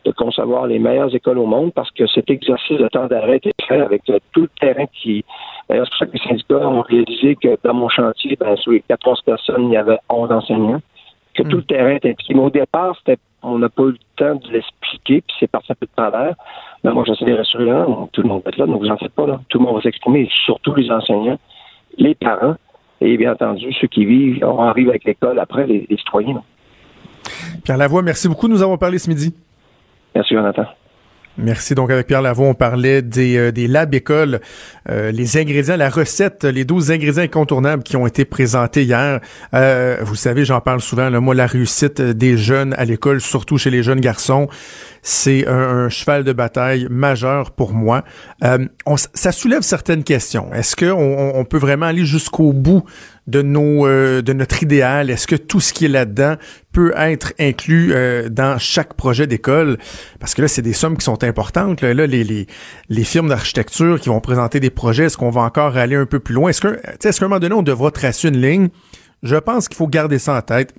de 0.05 0.11
concevoir 0.11 0.67
les 0.67 0.79
meilleures 0.79 1.13
écoles 1.15 1.37
au 1.37 1.45
monde 1.45 1.71
parce 1.73 1.89
que 1.91 2.07
cet 2.07 2.29
exercice 2.29 2.77
de 2.77 2.87
temps 2.87 3.07
d'arrêt 3.07 3.39
est 3.43 3.65
fait 3.65 3.79
avec 3.79 4.09
euh, 4.09 4.19
tout 4.33 4.41
le 4.41 4.49
terrain 4.59 4.85
qui. 4.87 5.23
D'ailleurs, 5.69 5.85
c'est 5.85 5.91
pour 5.91 5.99
ça 5.99 6.05
que 6.05 6.11
les 6.13 6.29
syndicats 6.29 6.67
ont 6.67 6.81
réalisé 6.81 7.35
que 7.35 7.57
dans 7.63 7.73
mon 7.73 7.89
chantier, 7.89 8.35
ben, 8.37 8.55
sur 8.57 8.71
les 8.71 8.81
14 8.81 9.21
personnes, 9.21 9.67
il 9.67 9.73
y 9.73 9.77
avait 9.77 9.99
11 10.09 10.31
enseignants, 10.31 10.81
que 11.33 11.43
tout 11.43 11.57
le 11.57 11.57
hmm. 11.57 11.65
terrain 11.65 11.89
est 11.91 12.05
impliqué. 12.05 12.33
Mais 12.33 12.41
au 12.41 12.49
départ, 12.49 12.97
c'était, 12.99 13.19
on 13.43 13.59
n'a 13.59 13.69
pas 13.69 13.83
eu 13.83 13.91
le 13.91 13.97
temps 14.15 14.35
de 14.35 14.51
l'expliquer, 14.51 15.21
puis 15.21 15.35
c'est 15.39 15.47
parti 15.47 15.71
un 15.71 15.75
peu 15.75 15.85
de 15.85 15.91
travers. 15.95 16.35
Mais 16.83 16.91
moi, 16.91 17.03
j'essaie 17.05 17.25
de 17.25 17.35
rassurer 17.35 17.65
là, 17.65 17.85
tout 18.11 18.21
le 18.21 18.29
monde 18.29 18.41
va 18.43 18.49
être 18.49 18.57
là, 18.57 18.65
donc 18.65 18.81
vous 18.81 18.89
en 18.89 18.97
faites 18.97 19.13
pas 19.13 19.27
là. 19.27 19.39
Tout 19.49 19.59
le 19.59 19.65
monde 19.65 19.75
va 19.75 19.81
s'exprimer, 19.81 20.29
surtout 20.45 20.73
les 20.75 20.89
enseignants, 20.89 21.39
les 21.97 22.15
parents, 22.15 22.55
et 23.01 23.17
bien 23.17 23.33
entendu, 23.33 23.71
ceux 23.73 23.87
qui 23.87 24.05
vivent, 24.05 24.43
on 24.43 24.63
arrive 24.63 24.89
avec 24.89 25.03
l'école 25.03 25.39
après, 25.39 25.67
les, 25.67 25.85
les 25.89 25.97
citoyens. 25.97 26.41
Pierre 27.63 27.77
Lavoie, 27.77 28.01
merci 28.01 28.27
beaucoup. 28.27 28.47
Nous 28.47 28.61
avons 28.61 28.77
parlé 28.77 28.97
ce 28.97 29.09
midi. 29.09 29.33
Merci, 30.15 30.33
Jonathan. 30.33 30.65
Merci. 31.37 31.73
Donc, 31.73 31.89
avec 31.89 32.05
Pierre 32.05 32.21
Lavoie, 32.21 32.47
on 32.47 32.53
parlait 32.53 33.01
des, 33.01 33.37
euh, 33.37 33.51
des 33.51 33.67
labs 33.67 33.93
écoles, 33.95 34.39
euh, 34.89 35.11
les 35.11 35.37
ingrédients, 35.37 35.75
la 35.75 35.89
recette, 35.89 36.43
les 36.43 36.63
12 36.63 36.91
ingrédients 36.91 37.23
incontournables 37.23 37.81
qui 37.81 37.95
ont 37.97 38.05
été 38.05 38.23
présentés 38.23 38.83
hier. 38.83 39.19
Euh, 39.55 39.97
vous 40.01 40.15
savez, 40.15 40.45
j'en 40.45 40.61
parle 40.61 40.79
souvent, 40.81 41.09
là, 41.09 41.19
moi, 41.19 41.33
la 41.33 41.47
réussite 41.47 42.01
des 42.01 42.37
jeunes 42.37 42.75
à 42.77 42.85
l'école, 42.85 43.19
surtout 43.19 43.57
chez 43.57 43.71
les 43.71 43.81
jeunes 43.81 43.99
garçons, 43.99 44.47
c'est 45.01 45.47
un, 45.47 45.89
cheval 45.89 46.23
de 46.23 46.33
bataille 46.33 46.87
majeur 46.89 47.51
pour 47.51 47.73
moi. 47.73 48.03
On, 48.85 48.95
ça 48.95 49.31
soulève 49.31 49.61
certaines 49.61 50.03
questions. 50.03 50.53
Est-ce 50.53 50.75
qu'on 50.75 51.31
on 51.35 51.43
peut 51.45 51.57
vraiment 51.57 51.87
aller 51.87 52.05
jusqu'au 52.05 52.53
bout 52.53 52.85
de 53.27 53.41
nos 53.41 53.87
euh, 53.87 54.21
de 54.21 54.33
notre 54.33 54.63
idéal 54.63 55.09
Est-ce 55.09 55.27
que 55.27 55.35
tout 55.35 55.61
ce 55.61 55.73
qui 55.73 55.85
est 55.85 55.89
là-dedans 55.89 56.35
peut 56.71 56.93
être 56.97 57.33
inclus 57.39 57.93
euh, 57.93 58.29
dans 58.29 58.57
chaque 58.59 58.95
projet 58.95 59.27
d'école? 59.27 59.77
Parce 60.19 60.33
que 60.33 60.41
là, 60.41 60.47
c'est 60.47 60.61
des 60.61 60.73
sommes 60.73 60.97
qui 60.97 61.05
sont 61.05 61.23
importantes. 61.23 61.81
Là, 61.81 61.93
les, 61.93 62.23
les, 62.23 62.47
les 62.89 63.03
firmes 63.03 63.29
d'architecture 63.29 63.99
qui 63.99 64.09
vont 64.09 64.19
présenter 64.19 64.59
des 64.59 64.69
projets, 64.69 65.05
est-ce 65.05 65.17
qu'on 65.17 65.29
va 65.29 65.41
encore 65.41 65.77
aller 65.77 65.95
un 65.95 66.05
peu 66.05 66.19
plus 66.19 66.35
loin? 66.35 66.49
Est-ce 66.49 66.61
qu'à 66.61 67.25
un 67.25 67.27
moment 67.27 67.39
donné, 67.39 67.55
on 67.55 67.63
devra 67.63 67.91
tracer 67.91 68.27
une 68.27 68.41
ligne? 68.41 68.69
Je 69.21 69.37
pense 69.37 69.69
qu'il 69.69 69.77
faut 69.77 69.87
garder 69.87 70.19
ça 70.19 70.35
en 70.35 70.41
tête. 70.41 70.73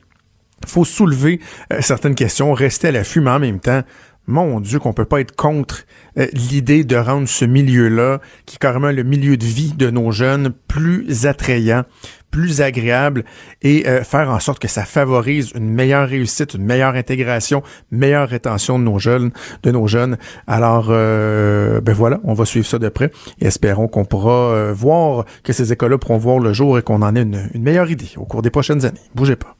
Il 0.62 0.68
faut 0.68 0.84
soulever 0.84 1.40
euh, 1.72 1.78
certaines 1.80 2.14
questions, 2.14 2.52
rester 2.52 2.88
à 2.88 2.92
l'affût, 2.92 3.20
mais 3.20 3.30
en 3.30 3.40
même 3.40 3.60
temps, 3.60 3.82
mon 4.26 4.60
Dieu, 4.60 4.78
qu'on 4.78 4.94
peut 4.94 5.04
pas 5.04 5.20
être 5.20 5.36
contre 5.36 5.84
l'idée 6.32 6.82
de 6.82 6.96
rendre 6.96 7.28
ce 7.28 7.44
milieu-là, 7.44 8.20
qui 8.46 8.56
est 8.56 8.58
carrément 8.58 8.90
le 8.90 9.02
milieu 9.02 9.36
de 9.36 9.44
vie 9.44 9.72
de 9.72 9.90
nos 9.90 10.12
jeunes, 10.12 10.50
plus 10.66 11.26
attrayant, 11.26 11.84
plus 12.34 12.60
agréable 12.60 13.24
et 13.62 13.86
euh, 13.86 14.02
faire 14.02 14.28
en 14.28 14.40
sorte 14.40 14.58
que 14.58 14.66
ça 14.66 14.84
favorise 14.84 15.52
une 15.54 15.70
meilleure 15.70 16.08
réussite, 16.08 16.54
une 16.54 16.64
meilleure 16.64 16.96
intégration, 16.96 17.62
meilleure 17.92 18.28
rétention 18.28 18.76
de 18.80 18.82
nos 18.82 18.98
jeunes, 18.98 19.30
de 19.62 19.70
nos 19.70 19.86
jeunes. 19.86 20.16
Alors, 20.48 20.88
euh, 20.90 21.80
ben 21.80 21.94
voilà, 21.94 22.18
on 22.24 22.34
va 22.34 22.44
suivre 22.44 22.66
ça 22.66 22.80
de 22.80 22.88
près 22.88 23.12
et 23.40 23.46
espérons 23.46 23.86
qu'on 23.86 24.04
pourra 24.04 24.72
voir 24.72 25.26
que 25.44 25.52
ces 25.52 25.72
écoles-là 25.72 25.96
pourront 25.98 26.18
voir 26.18 26.40
le 26.40 26.52
jour 26.52 26.76
et 26.76 26.82
qu'on 26.82 27.02
en 27.02 27.14
ait 27.14 27.22
une, 27.22 27.50
une 27.54 27.62
meilleure 27.62 27.88
idée 27.88 28.10
au 28.16 28.24
cours 28.24 28.42
des 28.42 28.50
prochaines 28.50 28.84
années. 28.84 28.98
Bougez 29.14 29.36
pas. 29.36 29.54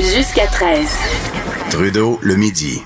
Jusqu'à 0.00 0.46
13. 0.46 0.88
Trudeau, 1.68 2.18
le 2.22 2.36
midi. 2.36 2.82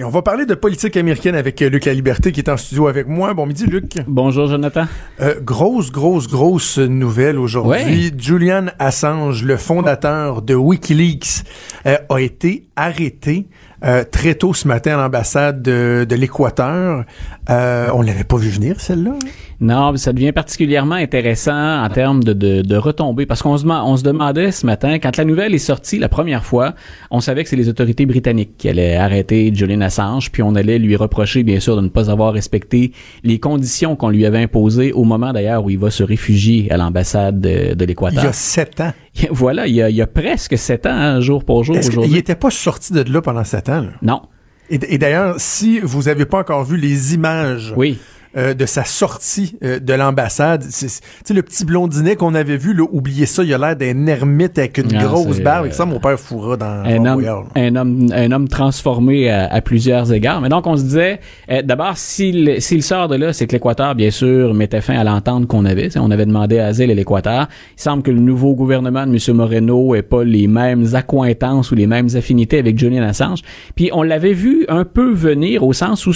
Et 0.00 0.04
on 0.04 0.08
va 0.08 0.22
parler 0.22 0.46
de 0.46 0.54
politique 0.54 0.96
américaine 0.96 1.34
avec 1.34 1.60
euh, 1.60 1.68
Luc 1.68 1.84
La 1.84 1.92
Liberté 1.92 2.32
qui 2.32 2.40
est 2.40 2.48
en 2.48 2.56
studio 2.56 2.88
avec 2.88 3.06
moi. 3.06 3.34
Bon 3.34 3.44
midi, 3.44 3.66
Luc. 3.66 3.98
Bonjour, 4.06 4.46
Jonathan. 4.46 4.86
Euh, 5.20 5.34
grosse, 5.42 5.92
grosse, 5.92 6.26
grosse 6.26 6.78
nouvelle 6.78 7.38
aujourd'hui. 7.38 8.10
Julian 8.16 8.68
Assange, 8.78 9.44
le 9.44 9.58
fondateur 9.58 10.40
de 10.40 10.54
Wikileaks, 10.54 11.44
euh, 11.84 11.98
a 12.08 12.18
été 12.18 12.64
arrêté 12.76 13.46
euh, 13.84 14.02
très 14.10 14.36
tôt 14.36 14.54
ce 14.54 14.66
matin 14.68 14.94
à 14.94 15.02
l'ambassade 15.02 15.60
de, 15.60 16.06
de 16.08 16.14
l'Équateur. 16.16 17.04
Euh, 17.50 17.88
on 17.92 18.00
l'avait 18.00 18.24
pas 18.24 18.38
vu 18.38 18.48
venir, 18.48 18.80
celle-là. 18.80 19.16
Non, 19.60 19.94
ça 19.96 20.14
devient 20.14 20.32
particulièrement 20.32 20.94
intéressant 20.94 21.84
en 21.84 21.88
termes 21.90 22.24
de, 22.24 22.32
de, 22.32 22.62
de 22.62 22.76
retombées, 22.76 23.26
parce 23.26 23.42
qu'on 23.42 23.58
se, 23.58 23.66
on 23.66 23.96
se 23.98 24.02
demandait 24.02 24.52
ce 24.52 24.64
matin, 24.64 24.98
quand 24.98 25.18
la 25.18 25.26
nouvelle 25.26 25.54
est 25.54 25.58
sortie 25.58 25.98
la 25.98 26.08
première 26.08 26.44
fois, 26.44 26.74
on 27.10 27.20
savait 27.20 27.44
que 27.44 27.50
c'est 27.50 27.56
les 27.56 27.68
autorités 27.68 28.06
britanniques 28.06 28.56
qui 28.56 28.70
allaient 28.70 28.96
arrêter 28.96 29.52
Julian 29.54 29.82
Assange, 29.82 30.32
puis 30.32 30.42
on 30.42 30.54
allait 30.54 30.78
lui 30.78 30.96
reprocher, 30.96 31.42
bien 31.42 31.60
sûr, 31.60 31.76
de 31.76 31.82
ne 31.82 31.88
pas 31.88 32.10
avoir 32.10 32.32
respecté 32.32 32.92
les 33.22 33.38
conditions 33.38 33.96
qu'on 33.96 34.08
lui 34.08 34.24
avait 34.24 34.42
imposées 34.42 34.92
au 34.92 35.04
moment 35.04 35.32
d'ailleurs 35.32 35.62
où 35.62 35.68
il 35.68 35.78
va 35.78 35.90
se 35.90 36.02
réfugier 36.02 36.70
à 36.72 36.78
l'ambassade 36.78 37.40
de, 37.40 37.74
de 37.74 37.84
l'Équateur. 37.84 38.22
Il 38.22 38.26
y 38.26 38.28
a 38.28 38.32
sept 38.32 38.80
ans. 38.80 38.92
Voilà, 39.30 39.66
il 39.66 39.74
y 39.74 39.82
a, 39.82 39.90
il 39.90 39.96
y 39.96 40.00
a 40.00 40.06
presque 40.06 40.56
sept 40.56 40.86
ans, 40.86 40.90
hein, 40.94 41.20
jour 41.20 41.44
pour 41.44 41.64
jour 41.64 41.76
aujourd'hui. 41.76 42.10
Il 42.10 42.14
n'était 42.14 42.34
pas 42.34 42.50
sorti 42.50 42.94
de 42.94 43.02
là 43.12 43.20
pendant 43.20 43.44
sept 43.44 43.68
ans. 43.68 43.82
Là? 43.82 43.90
Non. 44.00 44.22
Et, 44.70 44.78
et 44.88 44.96
d'ailleurs, 44.98 45.34
si 45.38 45.80
vous 45.80 46.04
n'avez 46.04 46.24
pas 46.24 46.38
encore 46.38 46.64
vu 46.64 46.78
les 46.78 47.12
images 47.12 47.74
oui. 47.76 47.98
Euh, 48.36 48.54
de 48.54 48.64
sa 48.64 48.84
sortie 48.84 49.56
euh, 49.64 49.80
de 49.80 49.92
l'ambassade. 49.92 50.62
Tu 50.62 50.70
sais, 50.88 51.34
le 51.34 51.42
petit 51.42 51.64
blondinet 51.64 52.14
qu'on 52.14 52.36
avait 52.36 52.58
vu, 52.58 52.74
là, 52.74 52.84
oubliez 52.92 53.26
ça, 53.26 53.42
il 53.42 53.52
a 53.52 53.58
l'air 53.58 53.74
d'un 53.74 54.06
ermite 54.06 54.56
avec 54.56 54.78
une 54.78 54.86
Non, 54.86 55.02
grosse 55.02 55.40
barbe. 55.40 55.66
euh, 55.66 55.70
ça, 55.72 55.84
mon 55.84 55.98
père 55.98 56.16
fourra 56.16 56.56
dans 56.56 56.84
un 56.84 57.06
homme, 57.06 57.26
un 57.56 57.74
homme, 57.74 58.06
un 58.14 58.30
homme 58.30 58.46
transformé 58.46 59.28
à, 59.28 59.52
à 59.52 59.60
plusieurs 59.60 60.12
égards. 60.12 60.40
Mais 60.40 60.48
donc, 60.48 60.68
on 60.68 60.76
se 60.76 60.84
disait, 60.84 61.18
euh, 61.50 61.62
d'abord, 61.62 61.96
s'il, 61.96 62.62
sort 62.84 63.08
de 63.08 63.16
là, 63.16 63.32
c'est 63.32 63.48
que 63.48 63.52
l'Équateur, 63.52 63.96
bien 63.96 64.12
sûr, 64.12 64.54
mettait 64.54 64.80
fin 64.80 64.96
à 64.96 65.02
l'entente 65.02 65.48
qu'on 65.48 65.64
avait. 65.64 65.88
On 65.98 66.12
avait 66.12 66.26
demandé 66.26 66.60
asile 66.60 66.92
à 66.92 66.94
l'Équateur. 66.94 67.48
Il 67.76 67.82
semble 67.82 68.04
que 68.04 68.12
le 68.12 68.20
nouveau 68.20 68.54
gouvernement 68.54 69.08
de 69.08 69.12
M. 69.12 69.36
Moreno 69.36 69.96
ait 69.96 70.02
pas 70.02 70.22
les 70.22 70.46
mêmes 70.46 70.86
accointances 70.94 71.72
ou 71.72 71.74
les 71.74 71.88
mêmes 71.88 72.10
affinités 72.14 72.60
avec 72.60 72.78
Julian 72.78 73.02
Assange. 73.02 73.40
Puis, 73.74 73.90
on 73.92 74.04
l'avait 74.04 74.34
vu 74.34 74.66
un 74.68 74.84
peu 74.84 75.12
venir 75.12 75.64
au 75.64 75.72
sens 75.72 76.06
où 76.06 76.12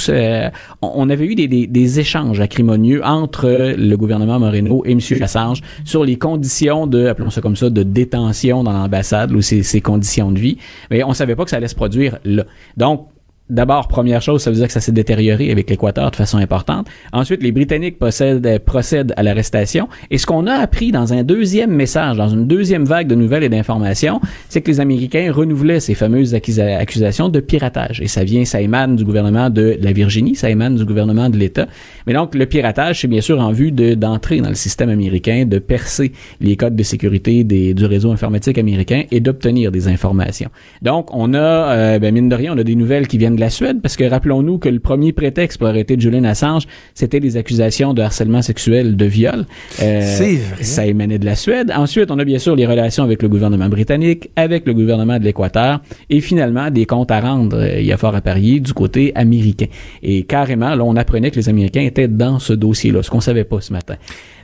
on 0.80 1.10
avait 1.10 1.26
eu 1.26 1.34
des, 1.34 1.48
des, 1.48 1.66
des 1.66 2.03
échanges 2.04 2.38
acrimonieux 2.38 3.02
entre 3.02 3.74
le 3.78 3.96
gouvernement 3.96 4.38
Moreno 4.38 4.82
et 4.84 4.92
M. 4.92 5.00
Assange 5.22 5.62
sur 5.86 6.04
les 6.04 6.16
conditions 6.16 6.86
de, 6.86 7.06
appelons 7.06 7.30
ça 7.30 7.40
comme 7.40 7.56
ça, 7.56 7.70
de 7.70 7.82
détention 7.82 8.62
dans 8.62 8.72
l'ambassade 8.72 9.32
ou 9.32 9.40
ses, 9.40 9.62
ses 9.62 9.80
conditions 9.80 10.30
de 10.30 10.38
vie. 10.38 10.58
Mais 10.90 11.02
on 11.02 11.14
savait 11.14 11.34
pas 11.34 11.44
que 11.44 11.50
ça 11.50 11.56
allait 11.56 11.68
se 11.68 11.74
produire 11.74 12.18
là. 12.26 12.44
Donc, 12.76 13.08
D'abord, 13.50 13.88
première 13.88 14.22
chose, 14.22 14.40
ça 14.40 14.50
veut 14.50 14.56
dire 14.56 14.68
que 14.68 14.72
ça 14.72 14.80
s'est 14.80 14.90
détérioré 14.90 15.50
avec 15.50 15.68
l'Équateur 15.68 16.10
de 16.10 16.16
façon 16.16 16.38
importante. 16.38 16.86
Ensuite, 17.12 17.42
les 17.42 17.52
Britanniques 17.52 17.98
possèdent, 17.98 18.58
procèdent 18.64 19.12
à 19.18 19.22
l'arrestation. 19.22 19.86
Et 20.10 20.16
ce 20.16 20.24
qu'on 20.24 20.46
a 20.46 20.54
appris 20.54 20.92
dans 20.92 21.12
un 21.12 21.22
deuxième 21.24 21.70
message, 21.70 22.16
dans 22.16 22.30
une 22.30 22.46
deuxième 22.46 22.84
vague 22.86 23.06
de 23.06 23.14
nouvelles 23.14 23.42
et 23.42 23.50
d'informations, 23.50 24.22
c'est 24.48 24.62
que 24.62 24.70
les 24.70 24.80
Américains 24.80 25.30
renouvelaient 25.30 25.80
ces 25.80 25.92
fameuses 25.92 26.34
accusa- 26.34 26.78
accusations 26.78 27.28
de 27.28 27.38
piratage. 27.40 28.00
Et 28.00 28.08
ça 28.08 28.24
vient, 28.24 28.46
ça 28.46 28.62
émane 28.62 28.96
du 28.96 29.04
gouvernement 29.04 29.50
de 29.50 29.76
la 29.78 29.92
Virginie, 29.92 30.36
ça 30.36 30.48
émane 30.48 30.76
du 30.76 30.86
gouvernement 30.86 31.28
de 31.28 31.36
l'État. 31.36 31.66
Mais 32.06 32.14
donc, 32.14 32.34
le 32.34 32.46
piratage, 32.46 33.02
c'est 33.02 33.08
bien 33.08 33.20
sûr 33.20 33.40
en 33.40 33.52
vue 33.52 33.72
de, 33.72 33.92
d'entrer 33.92 34.40
dans 34.40 34.48
le 34.48 34.54
système 34.54 34.88
américain, 34.88 35.44
de 35.44 35.58
percer 35.58 36.12
les 36.40 36.56
codes 36.56 36.76
de 36.76 36.82
sécurité 36.82 37.44
du 37.44 37.84
réseau 37.84 38.10
informatique 38.10 38.56
américain 38.56 39.02
et 39.10 39.20
d'obtenir 39.20 39.70
des 39.70 39.86
informations. 39.86 40.48
Donc, 40.80 41.14
on 41.14 41.34
a, 41.34 41.38
euh, 41.38 41.98
ben, 41.98 42.14
mine 42.14 42.30
de 42.30 42.34
rien, 42.34 42.54
on 42.54 42.58
a 42.58 42.64
des 42.64 42.74
nouvelles 42.74 43.06
qui 43.06 43.18
viennent 43.18 43.33
de 43.34 43.40
la 43.40 43.50
Suède, 43.50 43.80
parce 43.82 43.96
que 43.96 44.04
rappelons-nous 44.04 44.58
que 44.58 44.68
le 44.68 44.80
premier 44.80 45.12
prétexte 45.12 45.58
pour 45.58 45.68
arrêter 45.68 45.96
Julian 45.98 46.24
Assange, 46.24 46.64
c'était 46.94 47.20
des 47.20 47.36
accusations 47.36 47.94
de 47.94 48.02
harcèlement 48.02 48.42
sexuel, 48.42 48.96
de 48.96 49.04
viol. 49.04 49.46
Euh, 49.82 50.00
C'est 50.02 50.36
vrai. 50.36 50.64
Ça 50.64 50.86
émanait 50.86 51.18
de 51.18 51.24
la 51.24 51.36
Suède. 51.36 51.72
Ensuite, 51.74 52.10
on 52.10 52.18
a 52.18 52.24
bien 52.24 52.38
sûr 52.38 52.56
les 52.56 52.66
relations 52.66 53.04
avec 53.04 53.22
le 53.22 53.28
gouvernement 53.28 53.68
britannique, 53.68 54.30
avec 54.36 54.66
le 54.66 54.74
gouvernement 54.74 55.18
de 55.18 55.24
l'Équateur, 55.24 55.80
et 56.10 56.20
finalement 56.20 56.70
des 56.70 56.86
comptes 56.86 57.10
à 57.10 57.20
rendre, 57.20 57.56
euh, 57.56 57.80
il 57.80 57.86
y 57.86 57.92
a 57.92 57.96
fort 57.96 58.14
à 58.14 58.20
parier, 58.20 58.60
du 58.60 58.72
côté 58.72 59.12
américain. 59.14 59.66
Et 60.02 60.22
carrément, 60.24 60.74
là, 60.74 60.84
on 60.84 60.96
apprenait 60.96 61.30
que 61.30 61.36
les 61.36 61.48
Américains 61.48 61.82
étaient 61.82 62.08
dans 62.08 62.38
ce 62.38 62.52
dossier-là, 62.52 63.02
ce 63.02 63.10
qu'on 63.10 63.20
savait 63.20 63.44
pas 63.44 63.60
ce 63.60 63.72
matin. 63.72 63.96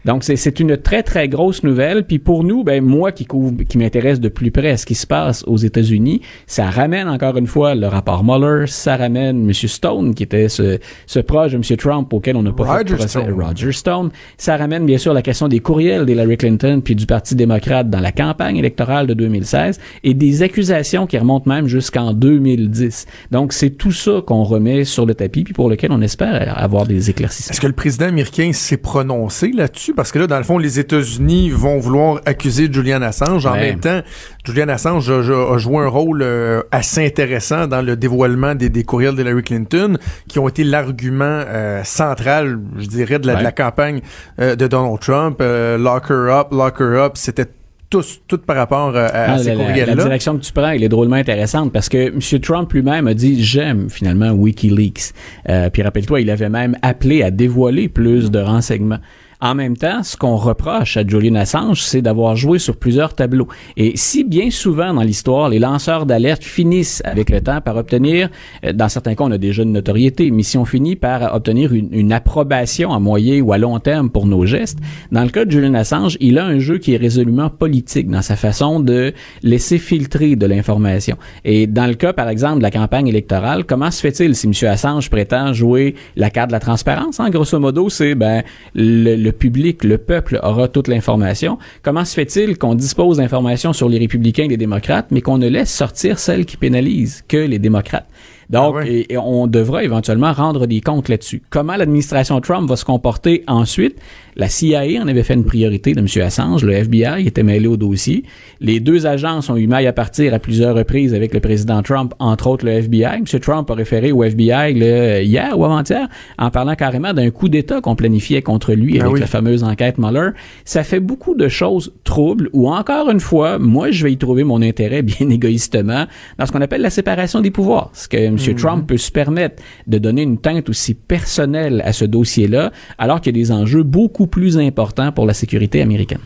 Donc, 0.04 0.24
c'est- 0.24 0.36
c'est 0.36 0.60
une 0.60 0.76
très, 0.76 1.02
très 1.02 1.28
grosse 1.28 1.62
nouvelle. 1.62 2.04
Puis 2.04 2.18
pour 2.18 2.44
nous, 2.44 2.64
ben, 2.64 2.82
moi 2.84 3.12
qui, 3.12 3.24
couvre, 3.26 3.54
qui 3.68 3.78
m'intéresse 3.78 4.20
de 4.20 4.28
plus 4.28 4.50
près 4.50 4.70
à 4.70 4.76
ce 4.76 4.86
qui 4.86 4.94
se 4.94 5.06
passe 5.06 5.44
aux 5.46 5.56
États-Unis, 5.56 6.20
ça 6.46 6.70
ramène 6.70 7.08
encore 7.08 7.36
une 7.36 7.46
fois 7.46 7.74
le 7.74 7.86
rapport 7.86 8.24
Mueller, 8.24 8.66
ça 8.66 8.96
ramène 8.96 9.44
M. 9.48 9.52
Stone, 9.52 10.14
qui 10.14 10.22
était 10.22 10.48
ce, 10.48 10.78
ce 11.06 11.20
proche 11.20 11.52
de 11.52 11.56
M. 11.56 11.62
Trump 11.76 12.12
auquel 12.12 12.36
on 12.36 12.42
n'a 12.42 12.52
pas 12.52 12.64
fait 12.64 12.70
Roger 12.70 12.84
de 12.84 12.94
procès, 12.94 13.08
Stone. 13.20 13.32
Roger 13.42 13.72
Stone. 13.72 14.10
Ça 14.38 14.56
ramène 14.56 14.86
bien 14.86 14.98
sûr 14.98 15.12
la 15.12 15.22
question 15.22 15.48
des 15.48 15.60
courriels 15.60 16.06
d'Hillary 16.06 16.36
Clinton 16.36 16.80
puis 16.84 16.94
du 16.94 17.06
Parti 17.06 17.34
démocrate 17.34 17.90
dans 17.90 18.00
la 18.00 18.12
campagne 18.12 18.56
électorale 18.56 19.06
de 19.06 19.14
2016 19.14 19.78
et 20.04 20.14
des 20.14 20.42
accusations 20.42 21.06
qui 21.06 21.18
remontent 21.18 21.48
même 21.50 21.66
jusqu'en 21.66 22.12
2010. 22.12 23.06
Donc, 23.30 23.52
c'est 23.52 23.70
tout 23.70 23.92
ça 23.92 24.22
qu'on 24.26 24.42
remet 24.44 24.84
sur 24.84 25.06
le 25.06 25.14
tapis 25.14 25.44
puis 25.44 25.52
pour 25.54 25.68
lequel 25.68 25.92
on 25.92 26.00
espère 26.00 26.54
avoir 26.58 26.86
des 26.86 27.10
éclaircissements. 27.10 27.52
Est-ce 27.52 27.60
que 27.60 27.66
le 27.66 27.72
président 27.72 28.06
américain 28.06 28.50
s'est 28.52 28.76
prononcé 28.76 29.50
là-dessus? 29.52 29.89
Parce 29.94 30.12
que 30.12 30.18
là, 30.18 30.26
dans 30.26 30.38
le 30.38 30.44
fond, 30.44 30.58
les 30.58 30.78
États-Unis 30.78 31.50
vont 31.50 31.78
vouloir 31.78 32.20
accuser 32.26 32.68
Julian 32.72 33.02
Assange. 33.02 33.46
En 33.46 33.52
Ouais. 33.52 33.70
même 33.70 33.80
temps, 33.80 34.00
Julian 34.44 34.68
Assange 34.68 35.10
a, 35.10 35.58
joué 35.58 35.78
un 35.84 35.88
rôle 35.88 36.22
euh, 36.22 36.62
assez 36.70 37.04
intéressant 37.04 37.66
dans 37.66 37.82
le 37.82 37.96
dévoilement 37.96 38.54
des, 38.54 38.68
des 38.68 38.84
courriels 38.84 39.14
d'Hillary 39.14 39.42
Clinton, 39.42 39.96
qui 40.28 40.38
ont 40.38 40.48
été 40.48 40.64
l'argument 40.64 41.24
euh, 41.46 41.82
central, 41.84 42.58
je 42.78 42.86
dirais, 42.86 43.18
de 43.18 43.26
la, 43.26 43.42
de 43.42 43.50
campagne 43.56 44.00
euh, 44.40 44.56
de 44.56 44.66
Donald 44.66 45.00
Trump. 45.00 45.40
Lock 45.40 46.10
her 46.10 46.28
up, 46.32 46.48
lock 46.52 46.80
her 46.80 46.98
up, 47.02 47.12
c'était 47.16 47.46
tous, 47.88 48.20
tout 48.28 48.38
par 48.38 48.54
rapport 48.56 48.96
à, 48.96 49.06
à 49.06 49.32
Ah, 49.32 49.38
ces 49.38 49.48
la- 49.52 49.56
courriels-là. 49.56 49.94
la 49.96 50.02
direction 50.04 50.38
que 50.38 50.42
tu 50.44 50.52
prends, 50.52 50.68
elle 50.70 50.84
est 50.84 50.88
drôlement 50.88 51.16
intéressante 51.16 51.72
parce 51.72 51.88
que 51.88 51.98
M. 52.12 52.40
Trump 52.40 52.72
lui-même 52.72 53.08
a 53.08 53.14
dit 53.14 53.42
j'aime 53.42 53.90
finalement 53.90 54.30
WikiLeaks. 54.30 55.12
Euh, 55.48 55.70
puis 55.70 55.82
rappelle-toi, 55.82 56.20
il 56.20 56.30
avait 56.30 56.48
même 56.48 56.76
appelé 56.82 57.24
à 57.24 57.32
dévoiler 57.32 57.88
plus 57.88 58.30
de 58.30 58.38
renseignements. 58.38 59.00
En 59.42 59.54
même 59.54 59.76
temps, 59.76 60.02
ce 60.02 60.18
qu'on 60.18 60.36
reproche 60.36 60.98
à 60.98 61.06
Julian 61.06 61.36
Assange, 61.36 61.82
c'est 61.82 62.02
d'avoir 62.02 62.36
joué 62.36 62.58
sur 62.58 62.76
plusieurs 62.76 63.14
tableaux. 63.14 63.48
Et 63.78 63.92
si 63.96 64.22
bien 64.22 64.50
souvent 64.50 64.92
dans 64.92 65.02
l'histoire, 65.02 65.48
les 65.48 65.58
lanceurs 65.58 66.04
d'alerte 66.04 66.44
finissent 66.44 67.02
avec 67.06 67.30
le 67.30 67.40
temps 67.40 67.62
par 67.62 67.76
obtenir, 67.76 68.28
euh, 68.64 68.74
dans 68.74 68.90
certains 68.90 69.14
cas, 69.14 69.24
on 69.24 69.30
a 69.30 69.38
déjà 69.38 69.62
une 69.62 69.72
notoriété, 69.72 70.30
mais 70.30 70.42
si 70.42 70.58
on 70.58 70.66
finit 70.66 70.94
par 70.94 71.34
obtenir 71.34 71.72
une, 71.72 71.88
une 71.92 72.12
approbation 72.12 72.92
à 72.92 72.98
moyen 72.98 73.40
ou 73.40 73.54
à 73.54 73.58
long 73.58 73.78
terme 73.78 74.10
pour 74.10 74.26
nos 74.26 74.44
gestes, 74.44 74.78
dans 75.10 75.22
le 75.22 75.30
cas 75.30 75.46
de 75.46 75.50
Julian 75.50 75.74
Assange, 75.74 76.18
il 76.20 76.38
a 76.38 76.44
un 76.44 76.58
jeu 76.58 76.76
qui 76.76 76.92
est 76.92 76.98
résolument 76.98 77.48
politique 77.48 78.10
dans 78.10 78.22
sa 78.22 78.36
façon 78.36 78.78
de 78.78 79.14
laisser 79.42 79.78
filtrer 79.78 80.36
de 80.36 80.44
l'information. 80.44 81.16
Et 81.44 81.66
dans 81.66 81.86
le 81.86 81.94
cas, 81.94 82.12
par 82.12 82.28
exemple, 82.28 82.58
de 82.58 82.62
la 82.62 82.70
campagne 82.70 83.08
électorale, 83.08 83.64
comment 83.64 83.90
se 83.90 84.02
fait-il 84.02 84.34
si 84.36 84.48
M. 84.48 84.68
Assange 84.68 85.08
prétend 85.08 85.54
jouer 85.54 85.94
la 86.16 86.28
carte 86.28 86.48
de 86.48 86.52
la 86.52 86.60
transparence? 86.60 87.20
En 87.20 87.30
grosso 87.30 87.58
modo, 87.58 87.88
c'est 87.88 88.14
ben 88.14 88.42
le, 88.74 89.16
le 89.16 89.29
public, 89.32 89.84
le 89.84 89.98
peuple 89.98 90.38
aura 90.42 90.68
toute 90.68 90.88
l'information. 90.88 91.58
Comment 91.82 92.04
se 92.04 92.14
fait-il 92.14 92.58
qu'on 92.58 92.74
dispose 92.74 93.18
d'informations 93.18 93.72
sur 93.72 93.88
les 93.88 93.98
républicains 93.98 94.44
et 94.44 94.48
les 94.48 94.56
démocrates, 94.56 95.06
mais 95.10 95.20
qu'on 95.20 95.38
ne 95.38 95.48
laisse 95.48 95.72
sortir 95.72 96.18
celles 96.18 96.46
qui 96.46 96.56
pénalisent 96.56 97.22
que 97.28 97.36
les 97.36 97.58
démocrates? 97.58 98.08
Donc, 98.50 98.74
Ah 98.76 98.78
ouais. 98.78 98.90
et, 98.90 99.12
et 99.12 99.16
on 99.18 99.46
devra 99.46 99.84
éventuellement 99.84 100.32
rendre 100.32 100.66
des 100.66 100.80
comptes 100.80 101.08
là-dessus. 101.08 101.40
Comment 101.50 101.76
l'administration 101.76 102.40
Trump 102.40 102.68
va 102.68 102.74
se 102.76 102.84
comporter 102.84 103.44
ensuite? 103.46 103.96
La 104.40 104.48
CIA 104.48 105.02
en 105.02 105.06
avait 105.06 105.22
fait 105.22 105.34
une 105.34 105.44
priorité 105.44 105.92
de 105.92 106.00
M. 106.00 106.06
Assange. 106.24 106.64
Le 106.64 106.72
FBI 106.72 107.26
était 107.26 107.42
mêlé 107.42 107.66
au 107.66 107.76
dossier. 107.76 108.22
Les 108.62 108.80
deux 108.80 109.06
agences 109.06 109.50
ont 109.50 109.56
eu 109.58 109.66
maille 109.66 109.86
à 109.86 109.92
partir 109.92 110.32
à 110.32 110.38
plusieurs 110.38 110.74
reprises 110.74 111.12
avec 111.12 111.34
le 111.34 111.40
président 111.40 111.82
Trump, 111.82 112.14
entre 112.18 112.46
autres 112.46 112.64
le 112.64 112.72
FBI. 112.72 113.16
M. 113.18 113.24
Trump 113.40 113.70
a 113.70 113.74
référé 113.74 114.12
au 114.12 114.24
FBI 114.24 114.72
le- 114.72 115.20
hier 115.22 115.58
ou 115.58 115.64
avant-hier 115.66 116.08
en 116.38 116.50
parlant 116.50 116.74
carrément 116.74 117.12
d'un 117.12 117.28
coup 117.28 117.50
d'État 117.50 117.82
qu'on 117.82 117.96
planifiait 117.96 118.40
contre 118.40 118.72
lui 118.72 118.96
Ah 118.98 119.02
avec 119.02 119.14
oui. 119.16 119.20
la 119.20 119.26
fameuse 119.26 119.62
enquête 119.62 119.98
Mueller. 119.98 120.30
Ça 120.64 120.84
fait 120.84 121.00
beaucoup 121.00 121.34
de 121.34 121.48
choses 121.48 121.92
troubles 122.04 122.48
où, 122.54 122.70
encore 122.70 123.10
une 123.10 123.20
fois, 123.20 123.58
moi, 123.58 123.90
je 123.90 124.04
vais 124.04 124.12
y 124.12 124.16
trouver 124.16 124.44
mon 124.44 124.62
intérêt 124.62 125.02
bien 125.02 125.28
égoïstement 125.28 126.06
dans 126.38 126.46
ce 126.46 126.50
qu'on 126.52 126.62
appelle 126.62 126.80
la 126.80 126.88
séparation 126.88 127.42
des 127.42 127.50
pouvoirs. 127.50 127.90
Ce 127.92 128.08
que 128.08 128.16
M. 128.16 128.38
M. 128.42 128.54
Trump 128.54 128.86
peut 128.86 128.96
se 128.96 129.12
permettre 129.12 129.62
de 129.86 129.98
donner 129.98 130.22
une 130.22 130.38
teinte 130.38 130.70
aussi 130.70 130.94
personnelle 130.94 131.82
à 131.84 131.92
ce 131.92 132.06
dossier-là, 132.06 132.72
alors 132.96 133.20
qu'il 133.20 133.36
y 133.36 133.38
a 133.38 133.42
des 133.42 133.52
enjeux 133.52 133.82
beaucoup 133.82 134.28
plus 134.30 134.58
importants 134.58 135.12
pour 135.12 135.26
la 135.26 135.34
sécurité 135.34 135.82
américaine. 135.82 136.20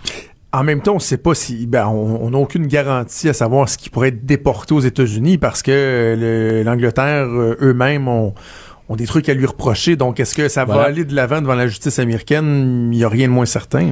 En 0.52 0.62
même 0.62 0.82
temps, 0.82 0.92
on 0.92 0.96
ne 0.96 1.00
sait 1.00 1.18
pas 1.18 1.34
si, 1.34 1.66
ben, 1.66 1.88
on 1.88 2.30
n'a 2.30 2.38
aucune 2.38 2.68
garantie 2.68 3.28
à 3.28 3.32
savoir 3.32 3.68
ce 3.68 3.76
qui 3.76 3.90
pourrait 3.90 4.08
être 4.08 4.24
déporté 4.24 4.72
aux 4.72 4.80
États-Unis 4.80 5.36
parce 5.36 5.62
que 5.62 6.62
l'Angleterre 6.64 7.26
euh, 7.26 7.56
eux-mêmes 7.60 8.06
ont, 8.06 8.34
ont 8.88 8.96
des 8.96 9.06
trucs 9.06 9.28
à 9.28 9.34
lui 9.34 9.46
reprocher. 9.46 9.96
Donc, 9.96 10.20
est-ce 10.20 10.34
que 10.34 10.48
ça 10.48 10.64
va 10.64 10.82
aller 10.82 11.04
de 11.04 11.14
l'avant 11.14 11.40
devant 11.40 11.54
la 11.54 11.66
justice 11.66 11.98
américaine? 11.98 12.90
Il 12.92 12.98
n'y 12.98 13.04
a 13.04 13.08
rien 13.08 13.26
de 13.26 13.32
moins 13.32 13.46
certain. 13.46 13.90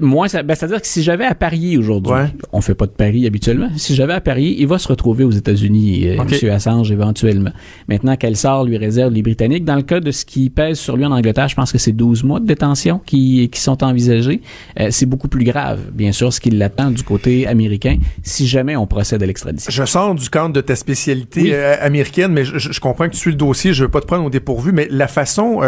Moi, 0.00 0.28
ça, 0.28 0.42
ben, 0.42 0.54
c'est-à-dire 0.54 0.80
que 0.80 0.86
si 0.86 1.02
j'avais 1.02 1.24
à 1.24 1.34
parier 1.34 1.78
aujourd'hui, 1.78 2.12
on 2.52 2.60
fait 2.60 2.74
pas 2.74 2.86
de 2.86 2.92
paris 2.92 3.26
habituellement, 3.26 3.68
si 3.76 3.94
j'avais 3.94 4.14
à 4.14 4.20
parier, 4.20 4.56
il 4.58 4.66
va 4.66 4.78
se 4.78 4.88
retrouver 4.88 5.24
aux 5.24 5.30
États-Unis, 5.30 6.08
euh, 6.08 6.22
M. 6.22 6.50
Assange, 6.50 6.90
éventuellement. 6.90 7.50
Maintenant, 7.88 8.16
quel 8.16 8.36
sort 8.36 8.64
lui 8.64 8.76
réserve 8.76 9.12
les 9.12 9.22
Britanniques? 9.22 9.64
Dans 9.64 9.76
le 9.76 9.82
cas 9.82 10.00
de 10.00 10.10
ce 10.10 10.24
qui 10.24 10.50
pèse 10.50 10.78
sur 10.78 10.96
lui 10.96 11.04
en 11.04 11.12
Angleterre, 11.12 11.48
je 11.48 11.54
pense 11.54 11.72
que 11.72 11.78
c'est 11.78 11.92
12 11.92 12.24
mois 12.24 12.40
de 12.40 12.46
détention 12.46 13.00
qui, 13.04 13.48
qui 13.50 13.60
sont 13.60 13.82
envisagés. 13.84 14.40
Euh, 14.80 14.88
c'est 14.90 15.06
beaucoup 15.06 15.28
plus 15.28 15.44
grave, 15.44 15.80
bien 15.92 16.12
sûr, 16.12 16.32
ce 16.32 16.40
qui 16.40 16.50
l'attend 16.50 16.90
du 16.90 17.02
côté 17.02 17.46
américain, 17.46 17.98
si 18.22 18.46
jamais 18.46 18.76
on 18.76 18.86
procède 18.86 19.22
à 19.22 19.26
l'extradition. 19.26 19.70
Je 19.70 19.84
sors 19.84 20.14
du 20.14 20.28
cadre 20.28 20.52
de 20.52 20.60
ta 20.60 20.76
spécialité 20.76 21.54
euh, 21.54 21.76
américaine, 21.80 22.32
mais 22.32 22.44
je, 22.44 22.80
comprends 22.80 23.06
que 23.06 23.12
tu 23.12 23.18
suis 23.18 23.30
le 23.30 23.36
dossier, 23.36 23.72
je 23.72 23.84
veux 23.84 23.90
pas 23.90 24.00
te 24.00 24.06
prendre 24.06 24.24
au 24.24 24.30
dépourvu, 24.30 24.72
mais 24.72 24.88
la 24.90 25.08
façon 25.08 25.60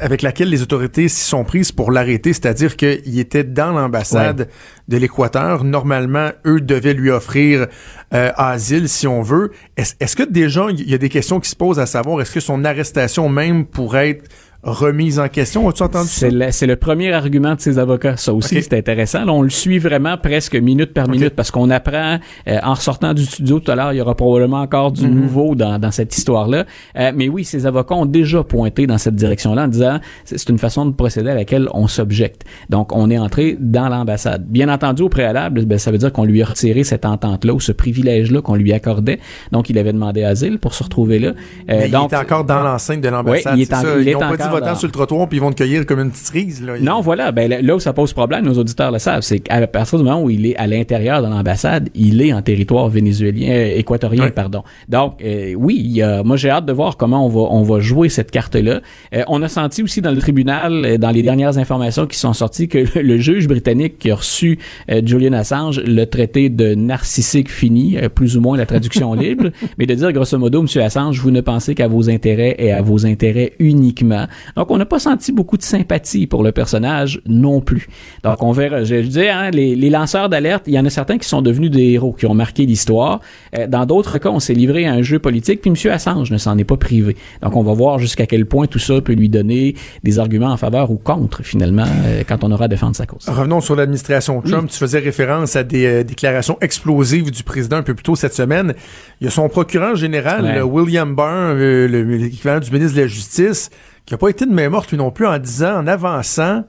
avec 0.00 0.22
laquelle 0.22 0.48
les 0.48 0.62
autorités 0.62 1.08
s'y 1.08 1.24
sont 1.24 1.44
prises 1.44 1.72
pour 1.72 1.90
c'est-à-dire 2.22 2.76
qu'il 2.76 3.18
était 3.18 3.44
dans 3.44 3.72
l'ambassade 3.72 4.48
de 4.88 4.96
l'Équateur. 4.96 5.64
Normalement, 5.64 6.30
eux 6.46 6.60
devaient 6.60 6.94
lui 6.94 7.10
offrir 7.10 7.66
euh, 8.12 8.32
asile, 8.36 8.88
si 8.88 9.06
on 9.06 9.22
veut. 9.22 9.52
Est-ce 9.76 10.16
que 10.16 10.22
déjà, 10.22 10.66
il 10.70 10.88
y 10.88 10.94
a 10.94 10.98
des 10.98 11.08
questions 11.08 11.40
qui 11.40 11.48
se 11.48 11.56
posent 11.56 11.78
à 11.78 11.86
savoir, 11.86 12.20
est-ce 12.20 12.32
que 12.32 12.40
son 12.40 12.64
arrestation 12.64 13.28
même 13.28 13.66
pourrait 13.66 14.10
être 14.10 14.24
remise 14.62 15.18
en 15.18 15.28
question. 15.28 15.68
As-tu 15.68 15.82
entendu 15.82 16.08
c'est 16.08 16.30
Le, 16.30 16.50
c'est 16.50 16.66
le 16.66 16.76
premier 16.76 17.12
argument 17.12 17.54
de 17.54 17.60
ses 17.60 17.78
avocats. 17.78 18.16
Ça 18.16 18.34
aussi, 18.34 18.62
c'est 18.62 18.76
intéressant. 18.76 19.24
Là, 19.24 19.32
on 19.32 19.42
le 19.42 19.50
suit 19.50 19.78
vraiment 19.78 20.18
presque 20.18 20.54
minute 20.54 20.92
par 20.92 21.08
minute 21.08 21.30
parce 21.30 21.50
qu'on 21.50 21.70
apprend, 21.70 22.18
euh, 22.46 22.58
en 22.62 22.74
ressortant 22.74 23.14
du 23.14 23.24
studio 23.24 23.60
tout 23.60 23.70
à 23.70 23.74
l'heure, 23.74 23.92
il 23.92 23.96
y 23.96 24.00
aura 24.00 24.14
probablement 24.14 24.60
encore 24.60 24.92
du 24.92 25.06
mhm. 25.06 25.20
nouveau 25.20 25.54
dans, 25.54 25.78
dans 25.78 25.90
cette 25.90 26.16
histoire-là. 26.16 26.64
Euh, 26.96 27.12
mais 27.14 27.28
oui, 27.28 27.44
ses 27.44 27.66
avocats 27.66 27.94
ont 27.94 28.06
déjà 28.06 28.44
pointé 28.44 28.86
dans 28.86 28.98
cette 28.98 29.14
direction-là 29.14 29.64
en 29.64 29.68
disant 29.68 29.98
c'est 30.24 30.48
une 30.48 30.58
façon 30.58 30.86
de 30.86 30.92
procéder 30.92 31.30
à 31.30 31.34
laquelle 31.34 31.68
on 31.72 31.88
s'objecte. 31.88 32.44
Donc, 32.68 32.94
on 32.94 33.10
est 33.10 33.18
entré 33.18 33.56
dans 33.58 33.88
l'ambassade. 33.88 34.44
Bien 34.46 34.68
entendu, 34.68 35.02
au 35.02 35.08
préalable, 35.08 35.64
ben, 35.64 35.78
ça 35.78 35.90
veut 35.90 35.98
dire 35.98 36.12
qu'on 36.12 36.24
lui 36.24 36.42
a 36.42 36.46
retiré 36.46 36.84
cette 36.84 37.04
entente-là 37.06 37.54
ou 37.54 37.60
ce 37.60 37.72
privilège-là 37.72 38.42
qu'on 38.42 38.56
lui 38.56 38.72
accordait. 38.72 39.20
Donc, 39.52 39.70
il 39.70 39.78
avait 39.78 39.92
demandé 39.92 40.22
asile 40.22 40.58
pour 40.58 40.74
se 40.74 40.82
retrouver 40.82 41.18
là. 41.18 41.32
Euh, 41.70 41.88
donc, 41.88 42.10
il 42.12 42.14
est 42.14 42.18
encore 42.18 42.44
dans 42.44 42.62
l'enceinte 42.62 43.00
de 43.00 43.08
l'ambassade. 43.08 43.54
Oui, 43.54 43.60
il 43.60 43.62
est, 43.62 43.74
en, 43.74 43.98
il 43.98 44.08
est 44.08 44.14
encore 44.14 44.49
votant 44.50 44.74
sur 44.74 44.88
le 44.88 44.92
trottoir 44.92 45.28
puis 45.28 45.38
ils 45.38 45.40
vont 45.40 45.50
te 45.50 45.56
cueillir 45.56 45.86
comme 45.86 46.00
une 46.00 46.10
petite 46.10 46.26
cerise. 46.26 46.62
Là. 46.62 46.74
Non, 46.80 47.00
voilà. 47.00 47.32
Ben, 47.32 47.48
là 47.48 47.76
où 47.76 47.80
ça 47.80 47.92
pose 47.92 48.12
problème, 48.12 48.44
nos 48.44 48.58
auditeurs 48.58 48.90
le 48.90 48.98
savent, 48.98 49.22
c'est 49.22 49.40
qu'à 49.40 49.66
partir 49.66 49.98
du 49.98 50.04
moment 50.04 50.22
où 50.22 50.30
il 50.30 50.46
est 50.46 50.56
à 50.56 50.66
l'intérieur 50.66 51.22
de 51.22 51.28
l'ambassade, 51.28 51.88
il 51.94 52.22
est 52.22 52.32
en 52.32 52.42
territoire 52.42 52.88
vénézuélien, 52.88 53.50
euh, 53.50 53.78
équatorien, 53.78 54.30
pardon. 54.30 54.62
Donc, 54.88 55.22
euh, 55.22 55.54
oui, 55.54 56.02
a, 56.02 56.22
moi 56.22 56.36
j'ai 56.36 56.50
hâte 56.50 56.66
de 56.66 56.72
voir 56.72 56.96
comment 56.96 57.24
on 57.24 57.28
va, 57.28 57.40
on 57.40 57.62
va 57.62 57.80
jouer 57.80 58.08
cette 58.08 58.30
carte-là. 58.30 58.80
Euh, 59.14 59.22
on 59.28 59.42
a 59.42 59.48
senti 59.48 59.82
aussi 59.82 60.00
dans 60.00 60.10
le 60.10 60.18
tribunal, 60.18 60.98
dans 60.98 61.10
les 61.10 61.22
dernières 61.22 61.58
informations 61.58 62.06
qui 62.06 62.18
sont 62.18 62.32
sorties, 62.32 62.68
que 62.68 62.84
le, 62.98 63.18
juge 63.18 63.48
britannique 63.48 63.98
qui 63.98 64.10
a 64.10 64.14
reçu 64.14 64.58
Julian 65.04 65.34
Assange 65.34 65.80
le 65.80 66.04
traité 66.06 66.48
de 66.48 66.74
narcissique 66.74 67.50
fini, 67.50 67.98
plus 68.14 68.36
ou 68.36 68.40
moins 68.40 68.56
la 68.56 68.66
traduction 68.66 69.12
libre, 69.14 69.50
mais 69.78 69.86
de 69.86 69.94
dire 69.94 70.12
grosso 70.12 70.38
modo, 70.38 70.62
Monsieur 70.62 70.82
Assange, 70.82 71.20
vous 71.20 71.30
ne 71.30 71.40
pensez 71.40 71.74
qu'à 71.74 71.86
vos 71.86 72.08
intérêts 72.08 72.56
et 72.58 72.72
à 72.72 72.80
vos 72.82 73.04
intérêts 73.04 73.52
uniquement. 73.58 74.26
Donc, 74.56 74.70
on 74.70 74.78
n'a 74.78 74.86
pas 74.86 74.98
senti 74.98 75.32
beaucoup 75.32 75.56
de 75.56 75.62
sympathie 75.62 76.26
pour 76.26 76.42
le 76.42 76.52
personnage 76.52 77.20
non 77.26 77.60
plus. 77.60 77.88
Donc, 78.24 78.42
on 78.42 78.52
verra. 78.52 78.84
Je, 78.84 78.96
disais, 78.96 79.28
hein, 79.28 79.50
les, 79.50 79.76
les, 79.76 79.90
lanceurs 79.90 80.28
d'alerte, 80.28 80.64
il 80.66 80.74
y 80.74 80.78
en 80.78 80.84
a 80.84 80.90
certains 80.90 81.18
qui 81.18 81.28
sont 81.28 81.42
devenus 81.42 81.70
des 81.70 81.90
héros, 81.90 82.12
qui 82.12 82.26
ont 82.26 82.34
marqué 82.34 82.66
l'histoire. 82.66 83.20
Euh, 83.56 83.66
dans 83.66 83.86
d'autres 83.86 84.18
cas, 84.18 84.30
on 84.30 84.40
s'est 84.40 84.54
livré 84.54 84.86
à 84.86 84.92
un 84.92 85.02
jeu 85.02 85.18
politique, 85.18 85.60
puis 85.62 85.70
M. 85.70 85.92
Assange 85.92 86.30
ne 86.30 86.38
s'en 86.38 86.56
est 86.58 86.64
pas 86.64 86.76
privé. 86.76 87.16
Donc, 87.42 87.56
on 87.56 87.62
va 87.62 87.72
voir 87.72 87.98
jusqu'à 87.98 88.26
quel 88.26 88.46
point 88.46 88.66
tout 88.66 88.78
ça 88.78 89.00
peut 89.00 89.12
lui 89.12 89.28
donner 89.28 89.74
des 90.02 90.18
arguments 90.18 90.52
en 90.52 90.56
faveur 90.56 90.90
ou 90.90 90.96
contre, 90.96 91.42
finalement, 91.42 91.86
euh, 92.04 92.22
quand 92.26 92.44
on 92.44 92.50
aura 92.50 92.64
à 92.64 92.68
défendre 92.68 92.96
sa 92.96 93.06
cause. 93.06 93.28
Revenons 93.28 93.60
sur 93.60 93.76
l'administration 93.76 94.40
Trump. 94.42 94.70
Tu 94.70 94.78
faisais 94.78 94.98
référence 94.98 95.56
à 95.56 95.62
des 95.62 95.86
euh, 95.86 96.04
déclarations 96.04 96.58
explosives 96.60 97.30
du 97.30 97.42
président 97.42 97.76
un 97.76 97.82
peu 97.82 97.94
plus 97.94 98.04
tôt 98.04 98.16
cette 98.16 98.34
semaine. 98.34 98.74
Il 99.20 99.24
y 99.24 99.28
a 99.28 99.30
son 99.30 99.48
procureur 99.48 99.96
général, 99.96 100.62
William 100.64 101.14
Barr, 101.14 101.54
l'équivalent 101.54 102.60
du 102.60 102.70
ministre 102.70 102.96
de 102.96 103.02
la 103.02 103.06
Justice, 103.06 103.70
qui 104.10 104.14
n'a 104.14 104.18
pas 104.18 104.28
été 104.28 104.44
de 104.44 104.50
main 104.50 104.68
morte 104.68 104.90
lui 104.90 104.98
non 104.98 105.12
plus 105.12 105.24
en 105.24 105.38
disant, 105.38 105.76
en 105.76 105.86
avançant, 105.86 106.64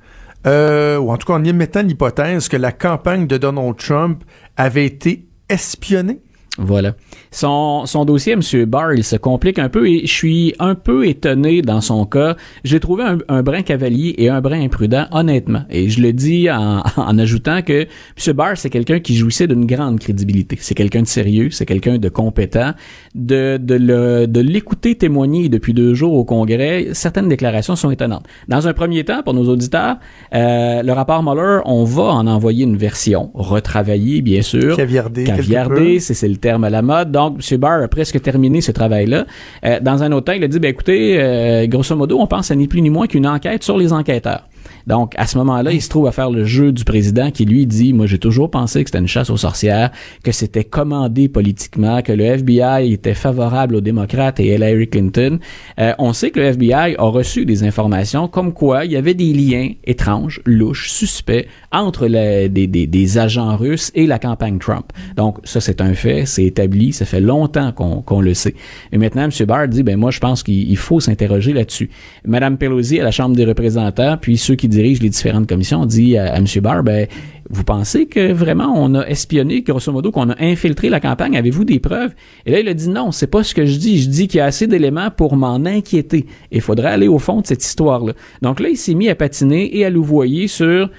euh, 0.46 0.98
ou 0.98 1.12
en 1.12 1.18
tout 1.18 1.26
cas 1.26 1.34
en 1.34 1.44
émettant 1.44 1.82
l'hypothèse 1.82 2.48
que 2.48 2.56
la 2.56 2.72
campagne 2.72 3.26
de 3.26 3.36
Donald 3.38 3.78
Trump 3.78 4.24
avait 4.58 4.86
été 4.86 5.28
espionnée. 5.50 6.22
Voilà. 6.62 6.94
Son, 7.32 7.86
son 7.86 8.06
dossier, 8.06 8.34
M. 8.34 8.66
Barr, 8.66 8.94
il 8.94 9.04
se 9.04 9.16
complique 9.16 9.58
un 9.58 9.70
peu 9.70 9.88
et 9.88 10.02
je 10.06 10.12
suis 10.12 10.54
un 10.60 10.76
peu 10.76 11.08
étonné 11.08 11.62
dans 11.62 11.82
son 11.82 12.06
cas. 12.06 12.36
J'ai 12.64 12.80
trouvé 12.80 13.04
un, 13.04 13.18
un, 13.30 13.42
brin 13.42 13.64
cavalier 13.64 14.14
et 14.18 14.30
un 14.30 14.42
brin 14.42 14.62
imprudent, 14.62 15.08
honnêtement. 15.12 15.64
Et 15.70 15.90
je 15.90 16.02
le 16.02 16.14
dis 16.14 16.50
en, 16.52 16.84
en 16.98 17.18
ajoutant 17.18 17.62
que 17.62 17.84
M. 17.84 18.34
Barr, 18.34 18.58
c'est 18.58 18.70
quelqu'un 18.70 19.00
qui 19.00 19.16
jouissait 19.16 19.48
d'une 19.48 19.66
grande 19.66 20.00
crédibilité. 20.00 20.58
C'est 20.60 20.76
quelqu'un 20.76 21.02
de 21.02 21.08
sérieux, 21.08 21.50
c'est 21.52 21.66
quelqu'un 21.66 21.98
de 21.98 22.10
compétent. 22.10 22.74
De, 23.16 23.58
de, 23.58 23.76
le, 23.76 24.28
de 24.28 24.40
l'écouter 24.40 24.96
témoigner 24.96 25.50
depuis 25.50 25.74
deux 25.74 25.94
jours 25.94 26.14
au 26.14 26.24
Congrès, 26.24 26.90
certaines 26.94 27.28
déclarations 27.28 27.76
sont 27.76 27.92
étonnantes. 27.92 28.26
Dans 28.48 28.68
un 28.68 28.74
premier 28.74 29.04
temps, 29.04 29.24
pour 29.24 29.34
nos 29.34 29.50
auditeurs, 29.50 29.98
euh, 30.34 30.84
le 30.84 30.94
rapport 30.94 31.24
Mueller, 31.24 31.62
on 31.66 31.84
va 31.84 32.04
en 32.04 32.28
envoyer 32.28 32.64
une 32.66 32.78
version 32.78 33.32
retravaillée, 33.34 34.22
bien 34.22 34.42
sûr. 34.42 34.76
Caviardée. 34.76 35.24
Caviardée, 35.24 36.00
c'est 36.00 36.28
le 36.28 36.38
terme 36.38 36.51
la 36.60 36.82
mode. 36.82 37.12
Donc, 37.12 37.40
M. 37.52 37.58
Barr 37.58 37.84
a 37.84 37.88
presque 37.88 38.22
terminé 38.22 38.62
ce 38.62 38.72
travail-là. 38.72 39.26
Euh, 39.66 39.80
dans 39.80 40.04
un 40.04 40.12
autre 40.12 40.26
temps, 40.26 40.34
il 40.34 40.44
a 40.44 40.48
dit, 40.48 40.60
ben 40.60 40.70
écoutez, 40.70 41.16
euh, 41.20 41.68
grosso 41.68 41.96
modo, 41.96 42.20
on 42.20 42.28
pense 42.28 42.52
à 42.52 42.56
ni 42.56 42.68
plus 42.68 42.82
ni 42.82 42.90
moins 42.90 43.08
qu'une 43.08 43.28
enquête 43.28 43.64
sur 43.64 43.78
les 43.78 43.94
enquêteurs. 43.94 44.48
Donc, 44.88 45.14
à 45.18 45.28
ce 45.28 45.38
moment-là, 45.38 45.72
il 45.72 45.82
se 45.82 45.90
trouve 45.90 46.08
à 46.08 46.12
faire 46.12 46.30
le 46.30 46.46
jeu 46.46 46.72
du 46.72 46.84
président 46.84 47.32
qui 47.32 47.46
lui 47.46 47.66
dit, 47.66 47.94
moi 47.94 48.06
j'ai 48.06 48.20
toujours 48.20 48.50
pensé 48.50 48.84
que 48.84 48.90
c'était 48.90 49.00
une 49.00 49.08
chasse 49.08 49.30
aux 49.30 49.38
sorcières, 49.38 49.92
que 50.24 50.32
c'était 50.32 50.64
commandé 50.64 51.28
politiquement, 51.30 52.02
que 52.02 52.12
le 52.12 52.24
FBI 52.24 52.92
était 52.92 53.14
favorable 53.14 53.76
aux 53.76 53.82
démocrates 53.82 54.40
et 54.40 54.52
à 54.52 54.56
Hillary 54.56 54.88
Clinton. 54.88 55.40
Euh, 55.80 55.94
on 56.00 56.14
sait 56.14 56.32
que 56.32 56.40
le 56.40 56.46
FBI 56.48 56.96
a 56.98 57.06
reçu 57.06 57.46
des 57.46 57.64
informations 57.64 58.28
comme 58.28 58.54
quoi 58.54 58.86
il 58.86 58.92
y 58.92 58.98
avait 58.98 59.14
des 59.14 59.34
liens 59.34 59.72
étranges, 59.86 60.42
louches, 60.46 60.90
suspects 60.90 61.48
entre 61.72 62.08
les, 62.08 62.50
des, 62.50 62.68
des, 62.68 63.18
agents 63.18 63.56
russes 63.58 63.92
et 63.96 64.08
la 64.08 64.20
campagne 64.20 64.58
Trump. 64.60 64.86
Donc, 65.16 65.38
ça 65.44 65.62
c'est 65.62 65.82
un 65.82 65.94
fait, 65.94 66.26
c'est 66.26 66.46
établi, 66.46 66.94
ça 66.94 67.06
fait 67.06 67.20
longtemps 67.20 67.72
qu'on 67.72 68.02
qu'on 68.02 68.22
le 68.22 68.34
sait. 68.34 68.56
Et 68.92 68.98
maintenant, 68.98 69.24
M. 69.24 69.32
Barr 69.46 69.68
dit, 69.68 69.84
ben 69.84 69.98
moi 69.98 70.12
je 70.12 70.20
pense 70.20 70.44
qu'il 70.44 70.78
faut 70.78 71.00
s'interroger 71.00 71.54
là-dessus. 71.54 71.90
Madame 72.26 72.58
Pelosi 72.58 73.00
à 73.00 73.04
la 73.04 73.12
Chambre 73.12 73.36
des 73.36 73.46
représentants, 73.46 74.18
puis 74.18 74.38
ceux 74.38 74.56
qui 74.56 74.68
dirige 74.72 75.02
les 75.02 75.10
différentes 75.10 75.48
commissions 75.48 75.86
dit 75.86 76.18
à, 76.18 76.36
M. 76.38 76.46
Barr, 76.62 76.84
ben, 76.84 77.08
vous 77.50 77.64
pensez 77.64 78.06
que 78.06 78.32
vraiment 78.32 78.74
on 78.76 78.96
a 78.96 79.06
espionné, 79.06 79.62
grosso 79.62 79.92
modo, 79.92 80.12
qu'on 80.12 80.30
a 80.30 80.36
infiltré 80.44 80.90
la 80.90 81.00
campagne? 81.00 81.38
Avez-vous 81.38 81.66
des 81.66 81.80
preuves? 81.80 82.14
Et 82.46 82.52
là, 82.52 82.60
il 82.60 82.68
a 82.68 82.74
dit 82.74 82.90
non, 82.90 83.12
c'est 83.12 83.28
pas 83.28 83.44
ce 83.44 83.54
que 83.54 83.66
je 83.66 83.78
dis. 83.78 84.02
Je 84.02 84.10
dis 84.10 84.28
qu'il 84.28 84.40
y 84.40 84.42
a 84.42 84.46
assez 84.46 84.68
d'éléments 84.68 85.12
pour 85.12 85.36
m'en 85.36 85.66
inquiéter. 85.66 86.26
Il 86.52 86.62
faudrait 86.62 86.90
aller 86.90 87.08
au 87.08 87.20
fond 87.20 87.42
de 87.42 87.48
cette 87.48 87.64
histoire-là. 87.64 88.14
Donc 88.42 88.60
là, 88.60 88.70
il 88.70 88.78
s'est 88.78 88.96
mis 88.96 89.10
à 89.10 89.16
patiner 89.16 89.78
et 89.78 89.86
à 89.86 89.90
louvoyer 89.90 90.48
sur 90.48 90.90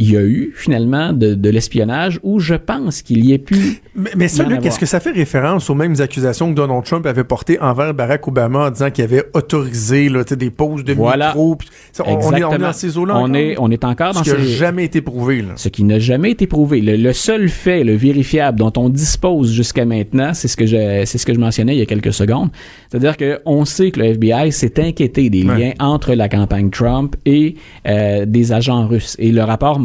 il 0.00 0.12
y 0.12 0.16
a 0.16 0.22
eu 0.22 0.54
finalement 0.56 1.12
de, 1.12 1.34
de 1.34 1.50
l'espionnage 1.50 2.20
où 2.22 2.40
je 2.40 2.54
pense 2.54 3.02
qu'il 3.02 3.22
y 3.22 3.34
ait 3.34 3.38
pu. 3.38 3.82
Mais, 3.94 4.10
mais 4.16 4.28
ça, 4.28 4.44
Luc, 4.44 4.64
est-ce 4.64 4.78
que 4.78 4.86
ça 4.86 4.98
fait 4.98 5.10
référence 5.10 5.68
aux 5.68 5.74
mêmes 5.74 5.96
accusations 6.00 6.48
que 6.48 6.54
Donald 6.54 6.84
Trump 6.84 7.04
avait 7.04 7.22
portées 7.22 7.60
envers 7.60 7.92
Barack 7.92 8.26
Obama 8.26 8.68
en 8.68 8.70
disant 8.70 8.90
qu'il 8.90 9.04
avait 9.04 9.24
autorisé 9.34 10.08
là, 10.08 10.24
des 10.24 10.48
pauses 10.48 10.84
de 10.84 10.94
voilà. 10.94 11.28
micro? 11.28 11.58
on, 11.98 12.32
est, 12.32 12.42
on 12.44 12.54
est 12.54 12.58
dans 12.58 12.72
ces 12.72 12.96
eaux-là. 12.96 13.14
On 13.18 13.34
est, 13.34 13.56
on 13.58 13.70
est 13.70 13.84
encore 13.84 14.14
dans 14.14 14.24
ce 14.24 14.30
qui 14.30 14.40
n'a 14.40 14.42
jamais 14.42 14.84
été 14.84 15.02
prouvé. 15.02 15.42
Là. 15.42 15.52
Ce 15.56 15.68
qui 15.68 15.84
n'a 15.84 15.98
jamais 15.98 16.30
été 16.30 16.46
prouvé. 16.46 16.80
Le, 16.80 17.12
seul 17.12 17.50
fait, 17.50 17.84
le 17.84 17.94
vérifiable 17.94 18.58
dont 18.58 18.72
on 18.78 18.88
dispose 18.88 19.52
jusqu'à 19.52 19.84
maintenant, 19.84 20.32
c'est 20.32 20.48
ce 20.48 20.56
que 20.56 20.64
je, 20.64 21.02
c'est 21.04 21.18
ce 21.18 21.26
que 21.26 21.34
je 21.34 21.40
mentionnais 21.40 21.74
il 21.74 21.78
y 21.78 21.82
a 21.82 21.86
quelques 21.86 22.14
secondes. 22.14 22.48
C'est-à-dire 22.88 23.16
qu'on 23.18 23.66
sait 23.66 23.90
que 23.90 24.00
le 24.00 24.06
FBI 24.06 24.50
s'est 24.50 24.82
inquiété 24.82 25.28
des 25.28 25.42
liens 25.42 25.72
entre 25.78 26.14
la 26.14 26.30
campagne 26.30 26.70
Trump 26.70 27.16
et 27.26 27.56
euh, 27.86 28.24
des 28.24 28.52
agents 28.54 28.86
russes. 28.86 29.14
Et 29.18 29.30
le 29.30 29.42
rapport 29.42 29.78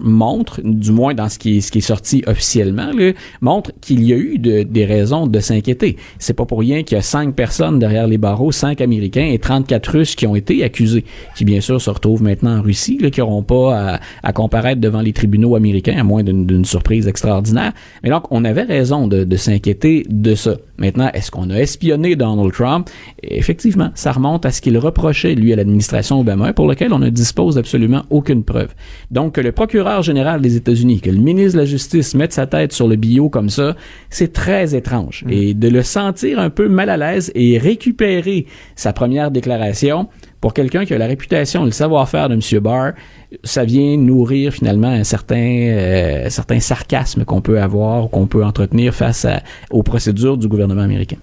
Montre, 0.00 0.60
du 0.62 0.92
moins 0.92 1.14
dans 1.14 1.28
ce 1.28 1.38
qui 1.38 1.58
est, 1.58 1.80
sorti 1.80 2.22
officiellement, 2.26 2.90
montre 3.40 3.72
qu'il 3.80 4.04
y 4.04 4.12
a 4.12 4.16
eu 4.16 4.38
de, 4.38 4.62
des 4.62 4.84
raisons 4.84 5.26
de 5.26 5.40
s'inquiéter. 5.40 5.96
C'est 6.18 6.34
pas 6.34 6.44
pour 6.44 6.60
rien 6.60 6.82
qu'il 6.82 6.96
y 6.96 6.98
a 6.98 7.02
cinq 7.02 7.34
personnes 7.34 7.78
derrière 7.78 8.06
les 8.06 8.18
barreaux, 8.18 8.52
cinq 8.52 8.80
Américains 8.80 9.28
et 9.32 9.38
34 9.38 9.90
Russes 9.90 10.14
qui 10.14 10.26
ont 10.26 10.36
été 10.36 10.62
accusés, 10.64 11.04
qui 11.36 11.44
bien 11.44 11.60
sûr 11.60 11.80
se 11.80 11.90
retrouvent 11.90 12.22
maintenant 12.22 12.58
en 12.58 12.62
Russie, 12.62 12.98
qui 13.12 13.20
n'auront 13.20 13.42
pas 13.42 13.94
à, 13.94 14.00
à, 14.22 14.32
comparaître 14.32 14.80
devant 14.80 15.00
les 15.00 15.12
tribunaux 15.12 15.56
américains, 15.56 15.96
à 15.98 16.04
moins 16.04 16.22
d'une 16.22 16.64
surprise 16.64 17.08
extraordinaire. 17.08 17.72
Mais 18.02 18.10
donc, 18.10 18.24
on 18.30 18.44
avait 18.44 18.62
raison 18.62 19.06
de, 19.06 19.24
de 19.24 19.36
s'inquiéter 19.36 20.04
de 20.08 20.34
ça. 20.34 20.56
Maintenant, 20.78 21.10
est-ce 21.12 21.30
qu'on 21.30 21.50
a 21.50 21.56
espionné 21.56 22.16
Donald 22.16 22.52
Trump? 22.52 22.88
Effectivement, 23.22 23.90
ça 23.94 24.12
remonte 24.12 24.46
à 24.46 24.50
ce 24.50 24.60
qu'il 24.60 24.78
reprochait, 24.78 25.34
lui, 25.34 25.52
à 25.52 25.56
l'administration 25.56 26.20
Obama, 26.20 26.52
pour 26.52 26.66
lequel 26.66 26.92
on 26.92 26.98
ne 26.98 27.10
dispose 27.10 27.58
absolument 27.58 28.02
aucune 28.10 28.44
preuve. 28.44 28.74
Donc, 29.10 29.36
que 29.40 29.46
le 29.46 29.52
procureur 29.52 30.02
général 30.02 30.42
des 30.42 30.56
États-Unis, 30.56 31.00
que 31.00 31.08
le 31.08 31.16
ministre 31.16 31.54
de 31.54 31.60
la 31.60 31.64
Justice 31.64 32.14
mette 32.14 32.34
sa 32.34 32.46
tête 32.46 32.72
sur 32.72 32.86
le 32.86 32.96
bio 32.96 33.30
comme 33.30 33.48
ça, 33.48 33.74
c'est 34.10 34.34
très 34.34 34.74
étrange. 34.74 35.24
Mm. 35.24 35.30
Et 35.30 35.54
de 35.54 35.68
le 35.68 35.82
sentir 35.82 36.38
un 36.38 36.50
peu 36.50 36.68
mal 36.68 36.90
à 36.90 36.98
l'aise 36.98 37.32
et 37.34 37.56
récupérer 37.56 38.44
sa 38.76 38.92
première 38.92 39.30
déclaration, 39.30 40.08
pour 40.42 40.52
quelqu'un 40.52 40.84
qui 40.84 40.92
a 40.92 40.98
la 40.98 41.06
réputation, 41.06 41.64
le 41.64 41.70
savoir-faire 41.70 42.28
de 42.28 42.34
M. 42.34 42.60
Barr, 42.60 42.92
ça 43.42 43.64
vient 43.64 43.96
nourrir 43.96 44.52
finalement 44.52 44.88
un 44.88 45.04
certain, 45.04 45.36
euh, 45.36 46.28
certain 46.28 46.60
sarcasme 46.60 47.24
qu'on 47.24 47.40
peut 47.40 47.60
avoir, 47.60 48.10
qu'on 48.10 48.26
peut 48.26 48.44
entretenir 48.44 48.94
face 48.94 49.24
à, 49.24 49.40
aux 49.70 49.82
procédures 49.82 50.36
du 50.36 50.48
gouvernement 50.48 50.82
américain. 50.82 51.16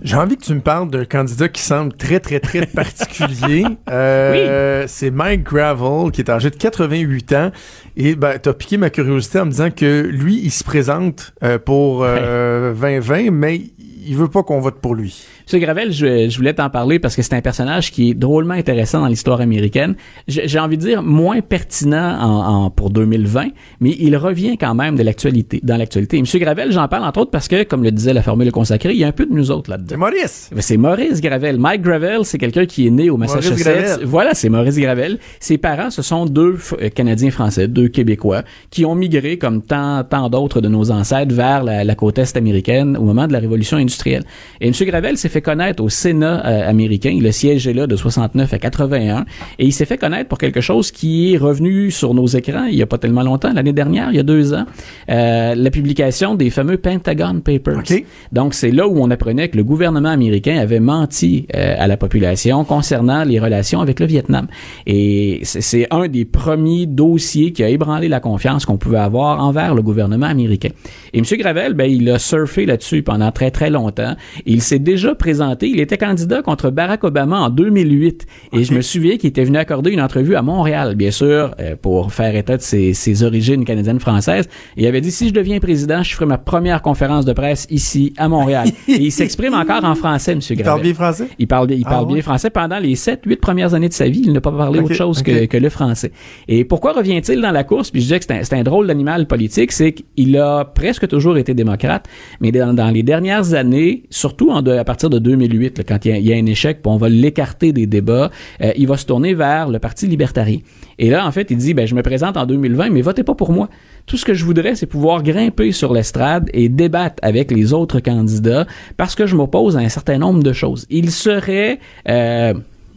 J'ai 0.00 0.16
envie 0.16 0.36
que 0.36 0.44
tu 0.44 0.54
me 0.54 0.60
parles 0.60 0.90
d'un 0.90 1.04
candidat 1.04 1.48
qui 1.48 1.60
semble 1.60 1.92
très, 1.92 2.20
très, 2.20 2.38
très 2.38 2.66
particulier. 2.74 3.64
Euh, 3.90 4.82
oui. 4.82 4.88
C'est 4.88 5.10
Mike 5.10 5.42
Gravel, 5.42 6.12
qui 6.12 6.20
est 6.20 6.30
âgé 6.30 6.50
de 6.50 6.56
88 6.56 7.32
ans. 7.32 7.50
Et 7.96 8.14
ben, 8.14 8.38
t'as 8.38 8.52
piqué 8.52 8.76
ma 8.76 8.90
curiosité 8.90 9.40
en 9.40 9.46
me 9.46 9.50
disant 9.50 9.70
que 9.70 10.02
lui, 10.02 10.40
il 10.42 10.50
se 10.50 10.62
présente 10.62 11.32
euh, 11.42 11.58
pour 11.58 12.04
euh, 12.04 12.72
2020, 12.74 13.30
mais 13.32 13.60
il 14.06 14.16
veut 14.16 14.28
pas 14.28 14.42
qu'on 14.42 14.60
vote 14.60 14.80
pour 14.80 14.94
lui. 14.94 15.26
Monsieur 15.48 15.60
Gravel, 15.60 15.92
je, 15.92 16.28
je 16.28 16.36
voulais 16.36 16.52
t'en 16.52 16.68
parler 16.68 16.98
parce 16.98 17.16
que 17.16 17.22
c'est 17.22 17.32
un 17.32 17.40
personnage 17.40 17.90
qui 17.90 18.10
est 18.10 18.14
drôlement 18.14 18.52
intéressant 18.52 19.00
dans 19.00 19.06
l'histoire 19.06 19.40
américaine. 19.40 19.94
J'ai 20.26 20.58
envie 20.58 20.76
de 20.76 20.82
dire 20.82 21.02
moins 21.02 21.40
pertinent 21.40 22.18
en, 22.20 22.64
en, 22.66 22.70
pour 22.70 22.90
2020, 22.90 23.46
mais 23.80 23.96
il 23.98 24.14
revient 24.18 24.58
quand 24.58 24.74
même 24.74 24.94
de 24.94 25.02
l'actualité, 25.02 25.60
dans 25.62 25.78
l'actualité. 25.78 26.20
Monsieur 26.20 26.38
Gravel, 26.38 26.70
j'en 26.70 26.86
parle 26.86 27.04
entre 27.04 27.20
autres 27.20 27.30
parce 27.30 27.48
que, 27.48 27.62
comme 27.62 27.82
le 27.82 27.90
disait 27.90 28.12
la 28.12 28.20
formule 28.20 28.52
consacrée, 28.52 28.90
il 28.90 28.98
y 28.98 29.04
a 29.04 29.06
un 29.06 29.12
peu 29.12 29.24
de 29.24 29.32
nous 29.32 29.50
autres 29.50 29.70
là-dedans. 29.70 29.88
C'est 29.88 29.96
Maurice. 29.96 30.50
C'est 30.58 30.76
Maurice 30.76 31.22
Gravel. 31.22 31.56
Mike 31.56 31.80
Gravel, 31.80 32.26
c'est 32.26 32.36
quelqu'un 32.36 32.66
qui 32.66 32.86
est 32.86 32.90
né 32.90 33.08
au 33.08 33.16
Massachusetts. 33.16 34.00
Voilà, 34.04 34.34
c'est 34.34 34.50
Maurice 34.50 34.78
Gravel. 34.78 35.18
Ses 35.40 35.56
parents, 35.56 35.88
ce 35.88 36.02
sont 36.02 36.26
deux 36.26 36.58
euh, 36.78 36.90
Canadiens 36.90 37.30
français, 37.30 37.68
deux 37.68 37.88
Québécois, 37.88 38.42
qui 38.68 38.84
ont 38.84 38.94
migré 38.94 39.38
comme 39.38 39.62
tant, 39.62 40.04
tant 40.04 40.28
d'autres 40.28 40.60
de 40.60 40.68
nos 40.68 40.90
ancêtres 40.90 41.34
vers 41.34 41.64
la, 41.64 41.84
la 41.84 41.94
côte 41.94 42.18
est 42.18 42.36
américaine 42.36 42.98
au 42.98 43.04
moment 43.04 43.26
de 43.26 43.32
la 43.32 43.38
révolution 43.38 43.78
industrielle. 43.78 44.24
Et 44.60 44.68
Monsieur 44.68 44.84
Gravel 44.84 45.16
s'est 45.16 45.30
fait 45.30 45.37
connaître 45.40 45.82
au 45.82 45.88
Sénat 45.88 46.44
euh, 46.46 46.68
américain. 46.68 47.10
Il 47.14 47.26
a 47.26 47.32
siégé 47.32 47.72
là 47.72 47.86
de 47.86 47.96
69 47.96 48.52
à 48.52 48.58
81 48.58 49.24
et 49.58 49.66
il 49.66 49.72
s'est 49.72 49.84
fait 49.84 49.98
connaître 49.98 50.28
pour 50.28 50.38
quelque 50.38 50.60
chose 50.60 50.90
qui 50.90 51.34
est 51.34 51.38
revenu 51.38 51.90
sur 51.90 52.14
nos 52.14 52.26
écrans 52.26 52.66
il 52.66 52.76
y 52.76 52.82
a 52.82 52.86
pas 52.86 52.98
tellement 52.98 53.22
longtemps, 53.22 53.52
l'année 53.52 53.72
dernière, 53.72 54.08
il 54.10 54.16
y 54.16 54.18
a 54.18 54.22
deux 54.22 54.54
ans, 54.54 54.64
euh, 55.10 55.54
la 55.54 55.70
publication 55.70 56.34
des 56.34 56.50
fameux 56.50 56.76
Pentagon 56.76 57.40
Papers. 57.40 57.78
Okay. 57.78 58.06
Donc 58.32 58.54
c'est 58.54 58.70
là 58.70 58.88
où 58.88 59.00
on 59.00 59.10
apprenait 59.10 59.48
que 59.48 59.56
le 59.56 59.64
gouvernement 59.64 60.08
américain 60.08 60.58
avait 60.58 60.80
menti 60.80 61.46
euh, 61.54 61.74
à 61.78 61.86
la 61.86 61.96
population 61.96 62.64
concernant 62.64 63.24
les 63.24 63.38
relations 63.38 63.80
avec 63.80 64.00
le 64.00 64.06
Vietnam. 64.06 64.46
Et 64.86 65.40
c'est 65.44 65.86
un 65.90 66.08
des 66.08 66.24
premiers 66.24 66.86
dossiers 66.86 67.52
qui 67.52 67.62
a 67.62 67.68
ébranlé 67.68 68.08
la 68.08 68.20
confiance 68.20 68.64
qu'on 68.64 68.78
pouvait 68.78 68.98
avoir 68.98 69.42
envers 69.42 69.74
le 69.74 69.82
gouvernement 69.82 70.26
américain. 70.26 70.70
Et 71.12 71.18
M. 71.18 71.24
Gravel, 71.38 71.74
ben, 71.74 71.90
il 71.90 72.08
a 72.10 72.18
surfé 72.18 72.66
là-dessus 72.66 73.02
pendant 73.02 73.30
très 73.32 73.50
très 73.50 73.70
longtemps. 73.70 74.14
Il 74.46 74.62
s'est 74.62 74.78
déjà 74.78 75.14
présenté. 75.28 75.68
Il 75.68 75.78
était 75.78 75.98
candidat 75.98 76.40
contre 76.40 76.70
Barack 76.70 77.04
Obama 77.04 77.38
en 77.38 77.50
2008. 77.50 78.26
Et 78.54 78.64
je 78.64 78.72
me 78.72 78.80
souviens 78.80 79.18
qu'il 79.18 79.28
était 79.28 79.44
venu 79.44 79.58
accorder 79.58 79.90
une 79.90 80.00
entrevue 80.00 80.36
à 80.36 80.40
Montréal, 80.40 80.94
bien 80.94 81.10
sûr, 81.10 81.54
euh, 81.60 81.76
pour 81.76 82.14
faire 82.14 82.34
état 82.34 82.56
de 82.56 82.62
ses, 82.62 82.94
ses 82.94 83.22
origines 83.24 83.66
canadiennes 83.66 84.00
françaises. 84.00 84.48
il 84.78 84.86
avait 84.86 85.02
dit, 85.02 85.10
si 85.10 85.28
je 85.28 85.34
deviens 85.34 85.58
président, 85.58 86.02
je 86.02 86.14
ferai 86.14 86.24
ma 86.24 86.38
première 86.38 86.80
conférence 86.80 87.26
de 87.26 87.34
presse 87.34 87.66
ici, 87.68 88.14
à 88.16 88.26
Montréal. 88.30 88.68
et 88.88 88.92
il 88.94 89.12
s'exprime 89.12 89.52
encore 89.52 89.84
en 89.84 89.94
français, 89.94 90.32
M. 90.32 90.38
Gravel. 90.38 90.58
Il 90.58 90.64
parle 90.64 90.80
bien 90.80 90.94
français? 90.94 91.28
Il 91.38 91.46
parle, 91.46 91.70
il 91.72 91.84
parle 91.84 92.04
ah, 92.04 92.06
bien 92.06 92.16
ouais? 92.16 92.22
français. 92.22 92.48
Pendant 92.48 92.78
les 92.78 92.94
sept, 92.94 93.20
huit 93.26 93.36
premières 93.36 93.74
années 93.74 93.90
de 93.90 93.94
sa 93.94 94.08
vie, 94.08 94.22
il 94.24 94.32
n'a 94.32 94.40
pas 94.40 94.50
parlé 94.50 94.78
okay, 94.78 94.86
autre 94.86 94.94
chose 94.94 95.20
okay. 95.20 95.46
que, 95.46 95.56
que, 95.56 95.62
le 95.62 95.68
français. 95.68 96.10
Et 96.46 96.64
pourquoi 96.64 96.92
revient-il 96.92 97.42
dans 97.42 97.50
la 97.50 97.64
course? 97.64 97.90
Puis 97.90 98.00
je 98.00 98.06
disais 98.06 98.18
que 98.18 98.24
c'est 98.24 98.52
un, 98.54 98.60
un, 98.60 98.62
drôle 98.62 98.86
d'animal 98.86 99.26
politique, 99.26 99.72
c'est 99.72 99.92
qu'il 99.92 100.38
a 100.38 100.64
presque 100.64 101.06
toujours 101.06 101.36
été 101.36 101.52
démocrate, 101.52 102.06
mais 102.40 102.50
dans, 102.50 102.72
dans 102.72 102.90
les 102.90 103.02
dernières 103.02 103.52
années, 103.52 104.04
surtout 104.08 104.50
en 104.50 104.62
de, 104.62 104.72
à 104.72 104.84
partir 104.84 105.10
de 105.10 105.17
2008, 105.20 105.78
là, 105.78 105.84
quand 105.84 106.04
il 106.04 106.10
y, 106.10 106.14
a, 106.14 106.18
il 106.18 106.26
y, 106.26 106.32
a, 106.32 106.36
un 106.36 106.46
échec, 106.46 106.80
on 106.84 106.96
va 106.96 107.08
l'écarter 107.08 107.72
des 107.72 107.86
débats, 107.86 108.30
euh, 108.62 108.72
il 108.76 108.86
va 108.86 108.96
se 108.96 109.06
tourner 109.06 109.34
vers 109.34 109.68
le 109.68 109.78
Parti 109.78 110.06
libertarien. 110.06 110.58
Et 110.98 111.10
là, 111.10 111.26
en 111.26 111.30
fait, 111.30 111.50
il 111.50 111.56
dit, 111.56 111.74
ben, 111.74 111.86
je 111.86 111.94
me 111.94 112.02
présente 112.02 112.36
en 112.36 112.46
2020, 112.46 112.90
mais 112.90 113.02
votez 113.02 113.22
pas 113.22 113.34
pour 113.34 113.52
moi. 113.52 113.68
Tout 114.06 114.16
ce 114.16 114.24
que 114.24 114.34
je 114.34 114.44
voudrais, 114.44 114.74
c'est 114.74 114.86
pouvoir 114.86 115.22
grimper 115.22 115.72
sur 115.72 115.92
l'estrade 115.92 116.48
et 116.52 116.68
débattre 116.68 117.16
avec 117.22 117.50
les 117.50 117.72
autres 117.72 118.00
candidats 118.00 118.66
parce 118.96 119.14
que 119.14 119.26
je 119.26 119.36
m'oppose 119.36 119.76
à 119.76 119.80
un 119.80 119.88
certain 119.88 120.18
nombre 120.18 120.42
de 120.42 120.52
choses. 120.52 120.86
Il 120.90 121.10
serait... 121.10 121.78
Euh, 122.08 122.54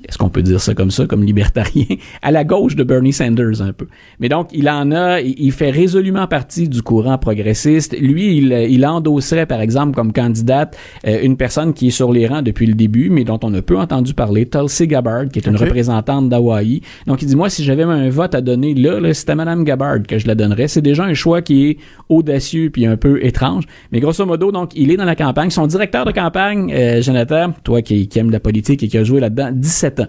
est-ce 0.07 0.17
qu'on 0.17 0.29
peut 0.29 0.41
dire 0.41 0.59
ça 0.59 0.73
comme 0.73 0.91
ça, 0.91 1.05
comme 1.05 1.23
libertarien, 1.23 1.85
à 2.21 2.31
la 2.31 2.43
gauche 2.43 2.75
de 2.75 2.83
Bernie 2.83 3.13
Sanders 3.13 3.61
un 3.61 3.73
peu. 3.73 3.87
Mais 4.19 4.29
donc, 4.29 4.49
il 4.53 4.69
en 4.69 4.91
a, 4.91 5.21
il 5.21 5.51
fait 5.51 5.69
résolument 5.69 6.27
partie 6.27 6.67
du 6.67 6.81
courant 6.81 7.17
progressiste. 7.17 7.97
Lui, 7.99 8.37
il, 8.37 8.51
il 8.51 8.85
endosserait, 8.85 9.45
par 9.45 9.61
exemple, 9.61 9.93
comme 9.93 10.11
candidate, 10.11 10.77
euh, 11.07 11.19
une 11.21 11.37
personne 11.37 11.73
qui 11.73 11.87
est 11.87 11.91
sur 11.91 12.11
les 12.11 12.27
rangs 12.27 12.41
depuis 12.41 12.65
le 12.65 12.73
début, 12.73 13.09
mais 13.09 13.23
dont 13.23 13.39
on 13.43 13.53
a 13.53 13.61
peu 13.61 13.77
entendu 13.77 14.13
parler, 14.13 14.47
Tulsi 14.47 14.87
Gabbard, 14.87 15.29
qui 15.29 15.39
est 15.39 15.47
une 15.47 15.55
okay. 15.55 15.65
représentante 15.65 16.29
d'Hawaï. 16.29 16.81
Donc, 17.05 17.21
il 17.21 17.27
dit, 17.27 17.35
moi, 17.35 17.49
si 17.49 17.63
j'avais 17.63 17.83
un 17.83 18.09
vote 18.09 18.33
à 18.33 18.41
donner 18.41 18.73
là, 18.73 18.99
là 18.99 19.13
c'était 19.13 19.35
Madame 19.35 19.63
Gabbard 19.63 20.03
que 20.07 20.17
je 20.17 20.27
la 20.27 20.35
donnerais. 20.35 20.67
C'est 20.67 20.81
déjà 20.81 21.03
un 21.03 21.13
choix 21.13 21.41
qui 21.41 21.67
est 21.67 21.77
audacieux 22.09 22.69
puis 22.71 22.85
un 22.85 22.97
peu 22.97 23.23
étrange. 23.23 23.65
Mais 23.91 23.99
grosso 23.99 24.25
modo, 24.25 24.51
donc, 24.51 24.71
il 24.75 24.91
est 24.91 24.97
dans 24.97 25.05
la 25.05 25.15
campagne. 25.15 25.49
Son 25.51 25.67
directeur 25.67 26.05
de 26.05 26.11
campagne, 26.11 26.73
euh, 26.73 27.01
Jonathan, 27.01 27.53
toi 27.63 27.81
qui, 27.81 28.07
qui 28.07 28.19
aime 28.19 28.31
la 28.31 28.39
politique 28.39 28.81
et 28.83 28.87
qui 28.87 28.97
a 28.97 29.03
joué 29.03 29.19
là-dedans, 29.19 29.51
17 29.53 29.90
ans. 29.99 30.07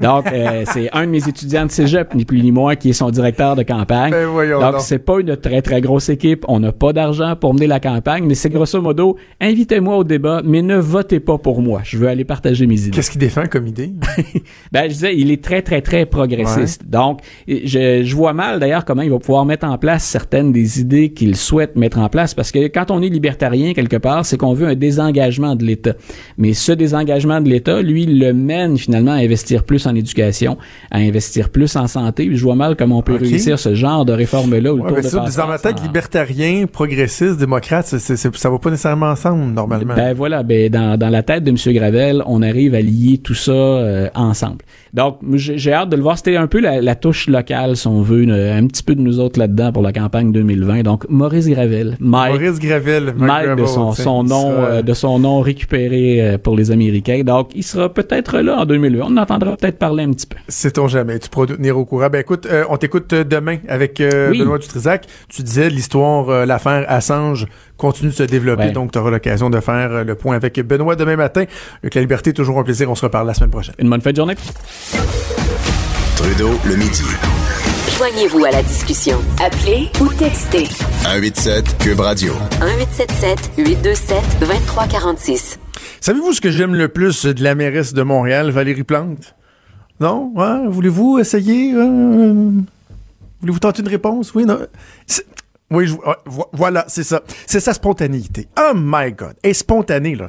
Donc, 0.00 0.26
euh, 0.32 0.64
c'est 0.72 0.88
un 0.92 1.06
de 1.06 1.10
mes 1.10 1.28
étudiants 1.28 1.66
de 1.66 1.70
cégep, 1.70 2.14
ni 2.14 2.24
plus 2.24 2.42
ni 2.42 2.52
moins, 2.52 2.74
qui 2.76 2.90
est 2.90 2.94
son 2.94 3.10
directeur 3.10 3.56
de 3.56 3.62
campagne. 3.62 4.12
Ben 4.12 4.60
Donc, 4.60 4.80
c'est 4.80 4.98
pas 4.98 5.20
une 5.20 5.36
très, 5.36 5.62
très 5.62 5.80
grosse 5.80 6.08
équipe. 6.08 6.44
On 6.48 6.60
n'a 6.60 6.72
pas 6.72 6.92
d'argent 6.92 7.36
pour 7.36 7.54
mener 7.54 7.66
la 7.66 7.80
campagne, 7.80 8.24
mais 8.26 8.34
c'est 8.34 8.50
grosso 8.50 8.80
modo, 8.80 9.16
invitez-moi 9.40 9.96
au 9.96 10.04
débat, 10.04 10.42
mais 10.44 10.62
ne 10.62 10.76
votez 10.76 11.20
pas 11.20 11.38
pour 11.38 11.60
moi. 11.60 11.82
Je 11.84 11.98
veux 11.98 12.08
aller 12.08 12.24
partager 12.24 12.66
mes 12.66 12.80
idées. 12.80 12.90
Qu'est-ce 12.90 13.10
qu'il 13.10 13.20
défend 13.20 13.44
comme 13.46 13.66
idée? 13.66 13.92
ben, 14.72 14.84
je 14.84 14.94
disais, 14.94 15.16
il 15.16 15.30
est 15.30 15.42
très, 15.42 15.62
très, 15.62 15.82
très 15.82 16.06
progressiste. 16.06 16.82
Ouais. 16.82 16.90
Donc, 16.90 17.20
je, 17.46 18.02
je 18.02 18.16
vois 18.16 18.32
mal, 18.32 18.58
d'ailleurs, 18.58 18.84
comment 18.84 19.02
il 19.02 19.10
va 19.10 19.18
pouvoir 19.18 19.44
mettre 19.44 19.66
en 19.66 19.76
place 19.76 20.04
certaines 20.04 20.52
des 20.52 20.80
idées 20.80 21.10
qu'il 21.10 21.36
souhaite 21.36 21.76
mettre 21.76 21.98
en 21.98 22.08
place, 22.08 22.34
parce 22.34 22.52
que 22.52 22.68
quand 22.68 22.90
on 22.90 23.02
est 23.02 23.08
libertarien, 23.08 23.74
quelque 23.74 23.96
part, 23.96 24.24
c'est 24.24 24.36
qu'on 24.36 24.54
veut 24.54 24.66
un 24.66 24.74
désengagement 24.74 25.56
de 25.56 25.64
l'État. 25.64 25.94
Mais 26.38 26.54
ce 26.54 26.72
désengagement 26.72 27.40
de 27.40 27.48
l'État, 27.48 27.82
lui, 27.82 28.06
le 28.06 28.32
mène 28.32 28.78
finalement 28.78 29.12
à 29.12 29.16
investir 29.16 29.64
plus 29.64 29.86
en 29.86 29.89
éducation, 29.94 30.58
à 30.90 30.98
investir 30.98 31.50
plus 31.50 31.76
en 31.76 31.86
santé. 31.86 32.28
Je 32.32 32.42
vois 32.42 32.54
mal 32.54 32.76
comment 32.76 32.98
on 32.98 33.02
peut 33.02 33.14
okay. 33.14 33.26
réussir 33.26 33.58
ce 33.58 33.74
genre 33.74 34.04
de 34.04 34.12
réforme-là 34.12 34.72
ouais, 34.72 34.92
mais 34.94 35.02
ça, 35.02 35.24
dans 35.36 35.46
ma 35.46 35.58
tête, 35.58 35.80
en... 35.80 35.82
libertarien, 35.82 36.66
progressiste, 36.66 37.38
démocrate, 37.38 37.86
c 37.86 37.96
est, 37.96 38.16
c 38.16 38.28
est, 38.28 38.36
ça 38.36 38.50
va 38.50 38.58
pas 38.58 38.70
nécessairement 38.70 39.10
ensemble, 39.10 39.52
normalement. 39.52 39.94
Ben 39.94 40.14
voilà, 40.14 40.42
ben 40.42 40.70
dans, 40.70 40.98
dans 40.98 41.10
la 41.10 41.22
tête 41.22 41.44
de 41.44 41.50
M. 41.50 41.56
Gravel, 41.74 42.22
on 42.26 42.42
arrive 42.42 42.74
à 42.74 42.80
lier 42.80 43.18
tout 43.18 43.34
ça 43.34 43.52
euh, 43.52 44.08
ensemble. 44.14 44.58
Donc, 44.94 45.18
j'ai 45.32 45.72
hâte 45.72 45.88
de 45.88 45.96
le 45.96 46.02
voir. 46.02 46.16
C'était 46.18 46.36
un 46.36 46.46
peu 46.46 46.60
la, 46.60 46.80
la, 46.80 46.94
touche 46.94 47.28
locale, 47.28 47.76
si 47.76 47.86
on 47.86 48.02
veut, 48.02 48.22
un 48.30 48.66
petit 48.66 48.82
peu 48.82 48.94
de 48.94 49.00
nous 49.00 49.20
autres 49.20 49.38
là-dedans 49.38 49.72
pour 49.72 49.82
la 49.82 49.92
campagne 49.92 50.32
2020. 50.32 50.82
Donc, 50.82 51.08
Maurice 51.08 51.48
Gravel. 51.48 51.96
Mike, 52.00 52.32
Maurice 52.32 52.58
Gravel. 52.58 53.14
Mike, 53.16 53.46
Mike 53.46 53.58
de 53.60 53.66
son, 53.66 53.92
son 53.92 54.24
nom, 54.24 54.50
euh, 54.50 54.82
de 54.82 54.92
son 54.92 55.18
nom 55.18 55.40
récupéré 55.40 56.20
euh, 56.20 56.38
pour 56.38 56.56
les 56.56 56.70
Américains. 56.70 57.22
Donc, 57.24 57.50
il 57.54 57.62
sera 57.62 57.92
peut-être 57.92 58.38
là 58.38 58.60
en 58.60 58.64
2020. 58.66 59.06
On 59.06 59.16
entendra 59.16 59.56
peut-être 59.56 59.78
parler 59.78 60.04
un 60.04 60.10
petit 60.10 60.26
peu. 60.26 60.36
Sait-on 60.48 60.88
jamais. 60.88 61.18
Tu 61.18 61.28
pourras 61.28 61.46
tenir 61.46 61.78
au 61.78 61.84
courant. 61.84 62.08
Ben 62.10 62.20
écoute, 62.20 62.46
euh, 62.50 62.64
on 62.68 62.76
t'écoute 62.76 63.14
demain 63.14 63.58
avec 63.68 64.00
euh, 64.00 64.30
oui. 64.30 64.40
Benoît 64.40 64.58
Dutrisac. 64.58 65.06
Tu 65.28 65.42
disais 65.42 65.70
l'histoire, 65.70 66.46
l'affaire 66.46 66.84
Assange 66.88 67.46
continue 67.80 68.10
de 68.10 68.14
se 68.14 68.22
développer. 68.22 68.64
Ouais. 68.64 68.72
Donc, 68.72 68.92
tu 68.92 68.98
auras 68.98 69.10
l'occasion 69.10 69.50
de 69.50 69.58
faire 69.58 70.04
le 70.04 70.14
point 70.14 70.36
avec 70.36 70.60
Benoît 70.60 70.94
demain 70.94 71.16
matin. 71.16 71.44
Avec 71.82 71.94
la 71.94 72.00
liberté, 72.02 72.32
toujours 72.32 72.58
un 72.58 72.62
plaisir. 72.62 72.90
On 72.90 72.94
se 72.94 73.06
reparle 73.06 73.26
la 73.26 73.34
semaine 73.34 73.50
prochaine. 73.50 73.74
Une 73.78 73.90
bonne 73.90 74.00
fin 74.00 74.12
de 74.12 74.16
journée. 74.16 74.36
Trudeau, 76.16 76.50
le 76.66 76.76
midi. 76.76 77.02
Joignez-vous 77.96 78.44
à 78.44 78.50
la 78.50 78.62
discussion. 78.62 79.18
Appelez 79.42 79.88
ou 80.00 80.08
textez. 80.12 80.66
187 81.02 81.78
Cube 81.78 82.00
Radio. 82.00 82.34
1877 82.60 83.52
827 83.58 84.40
2346. 84.40 85.58
Savez-vous 86.00 86.32
ce 86.32 86.40
que 86.40 86.50
j'aime 86.50 86.74
le 86.74 86.88
plus 86.88 87.26
de 87.26 87.42
la 87.42 87.54
mairesse 87.54 87.92
de 87.92 88.02
Montréal, 88.02 88.50
Valérie 88.50 88.84
Plante? 88.84 89.34
Non? 89.98 90.32
Ouais? 90.34 90.66
Voulez-vous 90.68 91.18
essayer? 91.18 91.74
Euh... 91.74 92.50
Voulez-vous 93.40 93.58
tenter 93.58 93.82
une 93.82 93.88
réponse? 93.88 94.34
Oui, 94.34 94.44
non? 94.44 94.58
Oui, 95.72 95.86
voilà, 96.52 96.84
c'est 96.88 97.04
ça. 97.04 97.22
C'est 97.46 97.60
sa 97.60 97.72
spontanéité. 97.74 98.48
Oh 98.58 98.72
my 98.74 99.12
God. 99.12 99.34
Elle 99.42 99.50
est 99.50 99.54
spontanée, 99.54 100.16
là. 100.16 100.28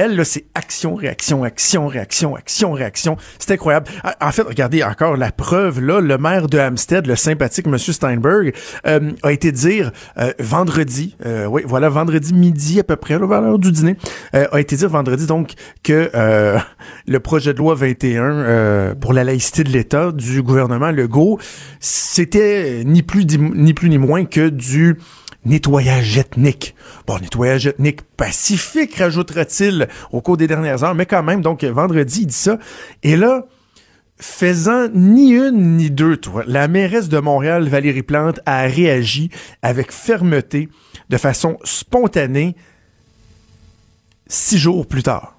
Elle, 0.00 0.16
là, 0.16 0.24
c'est 0.24 0.46
action, 0.54 0.94
réaction, 0.94 1.44
action, 1.44 1.86
réaction, 1.86 2.34
action, 2.34 2.72
réaction. 2.72 3.16
C'est 3.38 3.52
incroyable. 3.52 3.86
Ah, 4.02 4.16
en 4.22 4.32
fait, 4.32 4.40
regardez 4.40 4.82
encore 4.82 5.14
la 5.18 5.30
preuve, 5.30 5.78
là, 5.82 6.00
le 6.00 6.16
maire 6.16 6.48
de 6.48 6.58
Hampstead, 6.58 7.06
le 7.06 7.16
sympathique 7.16 7.66
Monsieur 7.66 7.92
Steinberg, 7.92 8.54
euh, 8.86 9.12
a 9.22 9.30
été 9.30 9.52
dire 9.52 9.92
euh, 10.16 10.32
vendredi, 10.38 11.16
euh, 11.26 11.44
oui, 11.44 11.64
voilà, 11.66 11.90
vendredi 11.90 12.32
midi 12.32 12.80
à 12.80 12.82
peu 12.82 12.96
près, 12.96 13.18
là, 13.18 13.26
vers 13.26 13.42
l'heure 13.42 13.58
du 13.58 13.72
dîner, 13.72 13.98
a 14.32 14.58
été 14.58 14.74
dire 14.74 14.88
vendredi, 14.88 15.26
donc, 15.26 15.52
que 15.82 16.10
le 17.06 17.20
projet 17.20 17.52
de 17.52 17.58
loi 17.58 17.74
21 17.74 18.94
pour 18.98 19.12
la 19.12 19.22
laïcité 19.22 19.64
de 19.64 19.68
l'État 19.68 20.12
du 20.12 20.42
gouvernement 20.42 20.92
Legault, 20.92 21.38
c'était 21.78 22.84
ni 22.86 23.02
plus 23.02 23.26
ni 23.38 23.74
plus 23.74 23.90
ni 23.90 23.98
moins 23.98 24.24
que 24.24 24.48
du 24.48 24.96
nettoyage 25.44 26.18
ethnique. 26.18 26.74
Bon, 27.06 27.18
nettoyage 27.18 27.66
ethnique 27.66 28.02
pacifique, 28.02 28.96
rajoutera-t-il 28.96 29.88
au 30.12 30.20
cours 30.20 30.36
des 30.36 30.46
dernières 30.46 30.84
heures, 30.84 30.94
mais 30.94 31.06
quand 31.06 31.22
même, 31.22 31.42
donc 31.42 31.64
vendredi, 31.64 32.22
il 32.22 32.26
dit 32.26 32.34
ça. 32.34 32.58
Et 33.02 33.16
là, 33.16 33.46
faisant 34.18 34.88
ni 34.94 35.30
une 35.30 35.76
ni 35.76 35.90
deux, 35.90 36.16
toi, 36.16 36.44
la 36.46 36.68
mairesse 36.68 37.08
de 37.08 37.18
Montréal, 37.18 37.68
Valérie 37.68 38.02
Plante, 38.02 38.40
a 38.46 38.62
réagi 38.62 39.30
avec 39.62 39.92
fermeté, 39.92 40.68
de 41.08 41.16
façon 41.16 41.58
spontanée, 41.64 42.54
six 44.26 44.58
jours 44.58 44.86
plus 44.86 45.02
tard. 45.02 45.36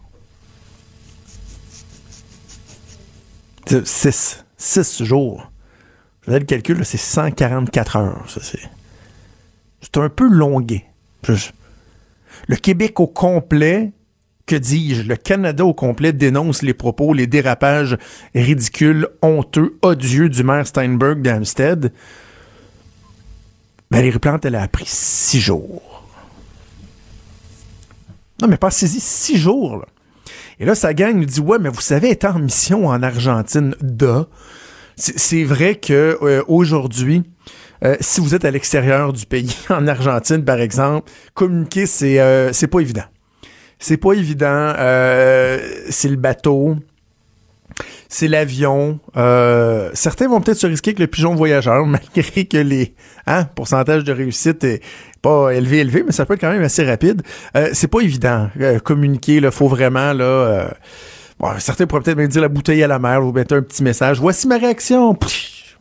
Six. 3.85 4.43
Six 4.57 5.03
jours. 5.03 5.51
Je 6.21 6.25
faisais 6.25 6.39
le 6.39 6.45
calcul, 6.45 6.85
c'est 6.85 6.97
144 6.97 7.95
heures, 7.95 8.25
ça 8.27 8.41
c'est 8.43 8.59
c'est 9.81 9.97
un 9.97 10.09
peu 10.09 10.27
longué. 10.27 10.85
Le 12.47 12.55
Québec 12.55 12.99
au 12.99 13.07
complet, 13.07 13.91
que 14.45 14.55
dis-je, 14.55 15.03
le 15.03 15.15
Canada 15.15 15.65
au 15.65 15.73
complet 15.73 16.13
dénonce 16.13 16.61
les 16.61 16.73
propos, 16.73 17.13
les 17.13 17.27
dérapages 17.27 17.97
ridicules, 18.33 19.07
honteux, 19.21 19.77
odieux 19.81 20.29
du 20.29 20.43
maire 20.43 20.67
Steinberg 20.67 21.21
d'Amstead. 21.21 21.91
Valérie 23.89 24.19
Plante, 24.19 24.45
elle 24.45 24.55
a 24.55 24.61
appris 24.61 24.85
six 24.87 25.39
jours. 25.39 26.05
Non, 28.41 28.47
mais 28.47 28.57
pas 28.57 28.71
saisi 28.71 28.99
six 28.99 29.37
jours. 29.37 29.77
Là. 29.77 29.85
Et 30.59 30.65
là, 30.65 30.75
sa 30.75 30.93
gang 30.93 31.15
nous 31.15 31.25
dit 31.25 31.39
Ouais, 31.39 31.59
mais 31.59 31.69
vous 31.69 31.81
savez, 31.81 32.11
être 32.11 32.25
en 32.25 32.39
mission 32.39 32.87
en 32.87 33.03
Argentine, 33.03 33.75
de. 33.81 34.25
C'est 34.95 35.43
vrai 35.43 35.75
que 35.75 36.17
euh, 36.21 36.43
aujourd'hui, 36.47 37.23
euh, 37.83 37.95
si 37.99 38.21
vous 38.21 38.35
êtes 38.35 38.45
à 38.45 38.51
l'extérieur 38.51 39.11
du 39.13 39.25
pays, 39.25 39.55
en 39.69 39.87
Argentine 39.87 40.43
par 40.43 40.59
exemple, 40.59 41.11
communiquer, 41.33 41.85
c'est 41.85 42.19
euh, 42.19 42.51
pas 42.69 42.79
évident. 42.79 43.03
C'est 43.79 43.97
pas 43.97 44.13
évident. 44.13 44.73
Euh, 44.77 45.59
c'est 45.89 46.09
le 46.09 46.15
bateau. 46.15 46.77
C'est 48.09 48.27
l'avion. 48.27 48.99
certains 49.93 50.27
vont 50.27 50.41
peut-être 50.41 50.57
se 50.57 50.67
risquer 50.67 50.89
avec 50.89 50.99
le 50.99 51.07
pigeon 51.07 51.33
voyageur, 51.33 51.85
malgré 51.87 52.45
que 52.45 52.57
les 52.57 52.93
hein, 53.25 53.45
pourcentage 53.55 54.03
de 54.03 54.11
réussite 54.11 54.63
est 54.65 54.81
pas 55.21 55.51
élevé, 55.51 55.79
élevé, 55.79 56.03
mais 56.05 56.11
ça 56.11 56.25
peut 56.25 56.33
être 56.33 56.41
quand 56.41 56.51
même 56.51 56.63
assez 56.63 56.83
rapide. 56.83 57.21
c'est 57.73 57.87
pas 57.87 58.01
évident. 58.01 58.49
communiquer, 58.83 59.35
il 59.35 59.49
faut 59.51 59.69
vraiment 59.69 60.13
là. 60.13 60.69
certains 61.59 61.87
pourraient 61.87 62.01
peut-être 62.01 62.17
me 62.17 62.27
dire 62.27 62.41
la 62.41 62.49
bouteille 62.49 62.83
à 62.83 62.87
la 62.87 62.99
mer, 62.99 63.21
vous 63.21 63.31
mettez 63.31 63.55
un 63.55 63.61
petit 63.61 63.81
message. 63.81 64.19
Voici 64.19 64.47
ma 64.47 64.57
réaction 64.57 65.17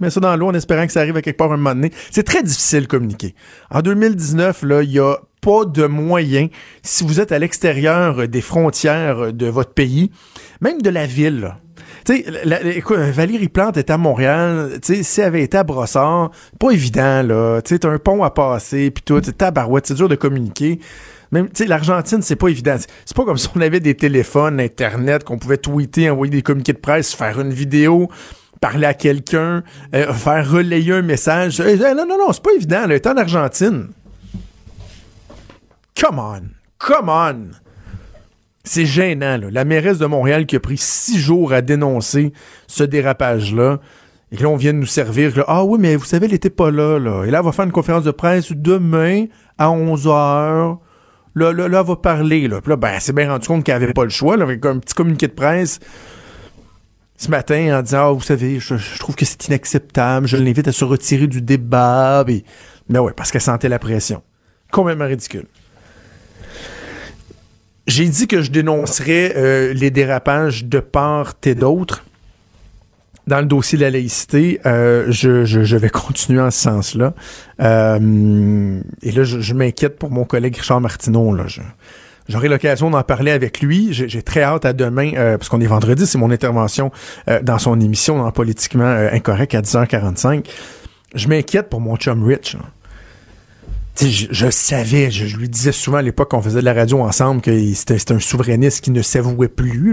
mets 0.01 0.11
ça 0.11 0.21
dans 0.21 0.37
l'eau 0.37 0.49
en 0.49 0.55
espérant 0.55 0.87
que 0.87 0.93
ça 0.93 1.01
arrive 1.01 1.17
à 1.17 1.23
quelque 1.23 1.37
part 1.37 1.53
un 1.53 1.57
moment 1.57 1.75
donné. 1.75 1.91
C'est 2.11 2.23
très 2.23 2.43
difficile 2.43 2.83
de 2.83 2.87
communiquer. 2.87 3.35
En 3.71 3.83
2019, 3.83 4.63
là, 4.63 4.83
il 4.83 4.93
y 4.93 4.99
a 4.99 5.17
pas 5.41 5.65
de 5.65 5.87
moyen, 5.87 6.49
si 6.83 7.05
vous 7.05 7.21
êtes 7.21 7.33
à 7.33 7.39
l'extérieur 7.39 8.29
des 8.29 8.41
frontières 8.41 9.33
de 9.33 9.47
votre 9.47 9.73
pays, 9.73 10.11
même 10.61 10.83
de 10.83 10.91
la 10.91 11.07
ville, 11.07 11.55
Tu 12.05 12.25
sais, 12.25 12.83
Valérie 13.13 13.49
Plante 13.49 13.77
est 13.77 13.91
à 13.91 13.97
Montréal, 13.97 14.79
tu 14.83 14.97
sais, 14.97 15.03
si 15.03 15.21
elle 15.21 15.29
avait 15.29 15.43
été 15.43 15.57
à 15.57 15.65
Brossard, 15.65 16.31
pas 16.59 16.71
évident, 16.71 17.23
là. 17.23 17.61
Tu 17.63 17.77
sais, 17.77 17.87
un 17.87 17.99
pont 17.99 18.23
à 18.23 18.31
passer, 18.31 18.91
puis 18.91 19.03
tout, 19.03 19.21
tabarouette, 19.21 19.87
c'est 19.87 19.95
dur 19.95 20.09
de 20.09 20.15
communiquer. 20.15 20.79
Même, 21.33 21.49
tu 21.49 21.63
sais, 21.63 21.67
l'Argentine, 21.67 22.23
c'est 22.23 22.37
pas 22.37 22.49
évident. 22.49 22.77
C'est 23.05 23.17
pas 23.17 23.25
comme 23.25 23.39
si 23.39 23.49
on 23.55 23.61
avait 23.61 23.81
des 23.81 23.95
téléphones, 23.95 24.61
Internet, 24.61 25.25
qu'on 25.25 25.39
pouvait 25.39 25.59
tweeter, 25.59 26.11
envoyer 26.11 26.31
des 26.31 26.43
communiqués 26.43 26.73
de 26.73 26.79
presse, 26.79 27.15
faire 27.15 27.41
une 27.41 27.53
vidéo 27.53 28.09
parler 28.61 28.87
à 28.87 28.95
quelqu'un, 28.95 29.63
euh, 29.95 30.13
faire 30.13 30.49
relayer 30.49 30.93
un 30.93 31.03
message. 31.03 31.61
Euh, 31.61 31.77
euh, 31.81 31.95
non, 31.95 32.07
non, 32.07 32.19
non, 32.19 32.33
c'est 32.33 32.43
pas 32.43 32.53
évident. 32.55 32.83
Elle 32.85 32.93
est 32.93 33.07
en 33.07 33.17
Argentine. 33.17 33.89
Come 35.99 36.19
on. 36.19 36.43
Come 36.79 37.09
on. 37.09 37.51
C'est 38.63 38.87
gênant, 38.87 39.39
là. 39.39 39.49
La 39.51 39.65
mairesse 39.65 39.99
de 39.99 40.07
Montréal 40.07 40.47
qui 40.47 40.57
a 40.57 40.61
pris 40.61 40.77
six 40.77 41.19
jours 41.19 41.53
à 41.53 41.63
dénoncer 41.63 42.33
ce 42.67 42.85
dérapage-là. 42.85 43.81
Et 44.33 44.37
là, 44.37 44.49
on 44.49 44.57
vient 44.57 44.73
de 44.73 44.79
nous 44.79 44.87
servir. 44.87 45.43
ah 45.49 45.65
oui, 45.65 45.79
mais 45.81 45.97
vous 45.97 46.05
savez, 46.05 46.27
elle 46.27 46.35
était 46.35 46.51
pas 46.51 46.71
là, 46.71 46.99
là. 46.99 47.25
Et 47.25 47.31
là, 47.31 47.39
elle 47.39 47.45
va 47.45 47.53
faire 47.53 47.65
une 47.65 47.73
conférence 47.73 48.05
de 48.05 48.11
presse 48.11 48.53
demain 48.53 49.25
à 49.59 49.71
11 49.71 50.07
h. 50.07 50.79
Là, 51.35 51.53
là, 51.53 51.69
là, 51.69 51.81
elle 51.81 51.87
va 51.87 51.97
parler, 51.97 52.47
là. 52.47 52.61
Puis 52.61 52.71
là, 52.71 52.77
ben, 52.77 52.93
elle 52.95 53.01
s'est 53.01 53.13
bien 53.13 53.31
rendu 53.31 53.49
compte 53.49 53.65
qu'elle 53.65 53.83
avait 53.83 53.93
pas 53.93 54.05
le 54.05 54.11
choix, 54.11 54.37
là, 54.37 54.45
avec 54.45 54.65
un 54.67 54.79
petit 54.79 54.95
communiqué 54.95 55.27
de 55.27 55.33
presse 55.33 55.81
ce 57.21 57.31
matin 57.31 57.79
en 57.79 57.83
disant, 57.83 58.09
oh, 58.09 58.15
vous 58.15 58.23
savez, 58.23 58.59
je, 58.61 58.99
trouve 58.99 59.15
que 59.15 59.27
c'est 59.27 59.47
inacceptable, 59.49 60.27
je 60.27 60.39
l'invite 60.39 60.67
à 60.69 60.73
se 60.73 60.87
retirer 60.87 61.27
du 61.27 61.43
débat. 61.43 62.25
Mais, 62.27 62.45
mais 62.89 62.99
ouais, 62.99 63.13
parce 63.15 63.31
qu'elle 63.31 63.43
sentait 63.43 63.69
la 63.69 63.79
pression. 63.79 64.23
Complètement 64.73 65.05
ridicule. 65.05 65.45
J'ai 67.87 68.09
dit 68.09 68.27
que 68.27 68.41
je 68.41 68.51
dénoncerais 68.51 69.35
euh, 69.37 69.75
les 69.75 69.91
dérapages 69.91 70.65
de 70.65 70.81
part 70.81 71.35
et 71.45 71.55
d'autre. 71.55 72.07
Dans 73.27 73.41
le 73.41 73.47
dossier 73.47 73.77
de 73.77 73.83
la 73.83 73.91
laïcité, 73.91 74.59
euh, 74.65 75.05
je, 75.11 75.77
vais 75.77 75.91
continuer 75.91 76.41
en 76.41 76.51
ce 76.51 76.61
sens-là. 76.61 77.13
Euh, 77.61 78.81
et 79.03 79.13
là, 79.13 79.25
je, 79.25 79.55
m'inquiète 79.55 79.99
pour 79.99 80.11
mon 80.11 80.25
collègue 80.25 80.57
Richard 80.57 80.81
Martineau. 80.81 81.35
Là. 81.35 81.45
J'aurai 82.31 82.47
l'occasion 82.47 82.91
d'en 82.91 83.03
parler 83.03 83.33
avec 83.33 83.61
lui. 83.61 83.89
J'ai 83.91 84.23
très 84.23 84.43
hâte 84.43 84.65
à 84.65 84.73
demain, 84.73 85.11
euh, 85.17 85.37
parce 85.37 85.49
qu'on 85.49 85.61
est 85.61 85.67
vendredi, 85.67 86.07
c'est 86.07 86.17
mon 86.17 86.31
intervention 86.31 86.93
euh, 87.29 87.43
dans 87.43 87.59
son 87.59 87.81
émission 87.81 88.19
dans 88.19 88.31
Politiquement 88.31 88.85
euh, 88.85 89.11
Incorrect 89.13 89.53
à 89.57 89.63
10h45. 89.63 90.47
Je 91.17 91.27
m'inquiète 91.27 91.69
pour 91.69 91.81
mon 91.81 91.97
chum 91.97 92.23
Rich. 92.23 92.57
Je, 94.01 94.49
savais, 94.51 95.11
je, 95.11 95.37
lui 95.37 95.49
disais 95.49 95.73
souvent 95.73 95.99
à 95.99 96.03
l'époque 96.03 96.31
qu'on 96.31 96.41
faisait 96.41 96.61
de 96.61 96.65
la 96.65 96.73
radio 96.73 97.01
ensemble 97.01 97.41
que 97.41 97.75
c'était 97.75 98.13
un 98.13 98.21
souverainiste 98.21 98.85
qui 98.85 98.93
ne 98.93 99.03
s'avouait 99.03 99.49
plus. 99.49 99.93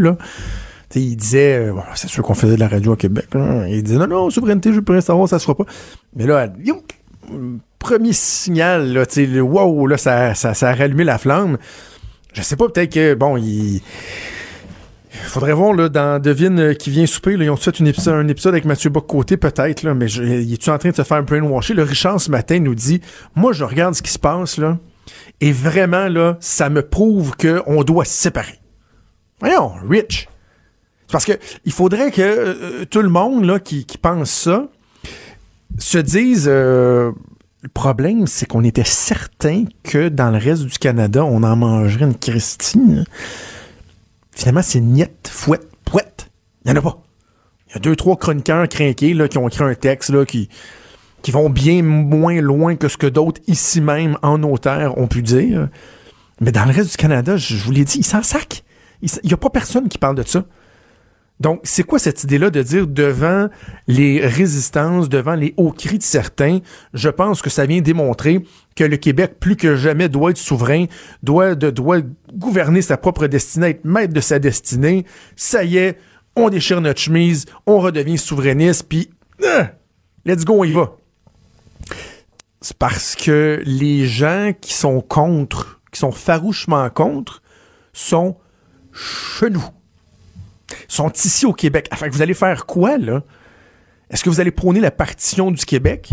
Il 0.96 1.18
disait, 1.18 1.72
c'est 1.96 2.08
sûr 2.08 2.24
qu'on 2.24 2.36
faisait 2.36 2.56
de 2.56 2.60
la 2.60 2.68
radio 2.68 2.94
au 2.94 2.96
Québec. 2.96 3.26
Il 3.68 3.82
disait, 3.82 3.98
non, 3.98 4.08
non, 4.08 4.30
souveraineté, 4.30 4.72
je 4.72 4.80
pourrais 4.80 5.02
savoir, 5.02 5.28
ça 5.28 5.40
se 5.40 5.46
fera 5.46 5.58
pas. 5.58 5.66
Mais 6.16 6.28
là, 6.28 6.48
premier 7.80 8.14
signal, 8.14 9.04
wow, 9.42 9.88
là, 9.88 9.98
ça 9.98 10.32
a 10.32 10.74
rallumé 10.74 11.04
la 11.04 11.18
flamme. 11.18 11.58
Je 12.34 12.42
sais 12.42 12.56
pas, 12.56 12.70
peut-être 12.70 12.94
que, 12.94 13.14
bon, 13.14 13.38
il. 13.38 13.82
Faudrait 15.10 15.54
voir, 15.54 15.74
là, 15.74 15.90
dans 15.90 16.22
Devine 16.22 16.60
euh, 16.60 16.74
qui 16.74 16.92
vient 16.92 17.06
souper, 17.08 17.38
là, 17.38 17.46
ils 17.46 17.50
ont 17.50 17.58
fait 17.58 17.80
une 17.80 17.88
épisode, 17.88 18.14
un 18.14 18.28
épisode 18.28 18.54
avec 18.54 18.66
Mathieu 18.66 18.90
Bock-Côté, 18.92 19.36
peut-être, 19.36 19.82
là, 19.84 19.96
mais 19.96 20.06
il 20.12 20.54
est-tu 20.54 20.70
en 20.70 20.78
train 20.78 20.92
de 20.92 20.96
se 20.96 21.04
faire 21.04 21.24
brainwasher? 21.24 21.74
Le 21.74 21.84
Richard, 21.84 22.22
ce 22.22 22.30
matin, 22.30 22.60
nous 22.60 22.76
dit, 22.76 23.02
moi, 23.36 23.52
je 23.52 23.64
regarde 23.64 23.96
ce 23.96 24.04
qui 24.04 24.12
se 24.12 24.20
passe, 24.20 24.58
là, 24.58 24.78
et 25.42 25.52
vraiment, 25.52 26.08
là, 26.08 26.38
ça 26.40 26.70
me 26.70 26.82
prouve 26.82 27.34
qu'on 27.36 27.84
doit 27.84 28.06
se 28.06 28.14
séparer. 28.14 28.60
Voyons, 29.40 29.74
Rich. 29.88 30.28
Parce 31.12 31.26
que 31.26 31.34
il 31.66 31.72
faudrait 31.72 32.12
que 32.12 32.22
euh, 32.22 32.86
tout 32.86 33.02
le 33.02 33.10
monde, 33.10 33.46
là, 33.46 33.60
qui, 33.60 33.86
qui 33.86 33.98
pense 33.98 34.30
ça, 34.30 34.68
se 35.78 35.98
dise, 35.98 36.48
euh, 36.48 37.12
le 37.68 37.72
problème, 37.74 38.28
c'est 38.28 38.46
qu'on 38.46 38.64
était 38.64 38.86
certain 38.86 39.66
que 39.84 40.08
dans 40.08 40.32
le 40.32 40.38
reste 40.38 40.64
du 40.64 40.78
Canada, 40.80 41.26
on 41.26 41.44
en 41.44 41.58
mangerait 41.58 42.06
une 42.06 42.16
Christine. 42.16 43.04
Finalement, 44.32 44.62
c'est 44.62 44.80
niette, 44.80 45.30
fouette, 45.30 45.68
pouette. 45.84 46.30
Il 46.64 46.72
n'y 46.72 46.78
en 46.78 46.80
a 46.80 46.82
pas. 46.82 47.04
Il 47.68 47.74
y 47.74 47.76
a 47.76 47.80
deux, 47.80 47.98
trois 47.98 48.16
chroniqueurs 48.16 48.70
crinqués 48.70 49.14
là, 49.14 49.28
qui 49.28 49.38
ont 49.38 49.50
écrit 49.50 49.66
un 49.66 49.76
texte 49.76 50.12
là, 50.12 50.26
qui, 50.26 50.48
qui 51.22 51.32
vont 51.32 51.50
bien 51.50 51.84
moins 51.84 52.40
loin 52.40 52.78
que 52.78 52.88
ce 52.88 52.96
que 52.96 53.06
d'autres 53.06 53.42
ici 53.48 53.82
même 53.82 54.18
en 54.22 54.42
auteur 54.44 54.98
ont 54.98 55.08
pu 55.08 55.22
dire. 55.22 55.68
Mais 56.40 56.54
dans 56.54 56.64
le 56.64 56.72
reste 56.72 56.92
du 56.92 56.98
Canada, 56.98 57.36
je 57.36 57.58
vous 57.58 57.74
l'ai 57.74 57.84
dit, 57.84 57.98
ils 57.98 58.06
s'en 58.06 58.24
sac. 58.24 58.64
Il 59.02 59.10
n'y 59.26 59.34
a 59.34 59.38
pas 59.38 59.50
personne 59.50 59.90
qui 59.90 59.98
parle 59.98 60.16
de 60.16 60.24
ça. 60.24 60.46
Donc, 61.40 61.62
c'est 61.64 61.84
quoi 61.84 62.00
cette 62.00 62.24
idée-là 62.24 62.50
de 62.50 62.64
dire 62.64 62.88
devant 62.88 63.48
les 63.88 64.26
résistances, 64.26 65.08
devant 65.08 65.36
les 65.36 65.54
hauts 65.58 65.72
cris 65.72 66.00
de 66.00 66.04
certains, 66.04 66.60
je 66.94 67.10
pense 67.10 67.42
que 67.42 67.50
ça 67.50 67.66
vient 67.66 67.82
démontrer 67.82 68.44
que 68.76 68.84
le 68.84 68.98
Québec, 68.98 69.36
plus 69.40 69.56
que 69.56 69.76
jamais, 69.76 70.10
doit 70.10 70.32
être 70.32 70.38
souverain, 70.38 70.86
doit, 71.22 71.56
gouverner 72.34 72.82
sa 72.82 72.98
propre 72.98 73.28
destinée, 73.28 73.70
être 73.70 73.86
maître 73.86 74.14
de 74.14 74.22
sa 74.22 74.40
destinée. 74.40 75.06
Ça 75.36 75.64
y 75.64 75.78
est, 75.78 75.98
on 76.36 76.50
déchire 76.50 76.82
notre 76.82 77.00
chemise, 77.00 77.46
on 77.68 77.80
redevient 77.80 78.18
souverainiste, 78.18 78.88
puis 78.90 79.12
euh, 79.44 79.64
let's 80.26 80.44
go, 80.44 80.56
on 80.60 80.64
y 80.64 80.72
va. 80.72 80.96
C'est 82.62 82.78
parce 82.78 83.16
que 83.16 83.62
les 83.64 84.08
gens 84.08 84.52
qui 84.60 84.74
sont 84.74 85.02
contre, 85.02 85.82
qui 85.92 86.00
sont 86.00 86.12
farouchement 86.12 86.90
contre, 86.90 87.44
sont 87.94 88.38
chez. 88.92 89.50
Sont 90.88 91.12
ici 91.12 91.46
au 91.46 91.54
Québec. 91.54 91.88
Enfin, 91.92 92.10
vous 92.10 92.22
allez 92.22 92.34
faire 92.34 92.66
quoi, 92.66 92.98
là? 92.98 93.24
Est-ce 94.10 94.24
que 94.24 94.30
vous 94.30 94.40
allez 94.40 94.52
prôner 94.52 94.80
la 94.80 94.92
partition 94.92 95.52
du 95.52 95.66
Québec? 95.66 96.10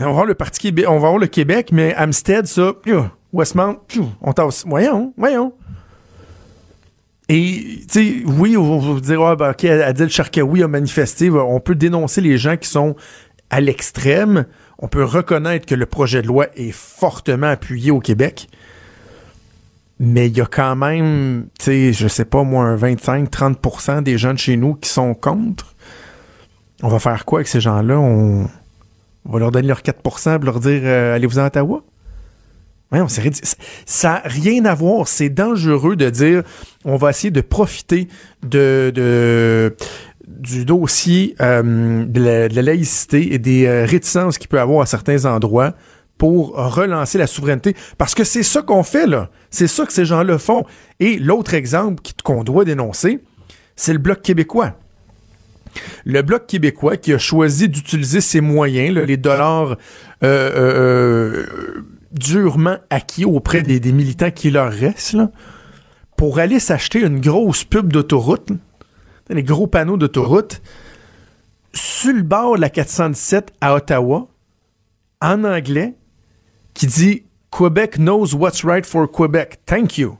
On 0.00 0.04
va 0.04 0.12
voir 0.12 0.26
le 0.26 0.34
Québec, 0.34 0.84
on 0.88 0.94
va 0.94 0.98
voir 0.98 1.18
le 1.18 1.26
Québec, 1.26 1.70
mais 1.72 1.94
Amstead, 1.94 2.46
ça, 2.46 2.72
Westmount, 3.32 3.78
on 4.20 4.32
tasse. 4.32 4.64
Voyons, 4.66 5.12
voyons. 5.16 5.52
Et, 7.28 7.80
tu 7.80 7.86
sais, 7.90 8.22
oui, 8.24 8.56
on 8.56 8.78
va 8.78 9.00
dire, 9.00 9.20
ah, 9.22 9.36
ben, 9.36 9.50
OK, 9.50 9.64
Adil 9.64 10.08
Sharkawi 10.08 10.62
a 10.62 10.68
manifesté. 10.68 11.30
On 11.30 11.60
peut 11.60 11.74
dénoncer 11.74 12.20
les 12.20 12.38
gens 12.38 12.56
qui 12.56 12.68
sont 12.68 12.96
à 13.50 13.60
l'extrême. 13.60 14.46
On 14.78 14.88
peut 14.88 15.04
reconnaître 15.04 15.66
que 15.66 15.74
le 15.74 15.84
projet 15.84 16.22
de 16.22 16.26
loi 16.26 16.46
est 16.54 16.72
fortement 16.72 17.48
appuyé 17.48 17.90
au 17.90 18.00
Québec. 18.00 18.48
Mais 20.00 20.28
il 20.28 20.36
y 20.36 20.40
a 20.40 20.46
quand 20.46 20.76
même, 20.76 21.48
tu 21.58 21.64
sais, 21.64 21.92
je 21.92 22.06
sais 22.06 22.24
pas, 22.24 22.44
moi, 22.44 22.76
25-30% 22.76 24.02
des 24.02 24.16
de 24.16 24.36
chez 24.36 24.56
nous 24.56 24.74
qui 24.74 24.88
sont 24.88 25.14
contre. 25.14 25.74
On 26.82 26.88
va 26.88 27.00
faire 27.00 27.24
quoi 27.24 27.40
avec 27.40 27.48
ces 27.48 27.60
gens-là? 27.60 27.98
On, 27.98 28.46
va 29.24 29.38
leur 29.40 29.50
donner 29.50 29.66
leurs 29.66 29.82
4% 29.82 30.40
et 30.40 30.44
leur 30.44 30.60
dire, 30.60 30.80
euh, 30.84 31.16
allez-vous 31.16 31.38
en 31.38 31.46
Ottawa? 31.46 31.82
ça 33.86 34.08
n'a 34.08 34.22
rien 34.24 34.64
à 34.64 34.74
voir. 34.74 35.08
C'est 35.08 35.28
dangereux 35.28 35.96
de 35.96 36.08
dire 36.08 36.42
on 36.84 36.96
va 36.96 37.10
essayer 37.10 37.30
de 37.30 37.40
profiter 37.40 38.08
du 38.42 38.92
dossier 40.64 41.34
euh, 41.40 42.04
de, 42.06 42.20
la, 42.20 42.62
laïcité 42.62 43.34
et 43.34 43.38
des 43.38 43.66
euh, 43.66 43.84
réticences 43.84 44.38
qu'il 44.38 44.48
peut 44.48 44.60
avoir 44.60 44.82
à 44.82 44.86
certains 44.86 45.26
endroits 45.26 45.74
pour 46.18 46.56
relancer 46.56 47.16
la 47.16 47.26
souveraineté. 47.26 47.74
Parce 47.96 48.14
que 48.14 48.24
c'est 48.24 48.42
ça 48.42 48.62
qu'on 48.62 48.82
fait, 48.82 49.06
là. 49.06 49.30
C'est 49.50 49.68
ça 49.68 49.86
que 49.86 49.92
ces 49.92 50.04
gens-là 50.04 50.38
font. 50.38 50.64
Et 51.00 51.16
l'autre 51.16 51.54
exemple 51.54 52.02
qu'on 52.24 52.44
doit 52.44 52.64
dénoncer, 52.64 53.20
c'est 53.76 53.92
le 53.92 54.00
Bloc 54.00 54.20
québécois. 54.20 54.74
Le 56.04 56.22
Bloc 56.22 56.46
québécois 56.46 56.96
qui 56.96 57.12
a 57.12 57.18
choisi 57.18 57.68
d'utiliser 57.68 58.20
ses 58.20 58.40
moyens, 58.40 58.94
les 58.96 59.16
dollars 59.16 59.76
euh, 60.24 61.46
durement 62.12 62.78
acquis 62.90 63.24
auprès 63.24 63.62
des, 63.62 63.92
militants 63.92 64.30
qui 64.30 64.50
leur 64.50 64.72
restent, 64.72 65.16
pour 66.16 66.40
aller 66.40 66.58
s'acheter 66.58 67.00
une 67.00 67.20
grosse 67.20 67.64
pub 67.64 67.92
d'autoroute, 67.92 68.50
des 69.30 69.42
gros 69.42 69.66
panneaux 69.66 69.96
d'autoroute, 69.96 70.60
sur 71.72 72.12
le 72.12 72.22
bord 72.22 72.56
de 72.56 72.62
la 72.62 72.70
417 72.70 73.52
à 73.60 73.74
Ottawa, 73.74 74.28
en 75.20 75.44
anglais, 75.44 75.94
qui 76.78 76.86
dit 76.86 77.24
Quebec 77.50 77.98
knows 77.98 78.36
what's 78.36 78.64
right 78.64 78.86
for 78.86 79.10
Quebec. 79.10 79.58
Thank 79.66 79.98
you. 79.98 80.16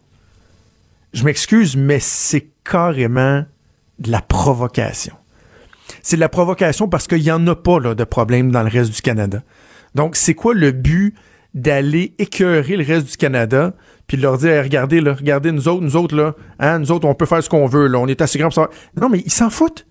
Je 1.12 1.22
m'excuse, 1.22 1.76
mais 1.76 2.00
c'est 2.00 2.48
carrément 2.64 3.44
de 4.00 4.10
la 4.10 4.20
provocation. 4.20 5.14
C'est 6.02 6.16
de 6.16 6.20
la 6.20 6.28
provocation 6.28 6.88
parce 6.88 7.06
qu'il 7.06 7.22
n'y 7.22 7.30
en 7.30 7.46
a 7.46 7.54
pas 7.54 7.78
là, 7.78 7.94
de 7.94 8.02
problème 8.02 8.50
dans 8.50 8.64
le 8.64 8.68
reste 8.68 8.92
du 8.92 9.00
Canada. 9.02 9.40
Donc, 9.94 10.16
c'est 10.16 10.34
quoi 10.34 10.52
le 10.52 10.72
but 10.72 11.14
d'aller 11.54 12.14
écœurer 12.18 12.76
le 12.76 12.84
reste 12.84 13.08
du 13.08 13.16
Canada, 13.16 13.72
puis 14.08 14.16
de 14.16 14.22
leur 14.22 14.36
dire 14.38 14.60
regardez 14.64 15.00
là, 15.00 15.14
regardez 15.14 15.52
nous 15.52 15.68
autres, 15.68 15.82
nous 15.82 15.94
autres 15.94 16.16
là, 16.16 16.34
hein, 16.58 16.80
nous 16.80 16.90
autres 16.90 17.06
on 17.06 17.14
peut 17.14 17.26
faire 17.26 17.42
ce 17.42 17.48
qu'on 17.48 17.66
veut 17.66 17.86
là, 17.86 17.98
on 17.98 18.06
est 18.06 18.20
assez 18.20 18.38
grand 18.38 18.48
pour 18.48 18.54
ça. 18.54 18.68
Non 19.00 19.08
mais 19.08 19.20
ils 19.24 19.32
s'en 19.32 19.48
foutent. 19.48 19.86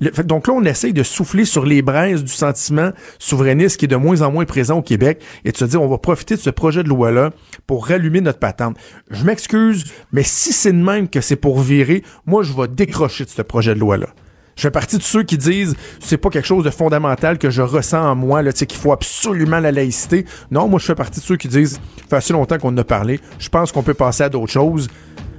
Donc 0.00 0.46
là, 0.46 0.54
on 0.54 0.64
essaye 0.64 0.92
de 0.92 1.02
souffler 1.02 1.44
sur 1.44 1.64
les 1.64 1.82
braises 1.82 2.22
du 2.22 2.32
sentiment 2.32 2.90
souverainiste 3.18 3.78
qui 3.78 3.86
est 3.86 3.88
de 3.88 3.96
moins 3.96 4.22
en 4.22 4.30
moins 4.30 4.44
présent 4.44 4.78
au 4.78 4.82
Québec 4.82 5.22
et 5.44 5.52
de 5.52 5.56
se 5.56 5.64
dire 5.64 5.80
on 5.80 5.88
va 5.88 5.98
profiter 5.98 6.36
de 6.36 6.40
ce 6.40 6.50
projet 6.50 6.82
de 6.82 6.88
loi-là 6.88 7.30
pour 7.66 7.86
rallumer 7.86 8.20
notre 8.20 8.38
patente. 8.38 8.76
Je 9.10 9.24
m'excuse, 9.24 9.84
mais 10.12 10.22
si 10.22 10.52
c'est 10.52 10.72
de 10.72 10.82
même 10.82 11.08
que 11.08 11.20
c'est 11.20 11.36
pour 11.36 11.60
virer, 11.60 12.02
moi 12.26 12.42
je 12.42 12.52
vais 12.52 12.68
décrocher 12.68 13.24
de 13.24 13.30
ce 13.30 13.42
projet 13.42 13.74
de 13.74 13.80
loi-là. 13.80 14.08
Je 14.56 14.62
fais 14.62 14.70
partie 14.70 14.96
de 14.96 15.02
ceux 15.02 15.22
qui 15.22 15.36
disent 15.36 15.76
c'est 16.00 16.16
pas 16.16 16.30
quelque 16.30 16.46
chose 16.46 16.64
de 16.64 16.70
fondamental 16.70 17.38
que 17.38 17.50
je 17.50 17.60
ressens 17.60 18.10
en 18.10 18.14
moi, 18.14 18.42
là, 18.42 18.52
qu'il 18.52 18.78
faut 18.78 18.92
absolument 18.92 19.60
la 19.60 19.70
laïcité. 19.70 20.24
Non, 20.50 20.66
moi 20.66 20.78
je 20.78 20.86
fais 20.86 20.94
partie 20.94 21.20
de 21.20 21.24
ceux 21.24 21.36
qui 21.36 21.48
disent 21.48 21.78
fait 22.08 22.16
assez 22.16 22.32
longtemps 22.32 22.58
qu'on 22.58 22.70
en 22.70 22.78
a 22.78 22.84
parlé, 22.84 23.20
je 23.38 23.48
pense 23.50 23.70
qu'on 23.70 23.82
peut 23.82 23.94
passer 23.94 24.24
à 24.24 24.28
d'autres 24.28 24.52
choses. 24.52 24.88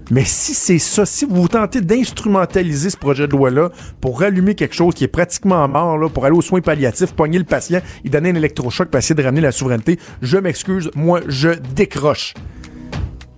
Mais 0.09 0.23
si 0.23 0.53
c'est 0.53 0.79
ça, 0.79 1.05
si 1.05 1.25
vous 1.25 1.47
tentez 1.47 1.81
d'instrumentaliser 1.81 2.89
ce 2.89 2.97
projet 2.97 3.27
de 3.27 3.33
loi-là 3.33 3.71
pour 3.99 4.19
rallumer 4.19 4.55
quelque 4.55 4.75
chose 4.75 4.93
qui 4.93 5.03
est 5.03 5.09
pratiquement 5.09 5.67
mort, 5.67 5.97
là, 5.97 6.09
pour 6.09 6.25
aller 6.25 6.35
aux 6.35 6.41
soins 6.41 6.61
palliatifs, 6.61 7.13
pogner 7.13 7.39
le 7.39 7.43
patient, 7.43 7.81
il 8.03 8.11
donner 8.11 8.29
un 8.29 8.35
électrochoc 8.35 8.89
pour 8.89 8.97
essayer 8.97 9.15
de 9.15 9.23
ramener 9.23 9.41
la 9.41 9.51
souveraineté, 9.51 9.99
je 10.21 10.37
m'excuse, 10.37 10.89
moi, 10.95 11.21
je 11.27 11.49
décroche. 11.75 12.33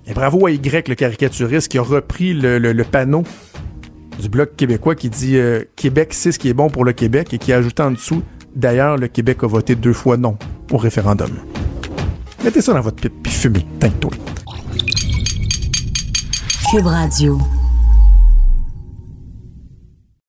Et 0.05 0.13
bravo 0.13 0.45
à 0.45 0.51
Y, 0.51 0.87
le 0.87 0.95
caricaturiste, 0.95 1.69
qui 1.69 1.77
a 1.77 1.81
repris 1.81 2.33
le 2.33 2.83
panneau 2.83 3.23
du 4.19 4.29
Bloc 4.29 4.55
québécois 4.55 4.95
qui 4.95 5.09
dit 5.09 5.37
euh, 5.37 5.63
Québec, 5.75 6.09
c'est 6.11 6.31
ce 6.31 6.39
qui 6.39 6.49
est 6.49 6.53
bon 6.53 6.69
pour 6.69 6.83
le 6.83 6.93
Québec 6.93 7.33
et 7.33 7.37
qui 7.37 7.53
ajoute 7.53 7.79
en 7.79 7.91
dessous 7.91 8.21
D'ailleurs, 8.55 8.97
le 8.97 9.07
Québec 9.07 9.37
a 9.43 9.47
voté 9.47 9.75
deux 9.75 9.93
fois 9.93 10.17
non 10.17 10.37
au 10.71 10.77
référendum. 10.77 11.29
Mettez 12.43 12.61
ça 12.61 12.73
dans 12.73 12.81
votre 12.81 12.97
pipe 12.97 13.13
puis 13.23 13.31
fumez. 13.31 13.65
Cube 16.69 16.85
Radio. 16.85 17.58